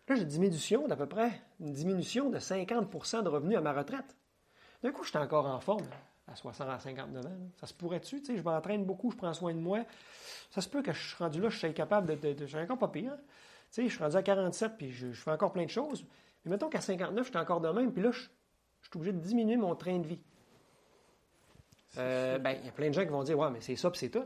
Là, 0.08 0.16
j'ai 0.16 0.22
une 0.24 0.28
diminution 0.28 0.88
d'à 0.88 0.96
peu 0.96 1.08
près, 1.08 1.32
une 1.60 1.72
diminution 1.74 2.30
de 2.30 2.38
50% 2.40 3.24
de 3.24 3.30
revenus 3.30 3.58
à 3.58 3.62
ma 3.62 3.72
retraite. 3.74 4.16
D'un 4.84 4.92
coup, 4.92 5.04
j'étais 5.04 5.20
encore 5.20 5.46
en 5.46 5.60
forme 5.60 5.86
à 6.28 6.36
60 6.36 6.68
à 6.70 6.80
59 6.80 7.26
ans. 7.26 7.30
là. 7.30 7.36
Ça 7.60 7.68
se 7.68 7.74
pourrait-tu? 7.74 8.20
Tu 8.22 8.26
sais, 8.26 8.38
je 8.38 8.44
m'entraîne 8.44 8.84
beaucoup, 8.86 9.10
je 9.12 9.18
prends 9.18 9.34
soin 9.34 9.54
de 9.54 9.60
moi. 9.60 9.80
Ça 10.50 10.62
se 10.62 10.68
peut 10.70 10.82
que 10.82 10.92
je 10.92 11.00
suis 11.08 11.16
rendu 11.18 11.40
là, 11.42 11.50
je 11.50 11.58
suis 11.58 11.74
capable 11.74 12.08
de... 12.08 12.16
de, 12.16 12.34
de- 12.34 12.46
je 12.46 12.58
suis 12.58 12.60
encore 12.60 12.78
pas 12.78 12.88
pire. 12.90 13.14
hein. 13.14 13.18
Tu 13.72 13.84
sais, 13.84 13.88
je 13.88 13.94
suis 13.96 14.04
rendu 14.04 14.18
à 14.18 14.22
47, 14.24 14.74
puis 14.78 14.92
je, 14.92 15.12
je 15.12 15.22
fais 15.22 15.32
encore 15.32 15.54
plein 15.54 15.64
de 15.66 15.70
choses. 15.70 16.06
Mais 16.46 16.52
mettons 16.52 16.70
qu'à 16.70 16.82
59, 16.82 17.26
j'étais 17.28 17.38
encore 17.40 17.62
de 17.62 17.70
même, 17.70 17.92
puis 17.94 18.02
là, 18.04 18.12
je, 18.12 18.20
je 18.22 18.90
suis 18.90 18.98
obligé 18.98 19.14
de 19.14 19.20
diminuer 19.20 19.58
mon 19.58 19.76
train 19.76 20.00
de 20.00 20.08
vie. 20.08 20.20
Euh, 21.98 22.38
ben, 22.40 22.58
il 22.62 22.66
y 22.66 22.70
a 22.70 22.72
plein 22.72 22.88
de 22.90 22.94
gens 22.94 23.02
qui 23.04 23.10
vont 23.10 23.24
dire, 23.24 23.38
ouais, 23.38 23.50
mais 23.52 23.62
c'est 23.62 23.76
ça, 23.76 23.90
puis 23.90 24.00
c'est 24.00 24.10
tout. 24.10 24.24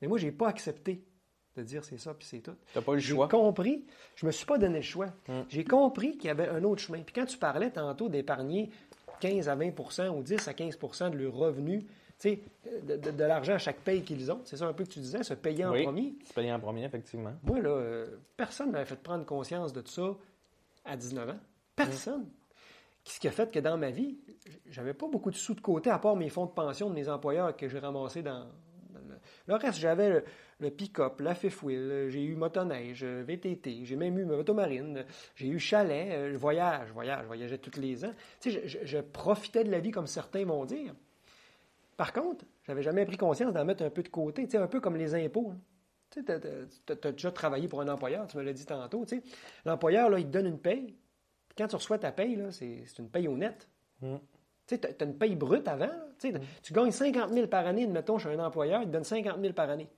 Mais 0.00 0.08
moi, 0.08 0.18
j'ai 0.18 0.32
pas 0.32 0.48
accepté 0.48 1.02
de 1.56 1.62
dire 1.62 1.84
c'est 1.84 1.98
ça, 1.98 2.14
puis 2.14 2.26
c'est 2.26 2.40
tout. 2.40 2.54
T'as 2.72 2.80
pas 2.80 2.92
eu 2.92 2.96
le 2.96 3.00
J'ai 3.00 3.14
choix. 3.14 3.28
compris, 3.28 3.84
je 4.16 4.26
me 4.26 4.32
suis 4.32 4.46
pas 4.46 4.58
donné 4.58 4.76
le 4.76 4.82
choix. 4.82 5.06
Mm. 5.28 5.40
J'ai 5.48 5.64
compris 5.64 6.12
qu'il 6.16 6.26
y 6.26 6.30
avait 6.30 6.48
un 6.48 6.64
autre 6.64 6.82
chemin. 6.82 7.00
Puis 7.02 7.14
quand 7.14 7.26
tu 7.26 7.38
parlais 7.38 7.70
tantôt 7.70 8.08
d'épargner 8.08 8.70
15 9.20 9.48
à 9.48 9.54
20% 9.56 10.08
ou 10.08 10.22
10 10.22 10.48
à 10.48 10.52
15% 10.52 11.10
de 11.10 11.16
leurs 11.18 11.34
revenus, 11.34 11.84
tu 12.18 12.30
sais, 12.30 12.40
de, 12.82 12.96
de- 12.96 13.10
de 13.10 13.24
l'argent 13.24 13.54
à 13.54 13.58
chaque 13.58 13.78
paye 13.80 14.02
qu'ils 14.02 14.32
ont, 14.32 14.40
c'est 14.44 14.56
ça 14.56 14.66
un 14.66 14.72
peu 14.72 14.84
que 14.84 14.90
tu 14.90 14.98
disais, 14.98 15.22
se 15.22 15.34
payer 15.34 15.64
en 15.64 15.72
Oui. 15.72 15.84
premier? 15.84 16.14
Tu 16.26 16.32
payes 16.32 16.52
en 16.52 16.58
premier, 16.58 16.84
effectivement. 16.84 17.34
Moi, 17.44 17.60
là, 17.60 17.68
euh, 17.70 18.16
personne 18.36 18.68
ne 18.68 18.72
m'avait 18.72 18.84
fait 18.86 18.96
prendre 19.00 19.24
conscience 19.24 19.72
de 19.72 19.80
tout 19.82 19.92
ça 19.92 20.16
à 20.84 20.96
19 20.96 21.30
ans. 21.30 21.38
Personne. 21.76 22.28
Ce 23.04 23.20
qui 23.20 23.28
a 23.28 23.30
fait 23.30 23.50
que 23.50 23.58
dans 23.58 23.76
ma 23.76 23.90
vie, 23.90 24.18
j'avais 24.66 24.94
pas 24.94 25.06
beaucoup 25.08 25.30
de 25.30 25.36
sous 25.36 25.54
de 25.54 25.60
côté, 25.60 25.90
à 25.90 25.98
part 25.98 26.16
mes 26.16 26.30
fonds 26.30 26.46
de 26.46 26.52
pension 26.52 26.88
de 26.88 26.94
mes 26.94 27.08
employeurs 27.08 27.54
que 27.56 27.68
j'ai 27.68 27.78
ramassés 27.78 28.22
dans. 28.22 28.46
dans 28.90 29.00
le... 29.08 29.16
le 29.46 29.54
reste, 29.56 29.78
j'avais 29.78 30.08
le, 30.08 30.24
le 30.60 30.70
pick-up, 30.70 31.20
la 31.20 31.34
wheel, 31.62 32.06
j'ai 32.08 32.22
eu 32.24 32.34
motoneige, 32.34 33.04
VTT, 33.04 33.84
j'ai 33.84 33.96
même 33.96 34.18
eu 34.18 34.24
motomarine, 34.24 35.04
j'ai 35.34 35.48
eu 35.48 35.58
chalet, 35.58 36.12
euh, 36.12 36.32
je 36.32 36.36
voyage, 36.38 36.90
voyage, 36.92 37.26
voyageais 37.26 37.58
tous 37.58 37.78
les 37.78 38.04
ans. 38.06 38.14
Tu 38.40 38.52
sais, 38.52 38.62
je, 38.66 38.78
je- 38.78 38.84
je 38.86 38.98
profitais 38.98 39.64
de 39.64 39.70
la 39.70 39.80
vie 39.80 39.90
comme 39.90 40.06
certains 40.06 40.44
vont 40.46 40.64
dire. 40.64 40.94
Par 41.98 42.12
contre, 42.12 42.44
j'avais 42.66 42.82
jamais 42.82 43.04
pris 43.04 43.16
conscience 43.18 43.52
d'en 43.52 43.64
mettre 43.66 43.84
un 43.84 43.90
peu 43.90 44.02
de 44.02 44.08
côté, 44.08 44.44
tu 44.46 44.52
sais, 44.52 44.56
un 44.58 44.66
peu 44.66 44.80
comme 44.80 44.96
les 44.96 45.14
impôts. 45.14 45.50
hein. 45.52 45.58
Tu 46.14 46.24
t'as 46.96 47.10
déjà 47.12 47.32
travaillé 47.32 47.66
pour 47.66 47.80
un 47.80 47.88
employeur, 47.88 48.26
tu 48.28 48.36
me 48.36 48.42
l'as 48.42 48.52
dit 48.52 48.64
tantôt. 48.66 49.04
L'employeur, 49.64 50.08
là, 50.10 50.18
il 50.20 50.26
te 50.26 50.30
donne 50.30 50.46
une 50.46 50.60
paye. 50.60 50.94
Puis 51.48 51.56
quand 51.58 51.66
tu 51.66 51.76
reçois 51.76 51.98
ta 51.98 52.12
paye, 52.12 52.38
c'est 52.52 52.98
une 52.98 53.08
paye 53.10 53.26
honnête. 53.26 53.68
Mm. 54.00 54.16
Tu 54.66 54.74
as 54.76 55.04
une 55.04 55.18
paye 55.18 55.34
brute 55.34 55.66
avant. 55.68 55.86
là. 55.86 56.06
Tu 56.62 56.72
gagnes 56.72 56.90
50 56.92 57.32
000 57.32 57.46
par 57.48 57.66
année, 57.66 57.84
admettons, 57.84 58.18
chez 58.18 58.28
un 58.30 58.38
employeur, 58.38 58.80
il 58.82 58.86
te 58.88 58.92
donne 58.92 59.04
50 59.04 59.40
000 59.40 59.52
par 59.52 59.68
année. 59.68 59.88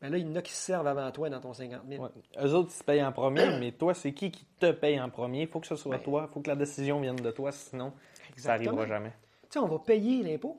Mais 0.00 0.08
là, 0.08 0.16
il 0.16 0.26
y 0.26 0.30
en 0.30 0.34
a 0.36 0.40
qui 0.40 0.52
se 0.52 0.62
servent 0.62 0.86
avant 0.86 1.10
toi 1.10 1.28
dans 1.28 1.40
ton 1.40 1.52
50 1.52 1.82
000. 1.86 2.02
Ouais. 2.02 2.08
Eux 2.42 2.54
autres, 2.54 2.70
ils 2.72 2.78
se 2.78 2.84
payent 2.84 3.04
en 3.04 3.12
premier, 3.12 3.44
mais 3.60 3.72
toi, 3.72 3.92
c'est 3.92 4.14
qui 4.14 4.30
qui 4.30 4.46
te 4.58 4.70
paye 4.72 4.98
en 5.00 5.10
premier? 5.10 5.42
Il 5.42 5.48
faut 5.48 5.60
que 5.60 5.66
ce 5.66 5.76
soit 5.76 5.96
Ben- 5.98 6.02
toi. 6.02 6.26
Il 6.30 6.32
faut 6.32 6.40
que 6.40 6.48
la 6.48 6.56
décision 6.56 7.00
vienne 7.00 7.16
de 7.16 7.30
toi, 7.30 7.52
sinon, 7.52 7.92
ça 8.14 8.22
Exactement. 8.32 8.78
arrivera 8.78 8.86
jamais. 8.86 9.12
Tu 9.42 9.48
sais, 9.50 9.58
on 9.58 9.66
va 9.68 9.78
payer 9.80 10.22
l'impôt. 10.22 10.58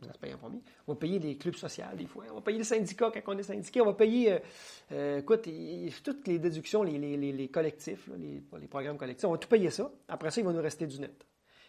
Ça 0.00 0.12
se 0.12 0.18
paye 0.18 0.32
en 0.32 0.38
premier. 0.38 0.60
On 0.86 0.94
va 0.94 0.98
payer 0.98 1.18
les 1.18 1.36
clubs 1.36 1.54
sociaux, 1.54 1.84
des 1.96 2.06
fois. 2.06 2.24
On 2.30 2.36
va 2.36 2.40
payer 2.40 2.58
le 2.58 2.64
syndicat 2.64 3.10
quand 3.10 3.34
on 3.34 3.38
est 3.38 3.42
syndiqué. 3.42 3.80
On 3.82 3.86
va 3.86 3.92
payer, 3.92 4.32
euh, 4.32 4.38
euh, 4.92 5.18
écoute, 5.18 5.46
toutes 6.02 6.26
les 6.26 6.38
déductions, 6.38 6.82
les, 6.82 6.98
les- 6.98 7.16
les- 7.18 7.32
les 7.32 7.48
collectifs, 7.48 8.06
là, 8.08 8.14
les 8.16 8.66
programmes 8.68 8.96
collectifs. 8.96 9.26
On 9.26 9.32
va 9.32 9.38
tout 9.38 9.48
payer 9.48 9.68
ça. 9.70 9.90
Après 10.08 10.30
ça, 10.30 10.40
il 10.40 10.46
va 10.46 10.52
nous 10.52 10.62
rester 10.62 10.86
du 10.86 10.98
net. 10.98 11.26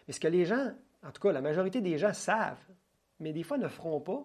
Mais 0.08 0.14
ce 0.14 0.20
que 0.22 0.28
les 0.30 0.46
gens, 0.46 0.72
en 1.06 1.12
tout 1.12 1.22
cas, 1.22 1.32
la 1.34 1.42
majorité 1.42 1.82
des 1.82 1.98
gens 1.98 2.14
savent, 2.14 2.64
mais 3.20 3.34
des 3.34 3.44
fois 3.44 3.58
ne 3.58 3.68
feront 3.68 4.00
pas, 4.00 4.24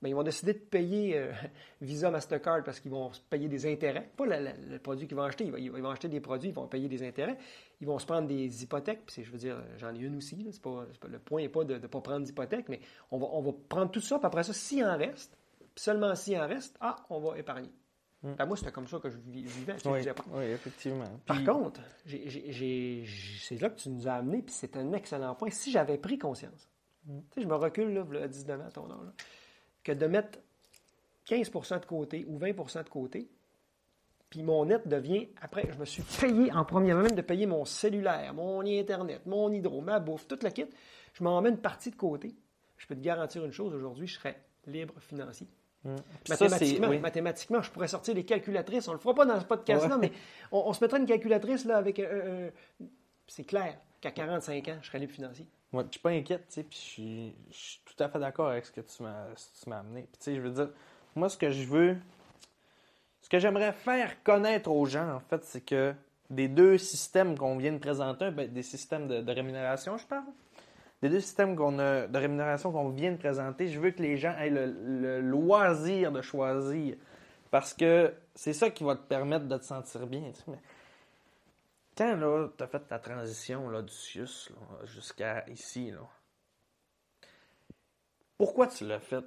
ben, 0.00 0.08
ils 0.08 0.14
vont 0.14 0.22
décider 0.22 0.52
de 0.54 0.58
payer 0.58 1.18
euh, 1.18 1.32
Visa, 1.80 2.10
Mastercard 2.10 2.62
parce 2.64 2.78
qu'ils 2.80 2.90
vont 2.90 3.10
payer 3.30 3.48
des 3.48 3.66
intérêts. 3.70 4.08
Pas 4.16 4.26
le, 4.26 4.78
produit 4.78 5.06
qu'ils 5.08 5.16
vont 5.16 5.22
acheter. 5.24 5.44
Ils 5.44 5.50
vont, 5.52 5.58
ils 5.58 5.70
vont 5.82 5.90
acheter 5.90 6.08
des 6.08 6.20
produits, 6.20 6.50
ils 6.50 6.54
vont 6.54 6.68
payer 6.68 6.88
des 6.88 7.02
intérêts. 7.06 7.36
Ils 7.80 7.86
vont 7.86 7.98
se 7.98 8.06
prendre 8.06 8.28
des 8.28 8.62
hypothèques. 8.62 9.02
Puis 9.06 9.24
je 9.24 9.30
veux 9.30 9.38
dire, 9.38 9.62
j'en 9.76 9.94
ai 9.94 9.98
une 9.98 10.16
aussi. 10.16 10.36
là. 10.36 10.50
C'est 10.52 10.62
pas, 10.62 10.86
c'est 10.92 11.00
pas- 11.00 11.08
le 11.08 11.18
point 11.18 11.42
n'est 11.42 11.48
pas 11.48 11.64
de 11.64 11.74
ne 11.78 11.86
pas 11.86 12.00
prendre 12.00 12.24
d'hypothèque, 12.24 12.68
mais 12.68 12.80
on 13.10 13.18
va, 13.18 13.26
on 13.32 13.42
va 13.42 13.52
prendre 13.68 13.90
tout 13.90 14.00
ça. 14.00 14.18
Puis 14.18 14.26
après 14.26 14.44
ça, 14.44 14.52
s'il 14.52 14.84
en 14.84 14.96
reste, 14.96 15.36
puis 15.74 15.82
seulement 15.84 16.14
s'il 16.14 16.38
en 16.38 16.46
reste, 16.46 16.76
ah, 16.80 16.96
on 17.10 17.18
va 17.20 17.38
épargner. 17.38 17.70
Ben, 18.20 18.46
moi, 18.46 18.56
c'était 18.56 18.72
comme 18.72 18.88
ça 18.88 18.98
que 18.98 19.08
je 19.10 19.16
vivais. 19.18 19.74
je 19.82 19.88
Oui, 19.88 19.98
disais 19.98 20.12
pas. 20.12 20.24
oui, 20.32 20.44
effectivement. 20.46 21.04
Par 21.24 21.44
contre, 21.44 21.80
c'est 22.04 23.60
là 23.60 23.70
que 23.70 23.78
tu 23.80 23.88
nous 23.90 24.08
as 24.08 24.14
amené, 24.14 24.42
puis 24.42 24.52
c'est 24.52 24.76
un 24.76 24.92
excellent 24.92 25.34
point. 25.36 25.50
Si 25.50 25.70
j'avais 25.70 25.98
pris 25.98 26.18
conscience, 26.18 26.68
tu 27.06 27.12
sais, 27.34 27.42
je 27.42 27.46
me 27.46 27.54
recule 27.54 27.92
là, 27.94 28.22
à 28.22 28.26
19 28.28 28.60
ans 28.60 28.64
à 28.66 28.70
ton 28.72 28.90
âge, 28.90 29.04
là, 29.06 29.12
que 29.88 29.92
de 29.98 30.06
mettre 30.06 30.38
15% 31.28 31.80
de 31.80 31.86
côté 31.86 32.24
ou 32.28 32.38
20% 32.38 32.84
de 32.84 32.88
côté, 32.90 33.30
puis 34.28 34.42
mon 34.42 34.66
net 34.66 34.86
devient, 34.86 35.28
après, 35.40 35.66
je 35.72 35.78
me 35.78 35.84
suis 35.86 36.02
payé 36.20 36.52
en 36.52 36.64
premier, 36.64 36.92
même 36.92 37.10
de 37.12 37.22
payer 37.22 37.46
mon 37.46 37.64
cellulaire, 37.64 38.34
mon 38.34 38.60
Internet, 38.66 39.22
mon 39.24 39.50
hydro, 39.50 39.80
ma 39.80 39.98
bouffe, 39.98 40.26
toute 40.28 40.42
la 40.42 40.50
kit, 40.50 40.66
je 41.14 41.24
m'en 41.24 41.40
mets 41.40 41.48
une 41.48 41.60
partie 41.60 41.90
de 41.90 41.96
côté. 41.96 42.34
Je 42.76 42.86
peux 42.86 42.94
te 42.94 43.00
garantir 43.00 43.44
une 43.44 43.52
chose, 43.52 43.74
aujourd'hui, 43.74 44.06
je 44.06 44.16
serais 44.18 44.38
libre 44.66 44.94
financier. 45.00 45.48
Mm. 45.84 45.94
Puis 46.24 46.34
ça, 46.36 46.44
Mathématiquement, 46.44 46.88
oui. 46.88 46.98
mathématiquement, 46.98 47.62
je 47.62 47.70
pourrais 47.70 47.88
sortir 47.88 48.14
les 48.14 48.24
calculatrices. 48.24 48.86
On 48.88 48.92
le 48.92 48.98
fera 48.98 49.14
pas 49.14 49.24
dans 49.24 49.40
ce 49.40 49.46
podcast-là, 49.46 49.96
Ouais. 49.96 50.10
mais 50.10 50.12
on, 50.52 50.64
on 50.66 50.72
se 50.74 50.84
mettra 50.84 50.98
une 50.98 51.06
calculatrice 51.06 51.64
là 51.64 51.78
avec. 51.78 51.98
un- 51.98 52.04
un- 52.04 52.86
c'est 53.26 53.44
clair 53.44 53.78
qu'à 54.00 54.10
45 54.10 54.68
ans, 54.68 54.78
je 54.82 54.86
serais 54.88 54.98
libre 54.98 55.12
financier. 55.12 55.46
Moi, 55.72 55.84
je 55.84 55.90
suis 55.92 56.00
pas 56.00 56.10
inquiète, 56.10 56.46
tu 56.48 56.54
sais, 56.54 56.62
puis 56.62 57.34
je 57.50 57.56
suis, 57.56 57.80
tout 57.84 58.02
à 58.02 58.08
fait 58.08 58.18
d'accord 58.18 58.48
avec 58.48 58.64
ce 58.64 58.72
que 58.72 58.80
tu 58.80 59.02
m'as, 59.02 59.78
amené. 59.78 60.02
Puis 60.02 60.18
tu 60.18 60.24
sais, 60.24 60.34
je 60.36 60.40
veux 60.40 60.50
dire, 60.50 60.70
moi, 61.14 61.28
ce 61.28 61.36
que 61.36 61.50
je 61.50 61.64
veux, 61.64 61.96
ce 63.20 63.28
que 63.28 63.38
j'aimerais 63.38 63.72
faire 63.72 64.22
connaître 64.22 64.70
aux 64.70 64.86
gens, 64.86 65.10
en 65.10 65.20
fait, 65.20 65.44
c'est 65.44 65.60
que 65.60 65.94
des 66.30 66.48
deux 66.48 66.78
systèmes 66.78 67.36
qu'on 67.36 67.58
vient 67.58 67.72
de 67.72 67.78
présenter, 67.78 68.30
ben, 68.30 68.50
des 68.50 68.62
systèmes 68.62 69.08
de, 69.08 69.30
rémunération, 69.32 69.98
je 69.98 70.06
parle, 70.06 70.24
des 71.02 71.10
deux 71.10 71.20
systèmes 71.20 71.50
a, 71.80 72.06
de 72.06 72.18
rémunération 72.18 72.72
qu'on 72.72 72.88
vient 72.88 73.12
de 73.12 73.18
présenter, 73.18 73.68
je 73.68 73.78
veux 73.78 73.90
que 73.90 74.02
les 74.02 74.16
gens 74.16 74.36
aient 74.38 74.50
le, 74.50 74.66
le 74.66 75.20
loisir 75.20 76.12
de 76.12 76.22
choisir. 76.22 76.96
Parce 77.50 77.74
que 77.74 78.14
c'est 78.34 78.52
ça 78.52 78.70
qui 78.70 78.84
va 78.84 78.94
te 78.96 79.06
permettre 79.06 79.46
de 79.46 79.56
te 79.56 79.64
sentir 79.64 80.06
bien. 80.06 80.32
tu 80.32 80.50
sais, 80.50 80.58
quand 81.98 82.16
là, 82.16 82.48
tu 82.56 82.62
as 82.62 82.68
fait 82.68 82.86
ta 82.86 83.00
transition 83.00 83.68
là, 83.68 83.82
du 83.82 83.92
CIUS 83.92 84.52
jusqu'à 84.84 85.44
ici, 85.48 85.90
là, 85.90 86.08
pourquoi 88.36 88.68
tu 88.68 88.86
l'as 88.86 89.00
fait? 89.00 89.24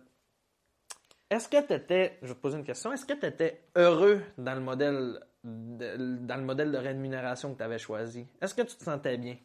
Est-ce 1.30 1.50
que 1.50 1.66
tu 1.68 1.74
étais, 1.74 2.18
je 2.22 2.28
vais 2.28 2.34
te 2.34 2.40
poser 2.40 2.58
une 2.58 2.64
question, 2.64 2.94
est-ce 2.94 3.06
que 3.06 3.14
tu 3.14 3.26
étais 3.26 3.68
heureux 3.76 4.22
dans 4.38 4.56
le 4.56 4.62
modèle 4.62 5.20
de, 5.44 6.18
dans 6.26 6.38
le 6.38 6.44
modèle 6.44 6.72
de 6.72 6.78
rémunération 6.78 7.52
que 7.52 7.58
tu 7.58 7.64
avais 7.64 7.78
choisi? 7.78 8.26
Est-ce 8.42 8.56
que 8.56 8.62
tu 8.62 8.76
te 8.76 8.84
sentais 8.84 9.18
bien? 9.18 9.38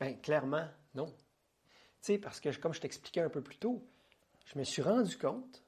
Bien, 0.00 0.14
clairement, 0.14 0.66
non. 0.96 1.06
Tu 1.06 1.12
sais, 2.00 2.18
parce 2.18 2.40
que, 2.40 2.56
comme 2.58 2.74
je 2.74 2.80
t'expliquais 2.80 3.20
un 3.20 3.30
peu 3.30 3.40
plus 3.40 3.58
tôt, 3.58 3.86
je 4.46 4.58
me 4.58 4.64
suis 4.64 4.82
rendu 4.82 5.16
compte 5.16 5.62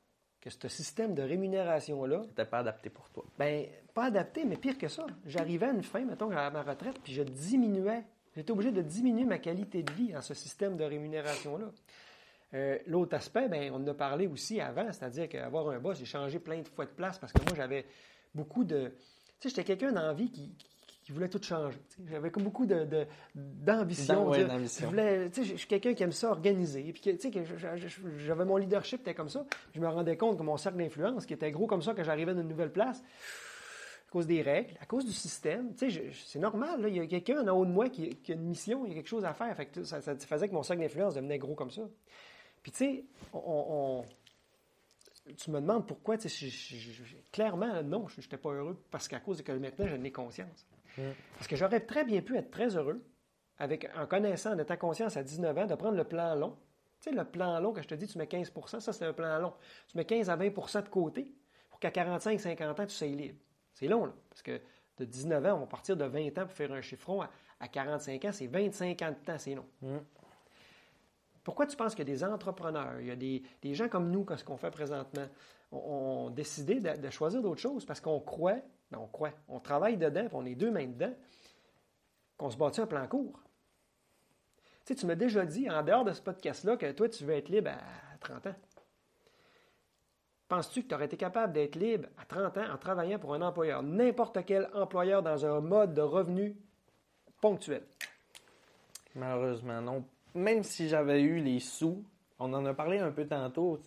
que 0.45 0.51
ce 0.51 0.69
système 0.69 1.15
de 1.15 1.23
rémunération-là, 1.23 2.21
Tu 2.23 2.29
n'étais 2.29 2.45
pas 2.45 2.59
adapté 2.59 2.91
pour 2.91 3.09
toi. 3.11 3.25
ben, 3.39 3.67
pas 3.95 4.05
adapté, 4.05 4.45
mais 4.45 4.57
pire 4.57 4.77
que 4.77 4.89
ça. 4.89 5.07
J'arrivais 5.25 5.67
à 5.67 5.71
une 5.71 5.83
fin, 5.83 6.05
mettons, 6.05 6.31
à 6.31 6.51
ma 6.51 6.63
retraite, 6.63 6.99
puis 7.03 7.15
je 7.15 7.23
diminuais. 7.23 8.05
J'étais 8.37 8.51
obligé 8.51 8.73
de 8.73 8.83
diminuer 8.83 9.25
ma 9.25 9.39
qualité 9.39 9.83
de 9.83 9.93
vie 9.93 10.13
dans 10.13 10.21
ce 10.21 10.35
système 10.35 10.77
de 10.77 10.85
rémunération-là. 10.85 11.67
Euh, 12.55 12.79
L'autre 12.87 13.15
aspect, 13.17 13.49
ben, 13.49 13.71
on 13.73 13.77
en 13.77 13.87
a 13.87 13.95
parlé 13.95 14.27
aussi 14.27 14.61
avant, 14.61 14.93
c'est-à-dire 14.93 15.29
qu'avoir 15.29 15.69
un 15.71 15.79
boss, 15.79 15.99
j'ai 15.99 16.05
changé 16.05 16.39
plein 16.39 16.61
de 16.61 16.69
fois 16.69 16.85
de 16.85 16.91
place 16.91 17.19
parce 17.19 17.33
que 17.33 17.41
moi, 17.43 17.53
j'avais 17.57 17.87
beaucoup 18.35 18.65
de. 18.65 18.93
Tu 19.41 19.49
sais, 19.49 19.49
j'étais 19.49 19.65
quelqu'un 19.65 19.93
d'envie 19.93 20.31
qui, 20.31 20.55
qui, 21.05 21.13
voulait 21.13 21.29
tout 21.29 21.41
changer. 21.43 21.79
J'avais 22.11 22.31
comme 22.31 22.43
beaucoup 22.45 22.67
de- 22.67 22.85
de- 22.85 23.07
d'ambition. 23.35 24.15
Ouais, 24.31 24.39
je 24.83 24.87
voulais- 24.87 25.31
je 25.35 25.57
suis 25.57 25.67
quelqu'un 25.69 25.95
qui 25.95 26.03
aime 26.03 26.13
ça 26.13 26.31
organiser. 26.31 26.83
Puis, 26.93 27.01
que, 27.01 27.11
que 27.31 28.19
j'avais 28.19 28.45
mon 28.45 28.57
leadership, 28.57 29.01
était 29.03 29.15
comme 29.15 29.29
ça. 29.29 29.45
Je 29.75 29.81
me 29.81 29.89
rendais 29.89 30.17
compte 30.17 30.39
que 30.39 30.43
mon 30.43 30.57
cercle 30.57 30.79
d'influence, 30.79 31.27
qui 31.27 31.35
était 31.35 31.51
gros 31.53 31.67
comme 31.67 31.83
ça, 31.83 31.95
que 31.95 32.03
j'arrivais 32.03 32.35
dans 32.35 32.41
une 32.41 32.49
nouvelle 32.49 32.73
place, 32.73 33.03
cause 34.11 34.27
des 34.27 34.43
règles, 34.43 34.75
à 34.81 34.87
cause 34.87 35.05
du 35.05 35.13
système. 35.13 35.73
C'est 35.77 36.39
normal. 36.39 36.81
là. 36.83 36.89
Il 36.89 36.97
y 36.97 37.01
a 37.01 37.07
quelqu'un 37.07 37.47
en 37.49 37.57
haut 37.59 37.67
de 37.67 37.71
moi 37.73 37.89
qui, 37.89 38.11
qui 38.11 38.33
a 38.33 38.35
une 38.37 38.43
mission, 38.47 38.85
il 38.87 38.91
y 38.91 38.93
a 38.93 38.95
quelque 38.95 39.09
chose 39.09 39.25
à 39.25 39.35
faire. 39.35 39.55
Fait 39.57 39.67
que 39.67 39.83
ça, 39.83 40.01
ça 40.01 40.17
faisait 40.17 40.49
que 40.49 40.55
mon 40.55 40.63
cercle 40.63 40.83
d'influence 40.83 41.15
devenait 41.15 41.39
gros 41.39 41.55
comme 41.55 41.71
ça. 41.73 41.83
Puis 42.63 42.71
tu 42.73 42.79
sais, 42.79 43.05
on, 43.33 44.05
on- 44.07 45.33
tu 45.37 45.51
me 45.51 45.61
demandes 45.61 45.87
pourquoi. 45.87 46.17
Tu 46.17 46.29
sais, 46.29 46.49
je- 46.49 46.77
je- 46.77 47.05
je- 47.05 47.17
clairement, 47.33 47.83
non, 47.83 48.07
je 48.09 48.21
n'étais 48.21 48.37
pas 48.37 48.51
heureux 48.51 48.79
parce 48.91 49.09
qu'à 49.09 49.21
cause 49.21 49.39
de 49.39 49.43
que 49.43 49.53
maintenant, 49.53 49.87
je 49.87 49.97
n'ai 49.97 50.13
conscience. 50.13 50.67
Parce 51.35 51.47
que 51.49 51.57
j'aurais 51.57 51.81
très 51.81 52.05
bien 52.05 52.23
pu 52.23 52.37
être 52.37 52.51
très 52.51 52.77
heureux 52.77 53.05
avec, 53.59 53.89
en 53.97 54.07
connaissant, 54.07 54.55
en 54.55 54.59
étant 54.59 54.77
conscience 54.77 55.17
à 55.17 55.23
19 55.23 55.59
ans, 55.59 55.67
de 55.67 55.75
prendre 55.75 55.97
le 55.97 56.05
plan 56.05 56.35
long. 56.35 56.57
Tu 57.01 57.11
sais, 57.11 57.17
le 57.17 57.25
plan 57.25 57.61
long, 57.61 57.73
quand 57.73 57.83
je 57.83 57.89
te 57.89 57.95
dis, 57.95 58.07
tu 58.07 58.19
mets 58.19 58.25
15% 58.25 58.81
ça, 58.81 58.93
c'est 58.93 59.05
un 59.05 59.13
plan 59.13 59.39
long. 59.39 59.53
Tu 59.89 59.97
mets 59.97 60.05
15 60.05 60.31
à 60.31 60.37
20% 60.37 60.83
de 60.83 60.89
côté 60.89 61.33
pour 61.71 61.79
qu'à 61.81 61.91
45, 61.91 62.41
50 62.41 62.81
ans, 62.81 62.87
tu 62.87 62.95
sois 62.95 63.09
libre. 63.09 63.39
C'est 63.73 63.89
long, 63.89 64.07
là. 64.07 64.13
Parce 64.29 64.43
que 64.43 64.61
de 64.99 65.05
19 65.05 65.45
ans, 65.47 65.55
on 65.55 65.61
va 65.61 65.67
partir 65.67 65.97
de 65.97 66.05
20 66.05 66.39
ans 66.39 66.47
pour 66.47 66.53
faire 66.53 66.73
un 66.73 66.81
chiffron. 66.81 67.23
À, 67.23 67.31
à 67.61 67.69
45 67.69 68.25
ans, 68.25 68.33
c'est 68.33 68.47
25 68.47 69.03
ans 69.03 69.11
de 69.11 69.25
temps, 69.25 69.39
c'est 69.39 69.55
long. 69.55 69.67
Pourquoi 71.43 71.67
tu 71.67 71.77
penses 71.77 71.95
qu'il 71.95 72.09
y 72.09 72.11
a 72.11 72.15
des 72.15 72.25
entrepreneurs, 72.25 73.01
il 73.01 73.07
y 73.07 73.11
a 73.11 73.17
des, 73.17 73.43
des 73.61 73.75
gens 73.75 73.89
comme 73.89 74.11
nous, 74.11 74.25
comme 74.25 74.39
ce 74.39 74.45
qu'on 74.45 74.57
fait 74.57 74.71
présentement, 74.71 75.27
ont, 75.71 76.31
décidé 76.31 76.81
de, 76.81 76.97
de 76.97 77.11
choisir 77.11 77.43
d'autres 77.43 77.61
choses? 77.61 77.85
Parce 77.85 78.01
qu'on 78.01 78.21
croit, 78.21 78.61
ben 78.91 78.99
on 78.99 79.31
on 79.49 79.61
travaille 79.61 79.97
dedans, 79.97 80.27
puis 80.27 80.37
on 80.37 80.45
est 80.45 80.55
deux 80.55 80.71
mains 80.71 80.87
dedans, 80.87 81.15
qu'on 82.37 82.51
se 82.51 82.57
bâtit 82.57 82.81
un 82.81 82.87
plan 82.87 83.07
court. 83.07 83.41
Tu 84.85 84.93
sais, 84.93 84.95
tu 85.01 85.07
m'as 85.07 85.15
déjà 85.15 85.47
dit, 85.47 85.71
en 85.71 85.83
dehors 85.83 86.05
de 86.05 86.13
ce 86.13 86.21
podcast-là, 86.21 86.77
que 86.77 86.93
toi, 86.93 87.09
tu 87.09 87.25
veux 87.25 87.35
être 87.35 87.49
libre 87.49 87.71
à 87.71 88.19
30 88.21 88.49
ans. 88.49 88.55
Penses-tu 90.49 90.83
que 90.83 90.89
tu 90.89 90.95
aurais 90.95 91.07
été 91.07 91.17
capable 91.17 91.55
d'être 91.55 91.75
libre 91.77 92.09
à 92.19 92.27
30 92.27 92.59
ans 92.59 92.73
en 92.73 92.77
travaillant 92.77 93.19
pour 93.19 93.33
un 93.35 93.41
employeur, 93.41 93.83
n'importe 93.83 94.45
quel 94.45 94.69
employeur 94.75 95.23
dans 95.23 95.47
un 95.47 95.61
mode 95.61 95.95
de 95.95 96.03
revenu 96.03 96.55
ponctuel? 97.41 97.83
Malheureusement, 99.15 99.81
non. 99.81 100.05
Même 100.35 100.63
si 100.63 100.89
j'avais 100.89 101.23
eu 101.23 101.39
les 101.39 101.61
sous, 101.61 102.05
on 102.39 102.53
en 102.53 102.67
a 102.67 102.75
parlé 102.75 102.99
un 102.99 103.11
peu 103.11 103.27
tantôt. 103.27 103.81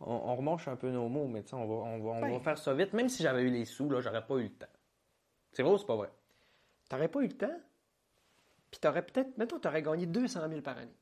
On, 0.00 0.36
on 0.38 0.56
un 0.66 0.76
peu 0.76 0.90
nos 0.90 1.08
mots, 1.08 1.26
mais 1.26 1.42
on 1.52 1.64
va, 1.66 1.74
on 1.74 1.98
va, 1.98 2.10
on 2.10 2.20
va 2.20 2.28
Ben. 2.28 2.40
faire 2.40 2.58
ça 2.58 2.74
vite. 2.74 2.92
Même 2.92 3.08
si 3.08 3.22
j'avais 3.22 3.42
eu 3.42 3.50
les 3.50 3.64
sous, 3.64 3.88
là, 3.88 4.00
j'aurais 4.00 4.24
pas 4.26 4.34
eu 4.36 4.44
le 4.44 4.50
temps. 4.50 4.66
C'est 5.52 5.62
vrai 5.62 5.72
ou 5.72 5.78
c'est 5.78 5.86
pas 5.86 5.96
vrai? 5.96 6.10
Tu 6.88 6.94
n'aurais 6.94 7.08
pas 7.08 7.20
eu 7.20 7.28
le 7.28 7.32
temps, 7.36 7.58
puis 8.70 8.78
tu 8.80 8.86
aurais 8.88 9.02
peut-être, 9.02 9.38
mettons, 9.38 9.58
tu 9.58 9.66
aurais 9.68 9.82
gagné 9.82 10.06
200 10.06 10.40
000 10.48 10.60
par 10.60 10.76
année. 10.76 10.92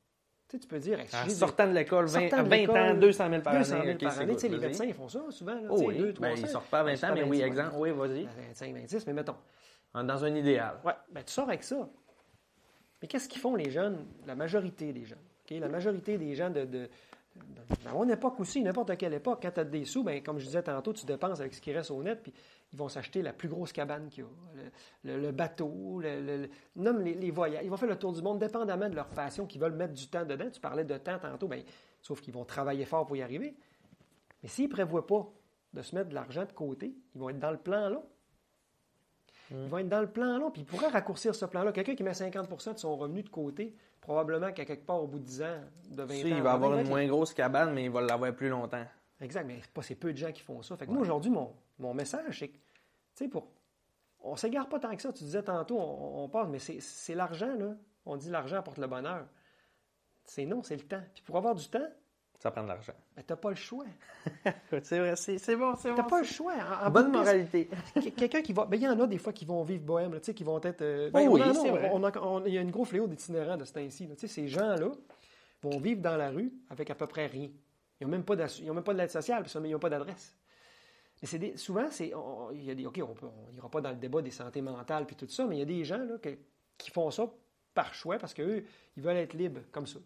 Tu 0.47 0.55
sais, 0.55 0.59
tu 0.61 0.67
peux 0.67 0.79
dire, 0.79 0.99
hey, 0.99 1.07
En 1.13 1.29
sortant 1.29 1.67
de 1.67 1.73
l'école, 1.73 2.05
20, 2.05 2.21
sortant 2.29 2.43
de 2.43 2.49
20 2.49 2.55
l'école, 2.55 2.77
ans, 2.77 2.93
200 2.93 3.29
000 3.29 3.41
par 3.41 3.53
200 3.57 3.75
année. 3.75 3.83
000 3.85 3.95
ok, 3.95 4.01
par 4.03 4.11
c'est 4.13 4.19
année. 4.21 4.33
Tu 4.35 4.39
sais, 4.39 4.49
good, 4.49 4.59
les 4.61 4.67
médecins, 4.67 4.85
ils 4.85 4.93
font 4.93 5.09
ça 5.09 5.19
souvent. 5.31 5.55
Là, 5.55 5.67
Oh 5.69 5.81
oui, 5.85 5.97
deux, 5.97 6.11
ben, 6.13 6.29
300. 6.29 6.41
ils 6.43 6.47
sortent 6.49 6.69
pas 6.69 6.79
à 6.79 6.83
20 6.83 7.03
ans, 7.03 7.11
mais 7.15 7.23
oui, 7.23 7.41
exemple. 7.41 7.75
Oui, 7.77 7.91
vas-y. 7.91 8.23
25, 8.25 8.73
26, 8.75 9.07
mais 9.07 9.13
mettons. 9.13 9.35
Dans 9.93 10.23
un 10.25 10.35
idéal. 10.35 10.79
Ouais, 10.85 10.93
ben, 11.11 11.23
tu 11.23 11.33
sors 11.33 11.47
avec 11.49 11.63
ça. 11.63 11.89
Mais 13.01 13.07
qu'est-ce 13.07 13.27
qu'ils 13.27 13.41
font, 13.41 13.55
les 13.55 13.71
jeunes, 13.71 14.05
la 14.25 14.35
majorité 14.35 14.93
des 14.93 15.03
jeunes? 15.05 15.17
La 15.49 15.67
majorité 15.67 16.17
des 16.17 16.33
gens 16.35 16.49
de, 16.49 16.65
de, 16.65 16.89
à 17.85 17.93
mon 17.93 18.07
époque 18.09 18.39
aussi, 18.39 18.63
n'importe 18.63 18.95
quelle 18.97 19.13
époque, 19.13 19.39
quand 19.41 19.51
tu 19.51 19.59
as 19.59 19.63
des 19.63 19.85
sous, 19.85 20.03
ben, 20.03 20.21
comme 20.23 20.39
je 20.39 20.45
disais 20.45 20.63
tantôt, 20.63 20.93
tu 20.93 21.05
dépenses 21.05 21.39
avec 21.39 21.53
ce 21.53 21.61
qui 21.61 21.71
reste 21.71 21.91
au 21.91 22.01
net, 22.01 22.21
puis 22.21 22.33
ils 22.71 22.77
vont 22.77 22.89
s'acheter 22.89 23.21
la 23.21 23.33
plus 23.33 23.49
grosse 23.49 23.71
cabane 23.71 24.09
qu'il 24.09 24.23
y 24.23 25.09
a, 25.09 25.17
le, 25.17 25.31
bateau, 25.31 26.01
les, 26.01 27.31
voyages. 27.31 27.63
Ils 27.63 27.69
vont 27.69 27.77
faire 27.77 27.89
le 27.89 27.97
tour 27.97 28.13
du 28.13 28.21
monde 28.21 28.39
dépendamment 28.39 28.89
de 28.89 28.95
leur 28.95 29.07
passion, 29.09 29.45
qu'ils 29.45 29.61
veulent 29.61 29.75
mettre 29.75 29.93
du 29.93 30.07
temps 30.07 30.25
dedans. 30.25 30.49
Tu 30.51 30.59
parlais 30.59 30.83
de 30.83 30.97
temps 30.97 31.19
tantôt, 31.19 31.47
ben, 31.47 31.63
sauf 32.01 32.21
qu'ils 32.21 32.33
vont 32.33 32.45
travailler 32.45 32.85
fort 32.85 33.05
pour 33.05 33.15
y 33.15 33.21
arriver. 33.21 33.55
Mais 34.41 34.49
s'ils 34.49 34.65
ne 34.67 34.71
prévoient 34.71 35.07
pas 35.07 35.27
de 35.73 35.81
se 35.81 35.95
mettre 35.95 36.09
de 36.09 36.15
l'argent 36.15 36.45
de 36.45 36.51
côté, 36.51 36.95
ils 37.13 37.19
vont 37.19 37.29
être 37.29 37.39
dans 37.39 37.51
le 37.51 37.57
plan 37.57 37.89
Ils 39.51 39.67
vont 39.67 39.77
être 39.77 39.89
dans 39.89 40.01
le 40.01 40.09
plan 40.09 40.37
long, 40.39 40.49
puis 40.49 40.61
ils 40.61 40.65
pourraient 40.65 40.87
raccourcir 40.87 41.35
ce 41.35 41.45
plan-là. 41.45 41.71
Quelqu'un 41.71 41.95
qui 41.95 42.03
met 42.03 42.11
50% 42.11 42.73
de 42.73 42.79
son 42.79 42.95
revenu 42.97 43.21
de 43.21 43.29
côté, 43.29 43.75
probablement 44.01 44.51
qu'à 44.51 44.65
quelque 44.65 44.85
part, 44.85 45.01
au 45.01 45.07
bout 45.07 45.19
de 45.19 45.25
10 45.25 45.41
ans, 45.43 45.61
de 45.91 46.03
20 46.03 46.07
Tu 46.21 46.33
ans... 46.33 46.35
il 46.37 46.41
va 46.41 46.53
avoir 46.53 46.77
une 46.79 46.87
moins 46.87 47.05
grosse 47.05 47.33
cabane, 47.33 47.73
mais 47.73 47.85
il 47.85 47.91
va 47.91 48.01
l'avoir 48.01 48.33
plus 48.33 48.49
longtemps. 48.49 48.85
Exact, 49.21 49.45
mais 49.45 49.59
c'est 49.61 49.71
pas 49.71 49.81
c'est 49.81 49.95
peu 49.95 50.11
de 50.11 50.17
gens 50.17 50.31
qui 50.31 50.41
font 50.41 50.61
ça. 50.61 50.75
Fait 50.75 50.85
que 50.87 50.91
moi, 50.91 51.01
aujourd'hui, 51.01 51.31
mon, 51.31 51.53
mon 51.79 51.93
message, 51.93 52.39
c'est 52.39 52.47
que, 52.49 52.55
tu 52.55 52.59
sais, 53.15 53.27
pour. 53.27 53.47
On 54.19 54.35
s'égare 54.35 54.67
pas 54.67 54.79
tant 54.79 54.95
que 54.95 55.01
ça. 55.01 55.13
Tu 55.13 55.23
disais 55.23 55.43
tantôt, 55.43 55.77
on, 55.79 56.23
on 56.23 56.29
parle, 56.29 56.49
mais 56.49 56.59
c'est 56.59 56.79
c'est 56.81 57.13
l'argent, 57.13 57.53
là. 57.55 57.75
On 58.05 58.17
dit 58.17 58.29
l'argent 58.29 58.57
apporte 58.57 58.79
le 58.79 58.87
bonheur. 58.87 59.25
C'est 60.23 60.45
non, 60.45 60.63
c'est 60.63 60.75
le 60.75 60.83
temps. 60.83 61.03
Puis 61.13 61.23
pour 61.23 61.37
avoir 61.37 61.53
du 61.53 61.67
temps, 61.67 61.87
Ça 62.39 62.51
prend 62.51 62.63
de 62.63 62.67
l'argent. 62.67 62.93
ben, 63.15 63.23
t'as 63.25 63.35
pas 63.35 63.49
le 63.49 63.55
choix. 63.55 63.85
C'est 64.83 64.99
vrai, 64.99 65.15
c'est 65.15 65.37
c'est 65.39 65.55
bon, 65.55 65.75
c'est 65.75 65.93
T'as 65.95 66.03
bon. 66.03 66.09
pas 66.09 66.19
le 66.19 66.27
choix. 66.27 66.53
En- 66.53 66.87
en 66.87 66.91
Bonne 66.91 67.11
moralité. 67.11 67.69
Quelqu'un 68.17 68.41
qui 68.41 68.53
va. 68.53 68.65
Ben, 68.65 68.77
il 68.77 68.83
y 68.83 68.87
en 68.87 68.99
a 68.99 69.07
des 69.07 69.17
fois 69.17 69.33
qui 69.33 69.45
vont 69.45 69.63
vivre 69.63 69.83
bohème, 69.83 70.13
là, 70.13 70.19
tu 70.19 70.25
sais, 70.27 70.33
qui 70.33 70.43
vont 70.43 70.59
être. 70.61 70.81
euh, 70.81 71.09
Oh 71.09 71.17
ben, 71.17 71.27
oui, 71.29 71.41
en 71.41 71.49
a, 71.49 71.53
c'est 71.53 71.69
vrai. 71.71 71.89
on 71.93 72.03
a- 72.03 72.17
on- 72.19 72.45
Il 72.45 72.53
y 72.53 72.57
a 72.57 72.61
une 72.61 72.71
gros 72.71 72.85
fléau 72.85 73.07
d'itinérants 73.07 73.57
de 73.57 73.65
ce 73.65 73.73
temps-ci. 73.73 74.05
là. 74.07 74.15
Tu 74.15 74.27
sais, 74.27 74.27
ces 74.27 74.47
gens-là 74.47 74.89
vont 75.63 75.79
vivre 75.79 76.01
dans 76.01 76.17
la 76.17 76.29
rue 76.29 76.53
avec 76.69 76.89
à 76.91 76.95
peu 76.95 77.07
près 77.07 77.25
rien. 77.27 77.49
Ils 77.99 78.05
n'ont 78.05 78.11
même 78.11 78.23
pas 78.23 78.35
d'assu- 78.35 78.63
ils 78.63 78.69
ont 78.69 78.73
même 78.75 78.83
pas 78.83 78.93
de 78.93 78.99
l'aide 78.99 79.09
sociale, 79.11 79.41
parce 79.41 79.53
qu'ils 79.53 79.71
n'ont 79.71 79.79
pas 79.79 79.89
d'adresse. 79.89 80.35
Mais 81.21 81.27
c'est 81.27 81.39
des- 81.39 81.57
souvent, 81.57 81.87
c'est, 81.89 82.13
on- 82.13 82.47
on- 82.47 82.51
il 82.51 82.65
y 82.65 82.71
a 82.71 82.75
des, 82.75 82.85
OK, 82.85 82.99
on 83.01 83.53
n'ira 83.53 83.69
pas 83.69 83.81
dans 83.81 83.89
le 83.91 83.95
débat 83.95 84.21
des 84.21 84.31
santé 84.31 84.61
mentales 84.61 85.05
puis 85.05 85.15
tout 85.15 85.27
ça, 85.29 85.45
mais 85.45 85.55
il 85.55 85.59
y 85.59 85.61
a 85.61 85.65
des 85.65 85.83
gens 85.85 85.97
là, 86.03 86.17
que- 86.21 86.37
qui 86.77 86.91
font 86.91 87.09
ça 87.09 87.27
par 87.73 87.93
choix 87.93 88.17
parce 88.19 88.33
qu'eux, 88.33 88.65
ils 88.97 89.01
veulent 89.01 89.15
être 89.17 89.33
libres 89.33 89.61
comme 89.71 89.87
ça. 89.87 89.99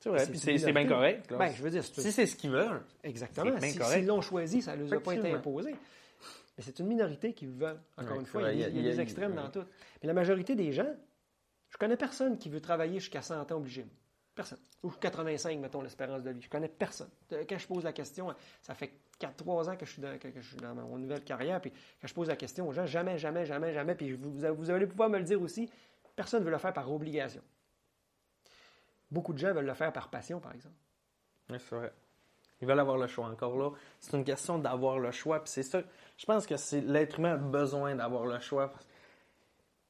C'est 0.00 0.08
vrai, 0.08 0.24
C'est 0.34 0.72
bien 0.72 0.86
correct. 0.88 1.26
Ben, 1.38 1.52
je 1.54 1.62
veux 1.62 1.70
dire, 1.70 1.84
c'est 1.84 2.00
si 2.00 2.10
c'est 2.12 2.26
ce 2.26 2.34
qu'ils 2.36 2.50
veulent. 2.50 2.80
Exactement. 3.04 3.50
C'est 3.54 3.60
bien 3.60 3.68
Si- 3.70 3.78
correct. 3.78 3.98
S'ils 3.98 4.06
l'ont 4.06 4.20
choisi, 4.22 4.62
ça 4.62 4.74
ne 4.76 4.84
leur 4.84 4.94
a 5.00 5.02
pas 5.02 5.14
été 5.14 5.30
imposé. 5.32 5.72
Mais 5.72 6.64
c'est 6.64 6.78
une 6.78 6.86
minorité 6.86 7.32
qui 7.32 7.46
veut, 7.46 7.76
encore 7.96 8.12
Ouais, 8.14 8.20
une 8.20 8.26
fois, 8.26 8.40
vrai, 8.42 8.54
il 8.54 8.60
y 8.60 8.64
a, 8.64 8.68
il 8.68 8.74
y 8.76 8.78
a- 8.78 8.80
il 8.80 8.84
y 8.84 8.88
a 8.88 8.90
il 8.90 8.94
y 8.94 8.96
des 8.96 9.00
extrêmes 9.02 9.34
dans 9.34 9.50
tout. 9.50 9.64
Mais 10.02 10.06
la 10.06 10.12
majorité 10.14 10.54
des 10.54 10.72
gens, 10.72 10.94
je 11.68 11.76
connais 11.78 11.96
personne 11.96 12.38
qui 12.38 12.48
veut 12.48 12.60
travailler 12.60 12.98
jusqu'à 12.98 13.22
100 13.22 13.50
ans 13.52 13.56
obligé. 13.56 13.86
Personne. 14.34 14.58
Ou 14.82 14.90
85, 14.90 15.58
mettons, 15.58 15.82
l'espérance 15.82 16.22
de 16.22 16.30
vie. 16.30 16.40
Je 16.40 16.48
connais 16.48 16.68
personne. 16.68 17.08
Quand 17.48 17.58
je 17.58 17.66
pose 17.66 17.84
la 17.84 17.92
question, 17.92 18.32
ça 18.62 18.74
fait 18.74 18.92
4-3 19.18 19.68
ans 19.68 19.76
que 19.76 19.84
je, 19.84 19.92
suis 19.92 20.00
dans, 20.02 20.16
que- 20.18 20.28
que 20.28 20.40
je 20.40 20.46
suis 20.48 20.56
dans 20.56 20.74
mon 20.74 20.96
nouvelle 20.98 21.24
carrière, 21.24 21.60
puis 21.60 21.70
quand 22.00 22.06
je 22.08 22.14
pose 22.14 22.28
la 22.28 22.36
question 22.36 22.66
aux 22.68 22.72
gens, 22.72 22.86
jamais, 22.86 23.18
jamais, 23.18 23.44
jamais, 23.44 23.72
jamais, 23.74 23.94
puis 23.94 24.12
vous, 24.12 24.30
vous 24.54 24.70
allez 24.70 24.86
pouvoir 24.86 25.10
me 25.10 25.18
le 25.18 25.24
dire 25.24 25.40
aussi, 25.42 25.68
personne 26.16 26.40
ne 26.40 26.44
veut 26.46 26.50
le 26.52 26.58
faire 26.58 26.72
par 26.72 26.90
obligation. 26.90 27.42
Beaucoup 29.10 29.32
de 29.32 29.38
gens 29.38 29.52
veulent 29.52 29.66
le 29.66 29.74
faire 29.74 29.92
par 29.92 30.08
passion, 30.08 30.40
par 30.40 30.52
exemple. 30.52 30.76
Oui, 31.50 31.56
c'est 31.58 31.74
vrai. 31.74 31.92
Ils 32.60 32.68
veulent 32.68 32.80
avoir 32.80 32.98
le 32.98 33.06
choix 33.06 33.26
encore 33.26 33.56
là. 33.56 33.70
C'est 33.98 34.16
une 34.16 34.24
question 34.24 34.58
d'avoir 34.58 34.98
le 34.98 35.10
choix. 35.12 35.42
Puis 35.42 35.50
c'est 35.50 35.62
ça. 35.62 35.80
Je 36.16 36.26
pense 36.26 36.46
que 36.46 36.56
c'est 36.56 36.80
l'être 36.80 37.18
humain 37.18 37.34
a 37.34 37.36
besoin 37.36 37.94
d'avoir 37.94 38.26
le 38.26 38.38
choix. 38.40 38.72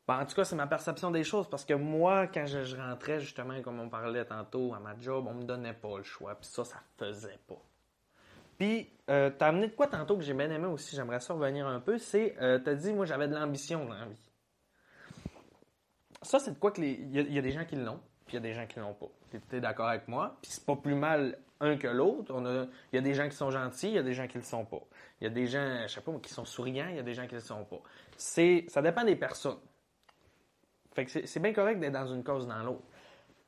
Ben, 0.07 0.21
en 0.21 0.27
tout 0.27 0.35
cas, 0.35 0.45
c'est 0.45 0.57
ma 0.57 0.67
perception 0.67 1.11
des 1.11 1.25
choses 1.25 1.49
parce 1.49 1.65
que 1.65 1.75
moi, 1.75 2.27
quand 2.29 2.47
je, 2.47 2.77
rentrais 2.77 3.21
justement, 3.21 3.61
comme 3.63 3.81
on 3.81 3.89
parlait 3.89 4.25
tantôt, 4.25 4.75
à 4.75 4.79
ma 4.79 4.99
job, 4.99 5.27
on 5.29 5.35
me 5.35 5.43
donnait 5.43 5.73
pas 5.73 5.99
le 5.99 6.05
choix. 6.05 6.35
Puis 6.35 6.49
ça, 6.51 6.65
ça 6.65 6.79
faisait 6.97 7.39
pas. 7.47 7.63
Puis, 8.59 8.91
euh, 9.09 9.31
t'as 9.31 9.49
amené 9.49 9.69
de 9.69 9.75
quoi 9.75 9.87
tantôt 9.87 10.17
que 10.17 10.23
j'ai 10.23 10.35
bien 10.35 10.51
aimé 10.51 10.67
aussi, 10.67 10.95
j'aimerais 10.95 11.21
ça 11.21 11.33
revenir 11.33 11.67
un 11.67 11.81
peu, 11.81 11.97
c'est, 11.97 12.37
euh, 12.43 12.59
t'as 12.59 12.75
dit, 12.75 12.93
moi, 12.93 13.07
j'avais 13.07 13.27
de 13.27 13.35
l'ambition 13.35 13.87
dans 13.87 13.95
la. 13.95 14.07
Ça, 16.23 16.39
c'est 16.39 16.53
de 16.53 16.59
quoi 16.59 16.71
que 16.71 16.81
les. 16.81 16.91
Il 16.93 17.33
y 17.33 17.39
a 17.39 17.43
des 17.43 17.53
gens 17.53 17.65
qui 17.65 17.77
l'ont, 17.77 18.01
puis 18.31 18.37
il 18.37 18.45
y 18.45 18.47
a 18.47 18.49
des 18.49 18.55
gens 18.55 18.65
qui 18.65 18.79
l'ont 18.79 18.95
pas. 18.95 19.09
Tu 19.51 19.57
es 19.57 19.61
d'accord 19.61 19.89
avec 19.89 20.07
moi? 20.07 20.39
Puis 20.41 20.53
c'est 20.53 20.65
pas 20.65 20.77
plus 20.77 20.95
mal 20.95 21.37
un 21.59 21.77
que 21.77 21.89
l'autre. 21.89 22.33
On 22.33 22.47
a, 22.47 22.67
il 22.93 22.97
y 22.97 22.99
a 22.99 23.01
des 23.01 23.13
gens 23.13 23.29
qui 23.29 23.35
sont 23.35 23.51
gentils, 23.51 23.89
il 23.89 23.95
y 23.95 23.99
a 23.99 24.05
des 24.05 24.15
gens 24.15 24.29
qui 24.29 24.39
le 24.39 24.45
sont 24.45 24.65
pas. 24.65 24.81
Il 25.21 25.25
y 25.25 25.27
a 25.27 25.31
des 25.31 25.49
gens, 25.49 25.83
je 25.83 25.93
sais 25.93 26.01
pas, 26.01 26.13
qui 26.23 26.33
sont 26.33 26.45
souriants, 26.45 26.87
il 26.91 26.97
y 26.97 27.01
a 27.01 27.03
des 27.03 27.13
gens 27.13 27.27
qui 27.27 27.35
le 27.35 27.41
sont 27.41 27.65
pas. 27.65 27.81
C'est, 28.17 28.67
ça 28.69 28.83
dépend 28.83 29.03
des 29.03 29.17
personnes. 29.17 29.59
Fait 30.95 31.05
que 31.05 31.11
c'est, 31.11 31.27
c'est 31.27 31.41
bien 31.41 31.53
correct 31.53 31.81
d'être 31.81 31.93
dans 31.93 32.07
une 32.07 32.23
cause 32.23 32.45
ou 32.45 32.49
dans 32.49 32.63
l'autre. 32.63 32.85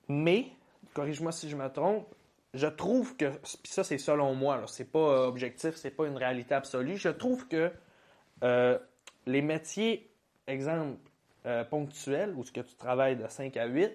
Mais, 0.09 0.49
corrige-moi 0.95 1.31
si 1.31 1.49
je 1.49 1.55
me 1.55 1.69
trompe, 1.69 2.13
je 2.53 2.67
trouve 2.67 3.17
que, 3.17 3.31
puis 3.39 3.73
ça 3.73 3.85
c'est 3.85 3.99
selon 3.99 4.35
moi, 4.35 4.57
là, 4.57 4.67
c'est 4.67 4.91
pas 4.91 4.99
euh, 4.99 5.27
objectif, 5.27 5.77
c'est 5.77 5.93
pas 5.93 6.07
une 6.07 6.17
réalité 6.17 6.55
absolue. 6.55 6.97
Je 6.97 7.09
trouve 7.09 7.47
que 7.47 7.71
euh, 8.43 8.79
les 9.27 9.43
métiers, 9.43 10.11
exemple, 10.49 10.99
euh, 11.47 11.65
ponctuels, 11.65 12.35
où 12.37 12.45
ce 12.45 12.53
que 12.53 12.61
tu 12.61 12.75
travailles 12.75 13.17
de 13.17 13.27
5 13.27 13.57
à 13.57 13.67
8, 13.67 13.93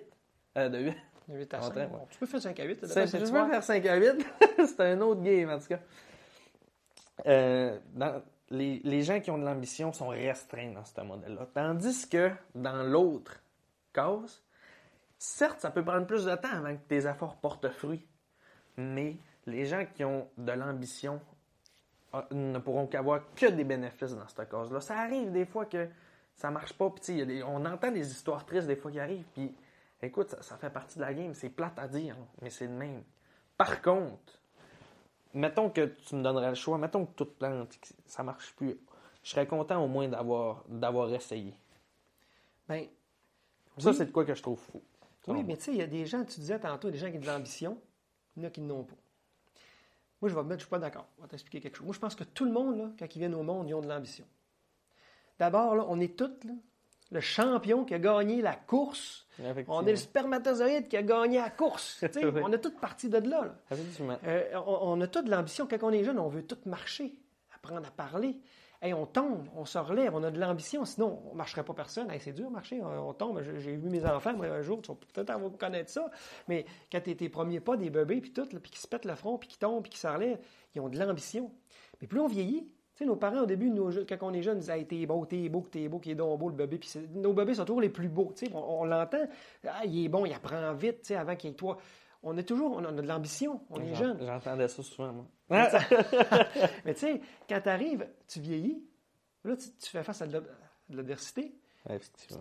euh, 0.58 0.70
de 0.70 0.80
8, 0.80 0.96
De 1.30 1.38
8 1.38 1.54
à 1.54 1.60
En 1.60 1.62
5. 1.64 1.72
train, 1.74 1.88
Bon, 1.88 2.08
tu 2.10 2.18
peux 2.18 2.26
faire 2.26 2.42
5 2.42 2.60
à 2.60 2.64
8. 2.66 2.86
ça 2.86 3.06
je 3.06 3.18
vas- 3.32 3.48
faire 3.50 3.64
5 3.64 3.86
à 3.86 3.96
8, 3.96 4.26
c'est 4.66 4.80
un 4.82 5.00
autre 5.02 5.22
game 5.22 5.50
en 5.50 5.60
tout 5.60 5.68
cas. 5.68 5.80
Euh, 7.26 7.78
dans- 7.94 8.22
les, 8.50 8.80
les 8.86 9.02
gens 9.04 9.20
qui 9.20 9.30
ont 9.32 9.38
de 9.38 9.44
l'ambition 9.44 9.92
sont 9.92 10.08
restreints 10.08 10.72
dans 10.72 10.86
ce 10.86 11.02
modèle-là. 11.02 11.48
Tandis 11.54 12.08
que 12.08 12.32
dans 12.56 12.84
l'autre 12.84 13.42
cause, 13.94 14.42
certes, 15.18 15.60
ça 15.60 15.70
peut 15.72 15.84
prendre 15.84 16.06
plus 16.08 16.24
de 16.26 16.36
temps 16.36 16.54
avant 16.54 16.74
que 16.76 16.82
tes 16.88 17.06
efforts 17.08 17.36
portent 17.38 17.70
fruit, 17.70 18.06
mais 18.78 19.18
les 19.48 19.66
gens 19.66 19.86
qui 19.94 20.06
ont 20.06 20.30
de 20.38 20.52
l'ambition 20.54 21.20
ah, 22.14 22.26
ne 22.32 22.58
pourront 22.60 22.88
qu'avoir 22.88 23.22
que 23.36 23.48
des 23.48 23.66
bénéfices 23.66 24.16
dans 24.16 24.28
cette 24.30 24.48
cause-là. 24.50 24.80
Ça 24.80 24.98
arrive 24.98 25.32
des 25.34 25.46
fois 25.46 25.66
que 25.66 25.90
ça 26.36 26.50
marche 26.50 26.72
pas, 26.74 26.90
puis 26.90 27.44
on 27.46 27.66
entend 27.66 27.92
des 27.92 28.10
histoires 28.10 28.46
tristes 28.46 28.68
des 28.68 28.76
fois 28.78 28.92
qui 28.92 29.00
arrivent, 29.00 29.26
puis 29.34 29.54
écoute, 30.02 30.30
ça, 30.30 30.42
ça 30.42 30.58
fait 30.58 30.70
partie 30.70 30.98
de 30.98 31.04
la 31.04 31.14
game, 31.14 31.34
c'est 31.34 31.50
plate 31.50 31.78
à 31.80 31.88
dire, 31.88 32.16
mais 32.42 32.50
c'est 32.50 32.68
le 32.68 32.74
même. 32.74 33.04
Par 33.58 33.82
contre, 33.82 34.40
mettons 35.34 35.70
que 35.70 35.86
tu 35.86 36.16
me 36.16 36.24
donnerais 36.24 36.50
le 36.50 36.56
choix, 36.56 36.78
mettons 36.78 37.06
que 37.06 37.14
tout 37.16 37.26
plante, 37.26 37.78
que 37.80 37.88
ça 38.06 38.24
marche 38.24 38.56
plus. 38.56 38.78
je 39.24 39.32
serais 39.32 39.48
content 39.48 39.84
au 39.84 39.88
moins 39.88 40.08
d'avoir, 40.08 40.64
d'avoir 40.68 41.14
essayé. 41.14 41.54
Ben, 42.68 42.88
Ça, 43.78 43.90
oui. 43.90 43.96
c'est 43.96 44.06
de 44.06 44.12
quoi 44.12 44.26
que 44.26 44.34
je 44.36 44.42
trouve 44.42 44.60
fou. 44.60 44.82
Oui, 45.28 45.44
mais 45.44 45.58
tu 45.58 45.64
sais, 45.64 45.72
il 45.72 45.78
y 45.78 45.82
a 45.82 45.88
des 45.88 46.06
gens, 46.06 46.24
tu 46.24 46.40
disais 46.40 46.60
tantôt, 46.60 46.90
des 46.90 46.98
gens 46.98 47.12
qui 47.12 47.18
ont 47.18 47.22
de 47.22 47.26
l'ambition, 47.26 47.78
il 48.36 48.44
y 48.44 48.46
en 48.46 48.48
a 48.48 48.52
qui 48.52 48.62
n'en 48.62 48.76
ont 48.76 48.84
pas. 48.84 48.96
Moi, 50.22 50.30
je 50.30 50.36
vais 50.36 50.42
me 50.42 50.48
mettre, 50.48 50.62
je 50.62 50.66
suis 50.66 50.70
pas 50.70 50.80
d'accord. 50.80 51.06
Je 51.18 51.24
vais 51.24 51.28
t'expliquer 51.28 51.60
quelque 51.62 51.76
chose. 51.76 51.86
Moi, 51.86 51.94
je 51.94 52.00
pense 52.00 52.16
que 52.16 52.24
tout 52.24 52.46
le 52.46 52.52
monde, 52.52 52.78
là, 52.78 52.92
quand 52.98 53.14
ils 53.14 53.20
viennent 53.20 53.36
au 53.36 53.44
monde, 53.44 53.68
ils 53.70 53.74
ont 53.74 53.82
de 53.82 53.88
l'ambition. 53.88 54.26
D'abord, 55.38 55.86
on 55.90 56.00
est 56.00 56.18
tous 56.18 56.44
là, 56.46 56.54
le 57.12 57.20
champion 57.20 57.86
qui 57.86 57.94
a 57.94 58.00
gagné 58.00 58.42
la 58.42 58.56
course. 58.56 59.28
On 59.68 59.86
est 59.86 59.92
le 59.92 59.98
spermatozoïde 59.98 60.88
qui 60.88 60.98
a 60.98 61.04
gagné 61.04 61.38
la 61.38 61.50
course. 61.50 62.04
Oui. 62.16 62.42
On 62.44 62.52
est 62.52 62.60
toutes 62.60 62.80
partis 62.80 63.10
de 63.10 63.18
là. 63.18 63.56
Euh, 64.26 64.44
on, 64.56 64.80
on 64.82 65.02
a 65.02 65.08
toute 65.08 65.28
l'ambition. 65.28 65.68
Quand 65.68 65.78
on 65.84 65.92
est 65.92 66.04
jeune, 66.04 66.20
on 66.20 66.28
veut 66.28 66.44
tout 66.44 66.58
marcher, 66.66 67.14
apprendre 67.56 67.88
à 67.88 67.92
parler. 67.92 68.40
Hey, 68.82 68.94
on 68.94 69.06
tombe, 69.08 69.48
on 69.56 69.66
se 69.66 69.78
relève, 69.78 70.14
on 70.16 70.24
a 70.24 70.30
de 70.30 70.40
l'ambition. 70.40 70.86
Sinon, 70.86 71.22
on 71.28 71.32
ne 71.32 71.38
marcherait 71.38 71.64
pas 71.64 71.74
personne. 71.74 72.12
Hey, 72.12 72.20
c'est 72.20 72.34
dur 72.34 72.50
marcher. 72.52 72.82
On, 72.82 73.10
on 73.10 73.14
tombe. 73.14 73.42
J'ai 73.60 73.76
vu 73.76 73.90
mes 73.90 74.06
enfants, 74.06 74.34
moi, 74.34 74.48
un 74.48 74.62
jour, 74.62 74.82
tu 74.82 74.92
vas 74.92 74.98
peut-être 75.14 75.58
connaître 75.58 75.90
ça. 75.90 76.10
Mais 76.48 76.66
quand 76.92 77.02
tu 77.02 77.16
tes 77.16 77.30
premiers 77.30 77.60
pas, 77.60 77.78
des 77.78 77.90
bébés, 77.90 78.22
puis 78.22 78.34
tout, 78.34 78.46
puis 78.46 78.72
qui 78.72 78.80
se 78.80 78.88
pètent 78.88 79.06
le 79.06 79.16
front, 79.16 79.38
puis 79.38 79.50
qui 79.50 79.58
tombent, 79.58 79.84
puis 79.84 79.92
qui 79.92 80.00
se 80.00 80.08
relèvent, 80.08 80.40
ils 80.76 80.82
ont 80.82 80.90
de 80.90 80.98
l'ambition. 80.98 81.52
Mais 82.02 82.08
plus 82.08 82.20
on 82.20 82.28
vieillit, 82.28 82.68
tu 82.98 83.04
sais, 83.04 83.06
nos 83.06 83.16
parents, 83.16 83.42
au 83.44 83.46
début, 83.46 83.70
nous, 83.70 83.92
quand 84.10 84.18
on 84.24 84.34
est 84.34 84.42
jeune, 84.42 84.58
disent 84.60 84.70
Hey, 84.72 84.86
t'es 84.86 85.06
beau, 85.06 85.26
t'es 85.26 85.48
beau, 85.50 85.66
t'es 85.70 85.88
beau, 85.88 86.00
qu'il 86.00 86.14
est 86.14 86.16
donc 86.16 86.40
beau, 86.40 86.50
le 86.50 86.56
bébé. 86.56 86.78
Puis 86.80 86.92
nos 87.14 87.32
bébés 87.34 87.54
sont 87.54 87.64
toujours 87.66 87.82
les 87.82 87.90
plus 87.90 88.10
beaux. 88.10 88.34
tu 88.36 88.46
sais. 88.48 88.52
On, 88.54 88.82
on 88.82 88.86
l'entend. 88.86 89.26
Ah, 89.68 89.86
il 89.86 90.06
est 90.06 90.10
bon, 90.10 90.26
il 90.26 90.34
apprend 90.34 90.74
vite, 90.74 91.02
tu 91.02 91.08
sais, 91.10 91.16
avant 91.16 91.36
qu'il 91.36 91.52
y 91.52 91.54
ait 91.54 91.56
toi. 91.56 91.78
On 92.24 92.36
est 92.38 92.44
toujours, 92.44 92.74
on 92.76 92.84
a 92.84 92.92
de 92.92 93.02
l'ambition, 93.04 93.62
on 93.70 93.80
est 93.80 93.94
jeune. 93.96 94.18
J'entendais 94.26 94.68
ça 94.68 94.82
souvent, 94.82 95.14
moi. 95.14 95.26
Mais 96.86 96.94
tu 96.94 97.00
sais, 97.02 97.22
quand 97.48 97.62
tu 97.62 97.70
arrives, 97.70 98.08
tu 98.28 98.40
vieillis, 98.40 98.84
là, 99.44 99.56
tu, 99.56 99.68
tu 99.80 99.90
fais 99.90 100.04
face 100.04 100.22
à 100.22 100.28
de 100.28 100.34
l'ad- 100.34 100.48
de 100.90 100.98
l'adversité. 100.98 101.54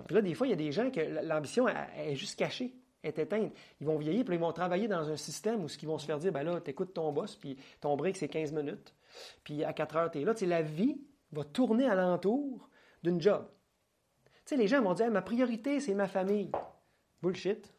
Puis 0.07 0.15
là, 0.15 0.23
des 0.23 0.35
fois, 0.35 0.47
il 0.47 0.51
y 0.51 0.55
a 0.55 0.57
des 0.57 0.73
gens 0.73 0.91
que 0.91 1.01
l'ambition 1.23 1.67
est 1.69 2.15
juste 2.17 2.37
cachée, 2.39 2.75
est 3.05 3.19
éteinte. 3.19 3.53
Ils 3.81 3.87
vont 3.87 3.97
vieillir, 3.99 4.25
puis 4.25 4.35
ils 4.35 4.41
vont 4.41 4.53
travailler 4.53 4.89
dans 4.89 5.09
un 5.09 5.17
système 5.17 5.63
où 5.63 5.69
ce 5.69 5.79
qu'ils 5.79 5.89
vont 5.89 5.99
se 5.99 6.07
faire 6.07 6.19
dire, 6.19 6.33
ben 6.33 6.43
là, 6.43 6.61
t'écoutes 6.61 6.95
ton 6.95 7.13
boss, 7.13 7.37
puis 7.37 7.57
ton 7.81 7.97
break, 7.97 8.17
c'est 8.17 8.29
15 8.29 8.53
minutes. 8.53 8.95
Puis 9.45 9.65
à 9.65 9.73
4 9.73 9.97
heures, 9.97 10.11
là. 10.15 10.35
Tu 10.35 10.41
sais, 10.41 10.47
la 10.47 10.63
vie 10.63 11.01
va 11.33 11.45
tourner 11.45 11.87
alentour 11.87 12.69
d'une 13.03 13.21
job. 13.21 13.47
Les 14.51 14.69
gens 14.69 14.81
vont 14.81 14.95
dire, 14.95 15.11
ma 15.11 15.23
priorité, 15.23 15.81
c'est 15.81 15.95
ma 15.95 16.07
famille. 16.07 16.53
Bullshit. 17.21 17.73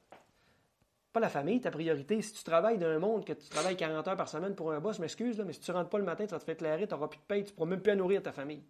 Pas 1.13 1.21
la 1.21 1.29
famille, 1.29 1.61
ta 1.61 1.71
priorité. 1.71 2.21
Si 2.21 2.33
tu 2.33 2.43
travailles 2.43 2.77
dans 2.77 2.88
un 2.88 2.99
monde 2.99 3.25
que 3.25 3.33
tu 3.33 3.47
travailles 3.49 3.77
40 3.77 4.07
heures 4.07 4.17
par 4.17 4.27
semaine 4.27 4.53
pour 4.53 4.71
un 4.71 4.79
boss, 4.79 4.99
m'excuse, 4.99 5.38
là, 5.38 5.45
mais 5.45 5.53
si 5.53 5.61
tu 5.61 5.71
rentres 5.71 5.89
pas 5.89 5.97
le 5.97 6.03
matin, 6.03 6.25
tu 6.25 6.31
vas 6.31 6.39
te 6.39 6.43
faire 6.43 6.55
éclairer, 6.55 6.88
tu 6.88 6.93
n'auras 6.93 7.07
plus 7.07 7.19
de 7.19 7.23
paye, 7.23 7.43
tu 7.43 7.51
ne 7.51 7.55
pourras 7.55 7.69
même 7.69 7.81
plus 7.81 7.95
nourrir 7.95 8.21
ta 8.21 8.33
famille. 8.33 8.63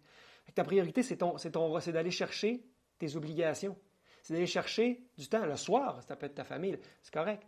Ta 0.54 0.64
priorité, 0.64 1.02
c'est 1.02 1.16
ton, 1.16 1.36
c'est 1.36 1.92
d'aller 1.92 2.10
chercher 2.10 2.64
tes 2.98 3.16
obligations. 3.16 3.76
C'est 4.22 4.34
d'aller 4.34 4.46
chercher 4.46 5.02
du 5.16 5.28
temps. 5.28 5.44
Le 5.44 5.56
soir, 5.56 6.02
ça 6.04 6.16
peut 6.16 6.26
être 6.26 6.36
ta 6.36 6.44
famille, 6.44 6.72
là, 6.72 6.78
c'est 7.02 7.12
correct. 7.12 7.46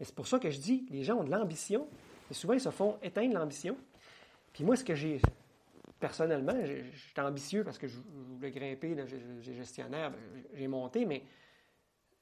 Mais 0.00 0.06
c'est 0.06 0.14
pour 0.14 0.26
ça 0.26 0.38
que 0.38 0.50
je 0.50 0.58
dis, 0.58 0.86
les 0.90 1.04
gens 1.04 1.18
ont 1.18 1.24
de 1.24 1.30
l'ambition, 1.30 1.88
et 2.30 2.34
souvent, 2.34 2.54
ils 2.54 2.60
se 2.60 2.70
font 2.70 2.98
éteindre 3.02 3.34
l'ambition. 3.34 3.76
Puis 4.54 4.64
moi, 4.64 4.74
ce 4.76 4.84
que 4.84 4.94
j'ai, 4.94 5.20
personnellement, 6.00 6.54
j'étais 6.64 7.20
ambitieux 7.20 7.62
parce 7.64 7.76
que 7.76 7.86
je 7.88 7.98
voulais 8.00 8.50
grimper, 8.50 8.96
j'ai 9.40 9.52
gestionnaire, 9.54 10.10
ben, 10.10 10.18
j'ai 10.54 10.68
monté, 10.68 11.04
mais 11.04 11.22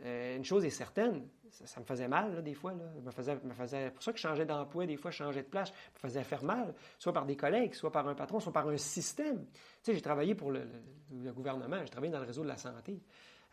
euh, 0.05 0.37
une 0.37 0.45
chose 0.45 0.65
est 0.65 0.71
certaine, 0.71 1.29
ça, 1.51 1.67
ça 1.67 1.79
me 1.81 1.85
faisait 1.85 2.09
mal, 2.09 2.35
là, 2.35 2.43
des 2.43 2.55
fois. 2.55 2.73
Là. 2.73 2.85
Me 3.05 3.11
faisait, 3.13 3.39
me 3.45 3.53
faisait, 3.55 3.91
pour 3.91 4.03
ça 4.03 4.11
que 4.13 4.19
je 4.19 4.23
changeais 4.23 4.47
d'emploi, 4.47 4.87
des 4.87 4.97
fois, 4.97 5.11
je 5.13 5.19
changeais 5.19 5.43
de 5.43 5.49
place, 5.49 5.71
me 5.95 5.99
faisait 5.99 6.25
faire 6.25 6.43
mal, 6.43 6.75
soit 6.99 7.13
par 7.13 7.25
des 7.27 7.37
collègues, 7.37 7.75
soit 7.75 7.93
par 7.93 8.09
un 8.09 8.15
patron, 8.15 8.41
soit 8.41 8.53
par 8.53 8.67
un 8.69 8.77
système. 8.77 9.45
Tu 9.47 9.61
sais, 9.83 9.95
j'ai 9.95 10.01
travaillé 10.03 10.35
pour 10.35 10.51
le, 10.51 10.61
le- 11.13 11.25
le 11.25 11.33
gouvernement, 11.33 11.77
j'ai 11.83 11.91
travaillé 11.91 12.11
dans 12.13 12.19
le 12.21 12.27
réseau 12.27 12.43
de 12.43 12.49
la 12.49 12.57
santé. 12.57 13.01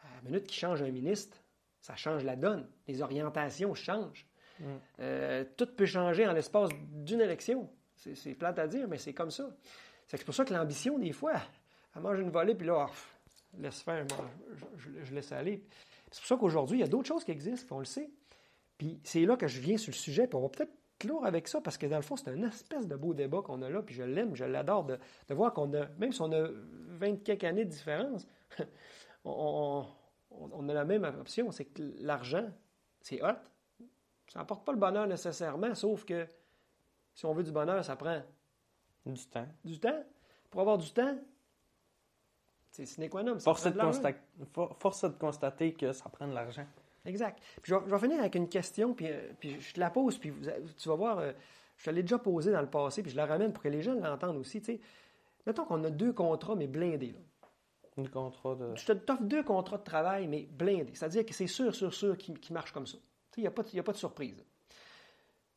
À 0.01 0.15
la 0.15 0.21
minute 0.29 0.47
qu'il 0.47 0.57
change 0.57 0.81
un 0.81 0.89
ministre, 0.91 1.37
ça 1.81 1.95
change 1.95 2.23
la 2.23 2.37
donne. 2.37 2.65
Les 2.87 3.01
orientations 3.01 3.73
changent. 3.75 4.25
Euh, 4.99 5.43
tout 5.57 5.67
peut 5.75 5.85
changer 5.85 6.25
en 6.25 6.31
l'espace 6.33 6.69
d'une 6.91 7.19
élection. 7.21 7.69
C'est 7.99 8.33
plate 8.35 8.59
à 8.59 8.67
dire, 8.67 8.87
mais 8.87 8.97
c'est 8.97 9.13
comme 9.13 9.31
ça. 9.31 9.49
C'est 10.07 10.23
pour 10.23 10.33
ça 10.33 10.45
que 10.45 10.53
l'ambition, 10.53 10.97
des 10.97 11.11
fois, 11.11 11.33
elle 11.95 12.01
mange 12.01 12.19
une 12.19 12.29
volée, 12.31 12.55
puis 12.55 12.65
là, 12.67 12.87
laisse 13.57 13.81
faire, 13.81 14.05
moi, 14.09 14.29
je, 15.03 15.13
laisse 15.13 15.31
aller. 15.31 15.63
C'est 16.11 16.21
pour 16.21 16.27
ça 16.27 16.37
qu'aujourd'hui, 16.37 16.77
il 16.77 16.81
y 16.81 16.83
a 16.83 16.87
d'autres 16.87 17.07
choses 17.07 17.23
qui 17.23 17.31
existent, 17.31 17.65
puis 17.67 17.75
on 17.75 17.79
le 17.79 17.85
sait. 17.85 18.09
Puis 18.77 18.99
c'est 19.03 19.25
là 19.25 19.35
que 19.35 19.47
je 19.47 19.59
viens 19.59 19.77
sur 19.77 19.91
le 19.91 19.97
sujet, 19.97 20.27
puis 20.27 20.35
on 20.37 20.41
va 20.41 20.49
peut-être 20.49 20.71
clore 20.97 21.25
avec 21.25 21.47
ça, 21.47 21.61
parce 21.61 21.77
que 21.77 21.85
dans 21.85 21.97
le 21.97 22.01
fond, 22.01 22.15
c'est 22.15 22.29
un 22.29 22.41
espèce 22.43 22.87
de 22.87 22.95
beau 22.95 23.13
débat 23.13 23.41
qu'on 23.41 23.61
a 23.61 23.69
là, 23.69 23.81
puis 23.81 23.93
je 23.95 24.03
l'aime, 24.03 24.35
je 24.35 24.45
l'adore, 24.45 24.85
de, 24.85 24.97
voir 25.29 25.53
qu'on 25.53 25.73
a, 25.73 25.87
même 25.97 26.11
si 26.11 26.21
on 26.21 26.31
a 26.31 26.47
20 26.51 27.23
quelques 27.23 27.43
années 27.43 27.65
de 27.65 27.69
différence, 27.69 28.25
on, 29.25 29.85
on- 30.31 30.49
on 30.53 30.69
a 30.69 30.73
la 30.73 30.85
même 30.85 31.03
option, 31.03 31.51
c'est 31.51 31.65
que 31.65 31.83
l'argent, 31.99 32.49
c'est 33.01 33.21
hot. 33.21 33.35
Ça 34.27 34.39
n'apporte 34.39 34.63
pas 34.65 34.71
le 34.71 34.77
bonheur 34.77 35.07
nécessairement, 35.07 35.73
sauf 35.75 36.05
que 36.05 36.25
si 37.19 37.25
on 37.25 37.33
veut 37.33 37.43
du 37.43 37.51
bonheur, 37.51 37.83
ça 37.83 37.95
prend 37.97 38.21
Du 39.05 39.27
temps. 39.27 39.47
du 39.65 39.77
temps. 39.79 40.03
Pour 40.49 40.61
avoir 40.61 40.77
du 40.77 40.89
temps, 40.91 41.17
c'est 42.71 42.85
sine 42.85 43.09
qua 43.09 43.23
non. 43.23 43.37
Force 43.39 43.63
de 43.65 43.69
de 43.71 43.77
l'argent. 43.77 43.99
consta- 44.01 44.15
for- 44.53 44.77
force 44.79 45.03
est 45.03 45.09
de 45.09 45.13
constater 45.17 45.73
que 45.73 45.91
ça 45.91 46.07
prend 46.09 46.27
de 46.27 46.33
l'argent. 46.33 46.65
Exact. 47.05 47.39
Puis 47.61 47.71
je, 47.71 47.75
vais, 47.75 47.81
je 47.87 47.91
vais 47.95 47.99
finir 47.99 48.19
avec 48.19 48.35
une 48.35 48.47
question, 48.49 48.93
puis, 48.93 49.07
euh, 49.09 49.31
puis 49.39 49.59
je 49.59 49.73
te 49.73 49.79
la 49.79 49.89
pose, 49.89 50.17
puis 50.17 50.29
vous- 50.29 50.45
tu 50.77 50.89
vas 50.89 50.95
voir, 50.95 51.17
euh, 51.19 51.31
je 51.77 51.85
te 51.85 51.89
l'ai 51.89 52.03
déjà 52.03 52.19
posée 52.19 52.51
dans 52.51 52.61
le 52.61 52.69
passé, 52.69 53.01
puis 53.01 53.11
je 53.11 53.17
la 53.17 53.25
ramène 53.25 53.51
pour 53.53 53.63
que 53.63 53.69
les 53.69 53.81
gens 53.81 53.95
l'entendent 53.95 54.37
aussi. 54.37 54.59
tu 54.61 54.73
sais. 54.73 54.81
Mettons 55.45 55.65
qu'on 55.65 55.83
a 55.83 55.89
deux 55.89 56.13
contrats, 56.13 56.55
mais 56.55 56.67
blindés. 56.67 57.11
Là. 57.13 57.19
Un 58.03 58.05
contrat 58.07 58.55
de. 58.55 58.75
Je 58.75 58.85
te 58.85 58.91
t'offre 58.93 59.23
deux 59.23 59.43
contrats 59.43 59.77
de 59.77 59.83
travail, 59.83 60.27
mais 60.27 60.43
blindés. 60.43 60.93
C'est-à-dire 60.93 61.25
que 61.25 61.33
c'est 61.33 61.47
sûr, 61.47 61.73
sûr, 61.75 61.93
sûr 61.93 62.17
qu'ils 62.17 62.39
qu'ils 62.39 62.53
marchent 62.53 62.71
comme 62.71 62.87
ça. 62.87 62.97
Il 63.37 63.41
n'y 63.41 63.47
a, 63.47 63.49
a 63.49 63.83
pas 63.83 63.91
de 63.91 63.97
surprise. 63.97 64.43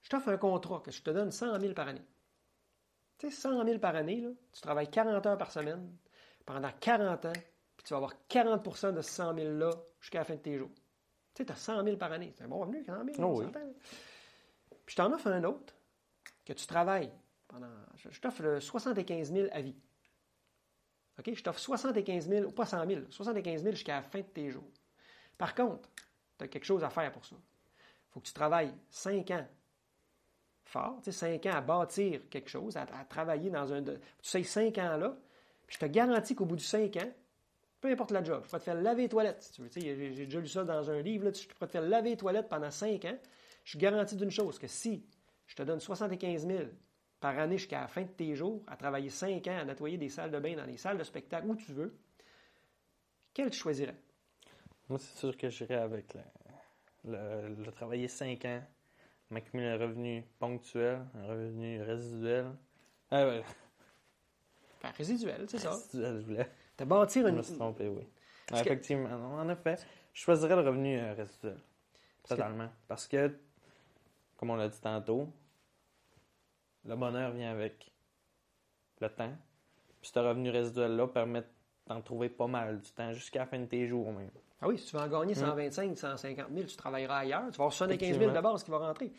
Je 0.03 0.11
t'offre 0.11 0.29
un 0.29 0.37
contrat 0.37 0.81
que 0.81 0.91
je 0.91 1.03
te 1.03 1.11
donne 1.11 1.31
100 1.31 1.61
000 1.61 1.75
par 1.75 1.89
année. 1.89 2.05
Tu 3.19 3.31
sais, 3.31 3.37
100 3.37 3.65
000 3.65 3.79
par 3.79 3.95
année, 3.95 4.21
là, 4.21 4.31
tu 4.53 4.61
travailles 4.61 4.91
40 4.91 5.25
heures 5.27 5.39
par 5.39 5.53
semaine 5.53 5.97
pendant 6.45 6.71
40 6.81 7.25
ans, 7.27 7.33
puis 7.77 7.85
tu 7.85 7.91
vas 7.91 7.99
avoir 7.99 8.15
40% 8.29 8.95
de 8.95 9.01
ce 9.01 9.11
100 9.11 9.35
000-là 9.35 9.71
jusqu'à 10.01 10.19
la 10.19 10.25
fin 10.25 10.35
de 10.35 10.41
tes 10.41 10.59
jours. 10.59 10.73
Tu 11.35 11.39
sais, 11.39 11.47
tu 11.47 11.53
as 11.53 11.57
100 11.57 11.85
000 11.85 11.97
par 11.97 12.11
année. 12.13 12.33
C'est 12.37 12.45
un 12.45 12.49
bon 12.49 12.59
revenu, 12.59 12.85
100 12.85 13.05
000. 13.15 13.17
Oh 13.21 13.41
oui. 13.41 13.47
Puis 14.85 14.95
je 14.95 14.97
t'en 14.97 15.13
offre 15.13 15.29
un 15.29 15.45
autre, 15.45 15.73
que 16.45 16.53
tu 16.53 16.67
travailles 16.67 17.13
pendant... 17.47 17.71
Je 17.97 18.21
t'offre 18.21 18.43
le 18.43 18.61
75 18.61 19.33
000 19.33 19.49
à 19.53 19.61
vie. 19.61 19.77
OK? 21.19 21.33
Je 21.33 21.43
t'offre 21.43 21.61
75 21.61 22.29
000, 22.29 22.47
ou 22.47 22.51
pas 22.51 22.67
100 22.67 22.87
000, 22.87 23.03
75 23.09 23.63
000 23.63 23.75
jusqu'à 23.75 23.97
la 23.97 24.03
fin 24.03 24.19
de 24.19 24.27
tes 24.27 24.51
jours. 24.51 24.69
Par 25.39 25.55
contre, 25.55 25.89
tu 26.39 26.45
as 26.45 26.49
quelque 26.49 26.65
chose 26.65 26.83
à 26.83 26.91
faire 26.91 27.13
pour 27.13 27.25
ça. 27.25 27.37
Il 27.37 28.13
faut 28.13 28.21
que 28.21 28.27
tu 28.27 28.33
travailles 28.33 28.75
5 28.91 29.31
ans 29.31 29.47
fort, 30.73 31.01
tu 31.03 31.13
5 31.13 31.47
ans 31.47 31.55
à 31.55 31.61
bâtir 31.61 32.21
quelque 32.31 32.49
chose, 32.49 32.77
à, 32.77 32.87
travailler 33.09 33.51
dans 33.51 33.73
un... 33.73 33.83
tu 33.83 33.93
sais, 34.23 34.43
5 34.43 34.79
ans 34.79 34.97
là, 34.97 35.17
puis 35.67 35.77
je 35.77 35.87
te 35.87 35.91
garantis 35.91 36.35
qu'au 36.35 36.47
bout 36.47 36.57
de 36.57 36.61
5 36.61 36.97
ans, 36.97 37.13
peu 37.81 37.89
importe 37.91 38.13
la 38.13 38.23
job, 38.23 38.43
je 38.45 38.49
pourrais 38.49 38.61
te 38.61 38.65
faire 38.65 38.81
laver 38.81 39.03
les 39.03 39.09
toilettes, 39.09 39.43
si 39.43 39.53
tu 39.53 39.63
veux. 39.63 39.69
Tu 39.69 39.81
j'ai 39.81 40.25
déjà 40.25 40.41
lu 40.41 40.47
ça 40.47 40.65
dans 40.65 40.91
un 40.91 41.01
livre, 41.03 41.25
là, 41.27 41.33
je 41.33 41.47
pourrais 41.49 41.67
te 41.67 41.73
faire 41.73 41.83
laver 41.83 42.11
les 42.11 42.17
toilettes 42.17 42.49
pendant 42.49 42.71
5 42.71 43.05
ans. 43.05 43.19
Je 43.65 43.71
suis 43.71 43.79
garanti 43.79 44.17
d'une 44.17 44.31
chose, 44.31 44.59
que 44.59 44.67
si 44.67 45.05
je 45.47 45.57
te 45.57 45.63
donne 45.63 45.81
75 45.81 46.47
000 46.47 46.65
par 47.21 47.39
année 47.39 47.59
jusqu'à 47.59 47.81
la 47.81 47.89
fin 47.89 48.03
de 48.03 48.09
tes 48.09 48.35
jours, 48.35 48.63
à 48.67 48.77
travailler 48.77 49.11
5 49.11 49.47
ans, 49.49 49.59
à 49.59 49.65
nettoyer 49.65 49.99
des 49.99 50.09
salles 50.09 50.31
de 50.31 50.39
bain 50.39 50.57
dans 50.57 50.67
des 50.67 50.77
salles 50.77 50.99
de 50.99 51.05
spectacle, 51.05 51.47
où 51.49 51.57
tu 51.57 51.73
veux, 51.73 51.97
quel 53.35 53.51
tu 53.51 53.59
choisirais? 53.59 53.97
Moi, 54.89 54.99
c'est 54.99 55.19
sûr 55.19 55.37
que 55.37 55.49
j'irais 55.49 55.77
avec 55.77 56.15
le, 56.15 56.21
le, 57.05 57.55
le 57.65 57.73
travailler 57.73 58.09
5 58.09 58.45
ans, 58.45 58.63
m'accumuler 59.33 59.69
un 59.71 59.79
revenu 59.79 60.25
ponctuel, 60.39 61.01
un 61.15 61.27
revenu 61.27 61.83
résiduel. 61.83 62.47
Ah 63.11 63.27
ouais, 63.27 63.43
Enfin, 64.79 64.93
résiduel, 64.97 65.45
c'est 65.49 65.59
ça. 65.59 65.71
résiduel, 65.71 66.21
je 66.21 66.25
voulais. 66.27 66.51
Te 66.77 66.85
bâtir 66.85 67.23
Je 67.25 67.29
une... 67.29 67.37
me 67.37 67.43
suis 67.43 67.55
trompé, 67.55 67.89
oui. 67.89 68.07
Que- 68.47 68.57
Effectivement, 68.57 69.11
en 69.35 69.49
effet, 69.49 69.77
je 70.13 70.21
choisirais 70.23 70.57
le 70.57 70.63
revenu 70.63 70.99
euh, 70.99 71.15
résiduel. 71.15 71.57
Parce 72.23 72.29
que- 72.31 72.35
Totalement. 72.35 72.69
Parce 72.89 73.07
que, 73.07 73.39
comme 74.37 74.51
on 74.51 74.57
l'a 74.57 74.69
dit 74.69 74.81
tantôt, 74.81 75.29
le 76.85 76.97
bonheur 76.97 77.31
vient 77.33 77.53
avec 77.53 77.93
le 79.01 79.09
temps. 79.09 79.33
Puis 80.01 80.11
ce 80.13 80.19
revenu 80.19 80.51
résiduel-là 80.51 81.07
permet 81.09 81.45
d'en 81.87 82.01
trouver 82.03 82.29
pas 82.29 82.47
mal 82.49 82.81
du 82.81 82.91
temps 82.91 83.13
jusqu'à 83.13 83.41
la 83.41 83.47
fin 83.47 83.59
de 83.61 83.67
tes 83.67 83.87
jours 83.87 84.11
même. 84.13 84.31
Ah 84.63 84.69
oui, 84.69 84.79
si 84.79 84.87
tu 84.87 84.97
veux 84.97 85.03
en 85.03 85.09
gagner 85.09 85.35
125, 85.35 85.99
150 85.99 86.47
000, 86.55 86.67
tu 86.67 86.77
travailleras 86.77 87.19
ailleurs. 87.19 87.43
Tu 87.51 87.59
vas 87.59 87.65
avoir 87.65 87.73
75 87.73 88.19
000 88.19 88.31
de 88.37 88.41
base 88.41 88.63
qui 88.65 88.71
va 88.71 88.79
rentrer. 88.79 89.13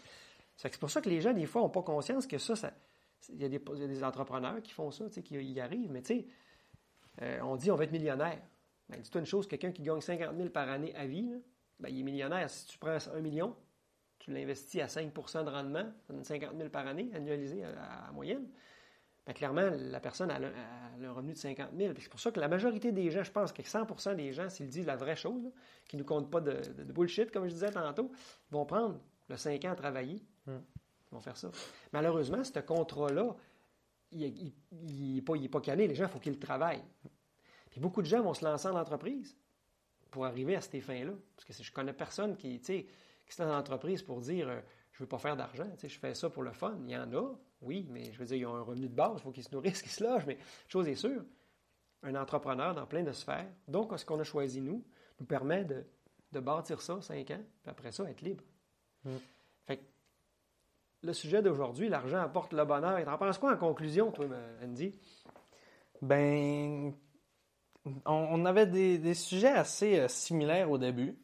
C'est 0.55 0.77
pour 0.79 0.89
ça 0.89 1.01
que 1.01 1.09
les 1.09 1.19
gens, 1.21 1.33
des 1.33 1.45
fois, 1.45 1.61
n'ont 1.61 1.69
pas 1.69 1.81
conscience 1.81 2.25
que 2.27 2.37
ça, 2.37 2.55
ça- 2.55 2.71
il 3.29 3.41
y, 3.41 3.45
a 3.45 3.49
des, 3.49 3.61
il 3.75 3.81
y 3.81 3.83
a 3.83 3.87
des 3.87 4.03
entrepreneurs 4.03 4.61
qui 4.61 4.71
font 4.71 4.89
ça, 4.91 5.05
qui 5.09 5.35
y 5.35 5.59
arrivent. 5.59 5.91
Mais 5.91 6.01
tu 6.01 6.15
sais, 6.19 6.25
euh, 7.21 7.39
on 7.43 7.55
dit 7.55 7.71
on 7.71 7.75
va 7.75 7.83
être 7.85 7.91
millionnaire. 7.91 8.39
Ben, 8.89 8.99
dis-toi 9.01 9.19
une 9.21 9.27
chose, 9.27 9.47
quelqu'un 9.47 9.71
qui 9.71 9.81
gagne 9.81 10.01
50 10.01 10.35
000 10.35 10.49
par 10.49 10.69
année 10.69 10.93
à 10.95 11.05
vie, 11.05 11.29
là, 11.29 11.37
ben, 11.79 11.89
il 11.89 11.99
est 11.99 12.03
millionnaire. 12.03 12.49
Si 12.49 12.65
tu 12.67 12.77
prends 12.77 12.97
1 13.13 13.19
million, 13.21 13.55
tu 14.19 14.31
l'investis 14.31 14.81
à 14.81 14.87
5% 14.87 15.43
de 15.45 15.49
rendement, 15.49 15.85
ça 16.07 16.13
donne 16.13 16.23
50 16.23 16.51
000 16.57 16.69
par 16.69 16.85
année, 16.87 17.09
annualisé 17.13 17.63
à, 17.65 18.07
à 18.07 18.11
moyenne. 18.11 18.47
Ben, 19.25 19.33
clairement, 19.33 19.69
la 19.73 19.99
personne 19.99 20.31
a, 20.31 20.37
un 20.37 21.11
revenu 21.11 21.33
de 21.33 21.37
50 21.37 21.69
000. 21.77 21.93
C'est 21.97 22.09
pour 22.09 22.19
ça 22.19 22.31
que 22.31 22.39
la 22.39 22.47
majorité 22.47 22.91
des 22.91 23.09
gens, 23.09 23.23
je 23.23 23.31
pense 23.31 23.53
que 23.53 23.61
100% 23.61 24.15
des 24.15 24.33
gens, 24.33 24.49
s'ils 24.49 24.67
disent 24.67 24.85
la 24.85 24.97
vraie 24.97 25.15
chose, 25.15 25.51
qui 25.87 25.95
ne 25.95 26.01
nous 26.01 26.05
comptent 26.05 26.29
pas 26.29 26.41
de, 26.41 26.61
bullshit, 26.91 27.31
comme 27.31 27.47
je 27.47 27.53
disais 27.53 27.71
tantôt, 27.71 28.11
vont 28.51 28.65
prendre 28.65 28.99
le 29.29 29.37
5 29.37 29.63
ans 29.65 29.71
à 29.71 29.75
travailler. 29.75 30.21
Hmm. 30.45 30.59
Ils 31.11 31.15
vont 31.15 31.21
faire 31.21 31.37
ça. 31.37 31.49
Malheureusement, 31.93 32.43
ce 32.43 32.59
contrat-là, 32.59 33.35
il 34.11 34.53
n'est 34.71 35.21
pas, 35.21 35.33
pas 35.51 35.61
calé. 35.61 35.87
Les 35.87 35.95
gens, 35.95 36.05
il 36.05 36.09
faut 36.09 36.19
qu'ils 36.19 36.39
travaillent. 36.39 36.83
Puis 37.69 37.79
beaucoup 37.79 38.01
de 38.01 38.07
gens 38.07 38.21
vont 38.21 38.33
se 38.33 38.43
lancer 38.43 38.67
en 38.67 38.75
entreprise 38.75 39.37
pour 40.11 40.25
arriver 40.25 40.55
à 40.55 40.61
ces 40.61 40.81
fins-là. 40.81 41.13
Parce 41.35 41.45
que 41.45 41.63
je 41.63 41.71
connais 41.71 41.93
personne 41.93 42.35
qui, 42.35 42.59
qui 42.59 42.85
se 43.29 43.41
lance 43.41 43.51
en 43.51 43.57
entreprise 43.57 44.03
pour 44.03 44.21
dire 44.21 44.49
euh, 44.49 44.59
je 44.91 44.99
ne 44.99 45.05
veux 45.05 45.07
pas 45.07 45.17
faire 45.17 45.35
d'argent, 45.35 45.67
je 45.81 45.87
fais 45.87 46.13
ça 46.13 46.29
pour 46.29 46.43
le 46.43 46.51
fun. 46.51 46.77
Il 46.85 46.91
y 46.91 46.97
en 46.97 47.11
a, 47.13 47.35
oui, 47.63 47.87
mais 47.89 48.11
je 48.11 48.19
veux 48.19 48.25
dire, 48.25 48.37
ils 48.37 48.45
ont 48.45 48.55
un 48.55 48.61
revenu 48.61 48.87
de 48.87 48.93
base, 48.93 49.13
il 49.17 49.21
faut 49.21 49.31
qu'ils 49.31 49.43
se 49.43 49.53
nourrissent, 49.53 49.81
qu'ils 49.81 49.91
se 49.91 50.03
logent, 50.03 50.25
mais 50.25 50.37
chose 50.67 50.87
est 50.87 50.95
sûre, 50.95 51.23
un 52.03 52.15
entrepreneur 52.15 52.73
dans 52.75 52.85
plein 52.85 53.03
de 53.03 53.11
sphères, 53.11 53.47
donc 53.67 53.97
ce 53.97 54.05
qu'on 54.05 54.19
a 54.19 54.23
choisi 54.23 54.61
nous, 54.61 54.83
nous 55.19 55.25
permet 55.25 55.65
de, 55.65 55.85
bâtir 56.39 56.81
ça 56.81 57.01
cinq 57.01 57.31
ans, 57.31 57.43
puis 57.61 57.69
après 57.69 57.91
ça, 57.91 58.09
être 58.09 58.21
libre. 58.21 58.43
Mm. 59.05 59.11
Fait 59.65 59.77
que, 59.77 59.83
le 61.03 61.13
sujet 61.13 61.41
d'aujourd'hui, 61.41 61.89
l'argent 61.89 62.19
apporte 62.19 62.53
le 62.53 62.65
bonheur. 62.65 62.97
Et 62.97 63.05
t'en 63.05 63.17
penses 63.17 63.37
quoi 63.37 63.53
en 63.53 63.57
conclusion, 63.57 64.11
toi, 64.11 64.25
Andy? 64.63 64.97
Ben, 66.01 66.93
on, 68.05 68.45
avait 68.45 68.65
des, 68.65 69.13
sujets 69.13 69.49
assez 69.49 69.99
euh, 69.99 70.07
similaires 70.07 70.71
au 70.71 70.77
début. 70.77 71.17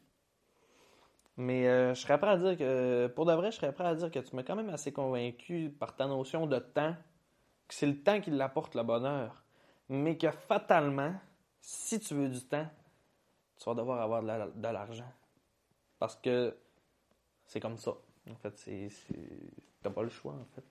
Mais 1.36 1.66
euh, 1.66 1.94
je 1.94 2.00
serais 2.00 2.18
prêt 2.18 2.30
à 2.30 2.36
dire 2.36 2.56
que, 2.56 3.06
pour 3.08 3.24
de 3.24 3.32
vrai, 3.32 3.50
je 3.50 3.56
serais 3.56 3.72
prêt 3.72 3.86
à 3.86 3.94
dire 3.94 4.10
que 4.10 4.18
tu 4.18 4.36
m'as 4.36 4.42
quand 4.42 4.56
même 4.56 4.68
assez 4.68 4.92
convaincu 4.92 5.70
par 5.70 5.96
ta 5.96 6.06
notion 6.06 6.46
de 6.46 6.58
temps, 6.58 6.94
que 7.66 7.74
c'est 7.74 7.86
le 7.86 8.02
temps 8.02 8.20
qui 8.20 8.30
l'apporte 8.30 8.74
le 8.74 8.82
bonheur, 8.82 9.44
mais 9.88 10.16
que 10.16 10.30
fatalement, 10.30 11.14
si 11.60 11.98
tu 12.00 12.14
veux 12.14 12.28
du 12.28 12.42
temps, 12.42 12.68
tu 13.58 13.64
vas 13.68 13.74
devoir 13.74 14.00
avoir 14.00 14.22
de 14.22 14.68
l'argent. 14.68 15.12
Parce 15.98 16.16
que 16.16 16.56
c'est 17.46 17.60
comme 17.60 17.78
ça. 17.78 17.92
En 18.30 18.36
fait, 18.36 18.56
c'est, 18.58 18.88
t'as 19.82 19.90
pas 19.90 20.02
le 20.02 20.08
choix, 20.08 20.32
en 20.32 20.46
fait. 20.54 20.64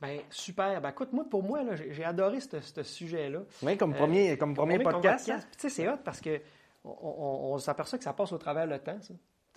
Ben, 0.00 0.20
super. 0.30 0.80
Ben, 0.80 0.90
écoute, 0.90 1.12
moi, 1.12 1.24
pour 1.28 1.42
moi, 1.42 1.60
j'ai 1.74 2.04
adoré 2.04 2.38
ce 2.40 2.82
sujet-là. 2.82 3.40
Oui, 3.62 3.76
comme 3.76 3.92
premier, 3.92 4.38
comme 4.38 4.54
premier, 4.54 4.78
podcast. 4.78 5.26
Tu 5.26 5.58
sais, 5.58 5.68
c'est 5.68 5.88
hot 5.88 5.98
parce 6.04 6.20
que 6.20 6.40
on, 6.84 7.58
s'aperçoit 7.58 7.98
que 7.98 8.04
ça 8.04 8.12
passe 8.12 8.32
au 8.32 8.38
travers 8.38 8.66
le 8.66 8.78
temps, 8.78 9.00
ça 9.00 9.14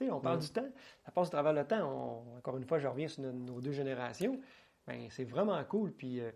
on 0.10 0.20
parle 0.20 0.40
du 0.40 0.50
temps. 0.50 0.68
Ça 1.06 1.12
passe 1.12 1.28
à 1.28 1.32
travers 1.32 1.54
le 1.54 1.66
temps. 1.66 2.26
encore 2.38 2.58
une 2.58 2.66
fois, 2.66 2.80
je 2.80 2.88
reviens 2.88 3.08
sur 3.08 3.24
nos, 3.24 3.62
deux 3.62 3.72
générations. 3.72 4.40
Ben, 4.88 5.08
c'est 5.10 5.26
vraiment 5.26 5.64
cool. 5.66 5.92
Puis 5.92 6.20
euh, 6.20 6.32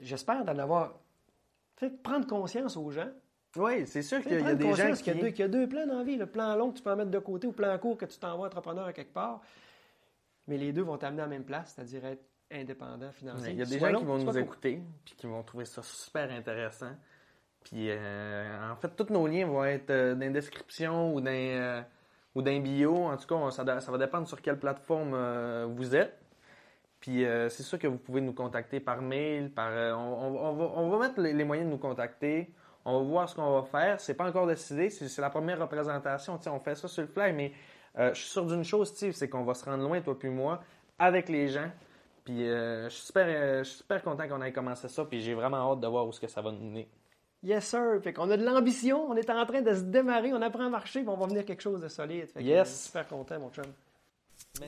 j'espère 0.00 0.44
d'en 0.44 0.58
avoir. 0.58 0.98
Fait 1.76 1.90
prendre 1.90 2.26
conscience 2.26 2.76
aux 2.76 2.90
gens. 2.90 3.10
Oui, 3.56 3.86
c'est 3.86 4.02
sûr 4.02 4.22
qu'il 4.22 4.32
y 4.32 4.42
a 4.42 4.54
des 4.54 4.74
gens 4.74 4.92
qui... 4.92 5.02
Qu'il 5.02 5.38
y, 5.38 5.42
a 5.42 5.48
deux, 5.48 5.68
plans 5.68 5.86
dans 5.86 5.98
la 5.98 6.04
vie. 6.04 6.16
Le 6.16 6.26
plan 6.26 6.56
long 6.56 6.72
que 6.72 6.78
tu 6.78 6.82
peux 6.82 6.94
mettre 6.94 7.10
de 7.10 7.18
côté 7.18 7.46
ou 7.46 7.50
le 7.50 7.56
plan 7.56 7.78
court 7.78 7.96
que 7.96 8.04
tu 8.04 8.18
t'envoies 8.18 8.46
entrepreneur 8.46 8.86
à 8.86 8.92
quelque 8.92 9.12
part. 9.12 9.40
Mais 10.46 10.58
les 10.58 10.72
deux 10.72 10.82
vont 10.82 10.98
t'amener 10.98 11.22
à 11.22 11.24
la 11.24 11.30
même 11.30 11.44
place, 11.44 11.72
c'est-à-dire 11.74 12.04
être 12.04 12.24
indépendant 12.50 13.10
financièrement. 13.12 13.52
Il 13.52 13.58
y 13.58 13.62
a 13.62 13.64
des 13.66 13.78
gens 13.78 13.98
qui 13.98 14.04
vont 14.04 14.18
nous 14.18 14.38
écouter 14.38 14.82
puis 15.04 15.14
qui 15.16 15.26
vont 15.26 15.42
trouver 15.42 15.64
ça 15.64 15.82
super 15.82 16.30
intéressant. 16.30 16.92
Puis 17.70 17.90
euh, 17.90 18.70
en 18.72 18.76
fait, 18.76 18.90
tous 18.96 19.12
nos 19.12 19.26
liens 19.26 19.46
vont 19.46 19.64
être 19.64 19.90
euh, 19.90 20.14
dans 20.14 20.20
la 20.20 20.30
description 20.30 21.14
ou 21.14 21.20
dans 21.20 21.84
ou 22.36 22.42
d'un 22.42 22.60
bio. 22.60 22.94
En 23.06 23.16
tout 23.16 23.26
cas, 23.26 23.50
ça, 23.50 23.64
va 23.64 23.98
dépendre 23.98 24.28
sur 24.28 24.40
quelle 24.40 24.58
plateforme 24.58 25.14
euh, 25.14 25.66
vous 25.68 25.96
êtes. 25.96 26.20
Puis 27.00 27.24
euh, 27.24 27.48
c'est 27.48 27.62
sûr 27.62 27.78
que 27.78 27.86
vous 27.86 27.96
pouvez 27.96 28.20
nous 28.20 28.34
contacter 28.34 28.78
par 28.78 29.00
mail, 29.00 29.50
par 29.50 29.70
euh, 29.72 29.92
on, 29.94 30.88
va, 30.90 30.98
mettre 30.98 31.20
les, 31.20 31.44
moyens 31.44 31.66
de 31.66 31.72
nous 31.72 31.78
contacter. 31.78 32.52
On 32.84 32.98
va 32.98 33.04
voir 33.04 33.28
ce 33.28 33.34
qu'on 33.34 33.60
va 33.60 33.62
faire. 33.62 34.00
C'est 34.00 34.14
pas 34.14 34.28
encore 34.28 34.46
décidé, 34.46 34.90
c'est 34.90 35.20
la 35.20 35.30
première 35.30 35.58
représentation. 35.58 36.38
on 36.46 36.60
fait 36.60 36.74
ça 36.74 36.88
sur 36.88 37.02
le 37.02 37.08
fly, 37.08 37.32
mais 37.32 37.52
je 37.96 38.14
suis 38.14 38.28
sûr 38.28 38.44
d'une 38.44 38.62
chose, 38.62 38.92
c'est 38.94 39.28
qu'on 39.28 39.42
va 39.42 39.54
se 39.54 39.64
rendre 39.64 39.82
loin, 39.82 40.00
toi 40.02 40.16
puis 40.16 40.28
moi, 40.28 40.62
avec 40.98 41.28
les 41.28 41.48
gens. 41.48 41.70
Puis 42.24 42.46
je 42.46 42.88
suis 42.90 43.06
super, 43.06 43.66
super 43.66 44.02
content 44.02 44.28
qu'on 44.28 44.42
ait 44.42 44.52
commencé 44.52 44.86
ça, 44.88 45.04
puis 45.04 45.20
j'ai 45.20 45.34
vraiment 45.34 45.72
hâte 45.72 45.80
de 45.80 45.86
voir 45.88 46.06
où 46.06 46.12
ce 46.12 46.20
que 46.20 46.28
ça 46.28 46.42
va 46.42 46.52
nous 46.52 46.60
mener. 46.60 46.88
Yes, 47.46 47.68
sir. 47.68 48.00
Fait 48.02 48.12
qu'on 48.12 48.28
a 48.30 48.36
de 48.36 48.44
l'ambition, 48.44 49.08
on 49.08 49.14
est 49.14 49.30
en 49.30 49.46
train 49.46 49.62
de 49.62 49.72
se 49.72 49.82
démarrer, 49.82 50.32
on 50.32 50.42
apprend 50.42 50.66
à 50.66 50.68
marcher, 50.68 51.00
puis 51.00 51.08
on 51.08 51.16
va 51.16 51.26
venir 51.26 51.44
quelque 51.44 51.62
chose 51.62 51.80
de 51.80 51.86
solide. 51.86 52.26
Fait 52.26 52.42
yes. 52.42 52.68
Que, 52.68 52.74
super 52.86 53.06
content, 53.06 53.38
mon 53.38 53.50
chum. 53.50 53.64
Mais 54.60 54.66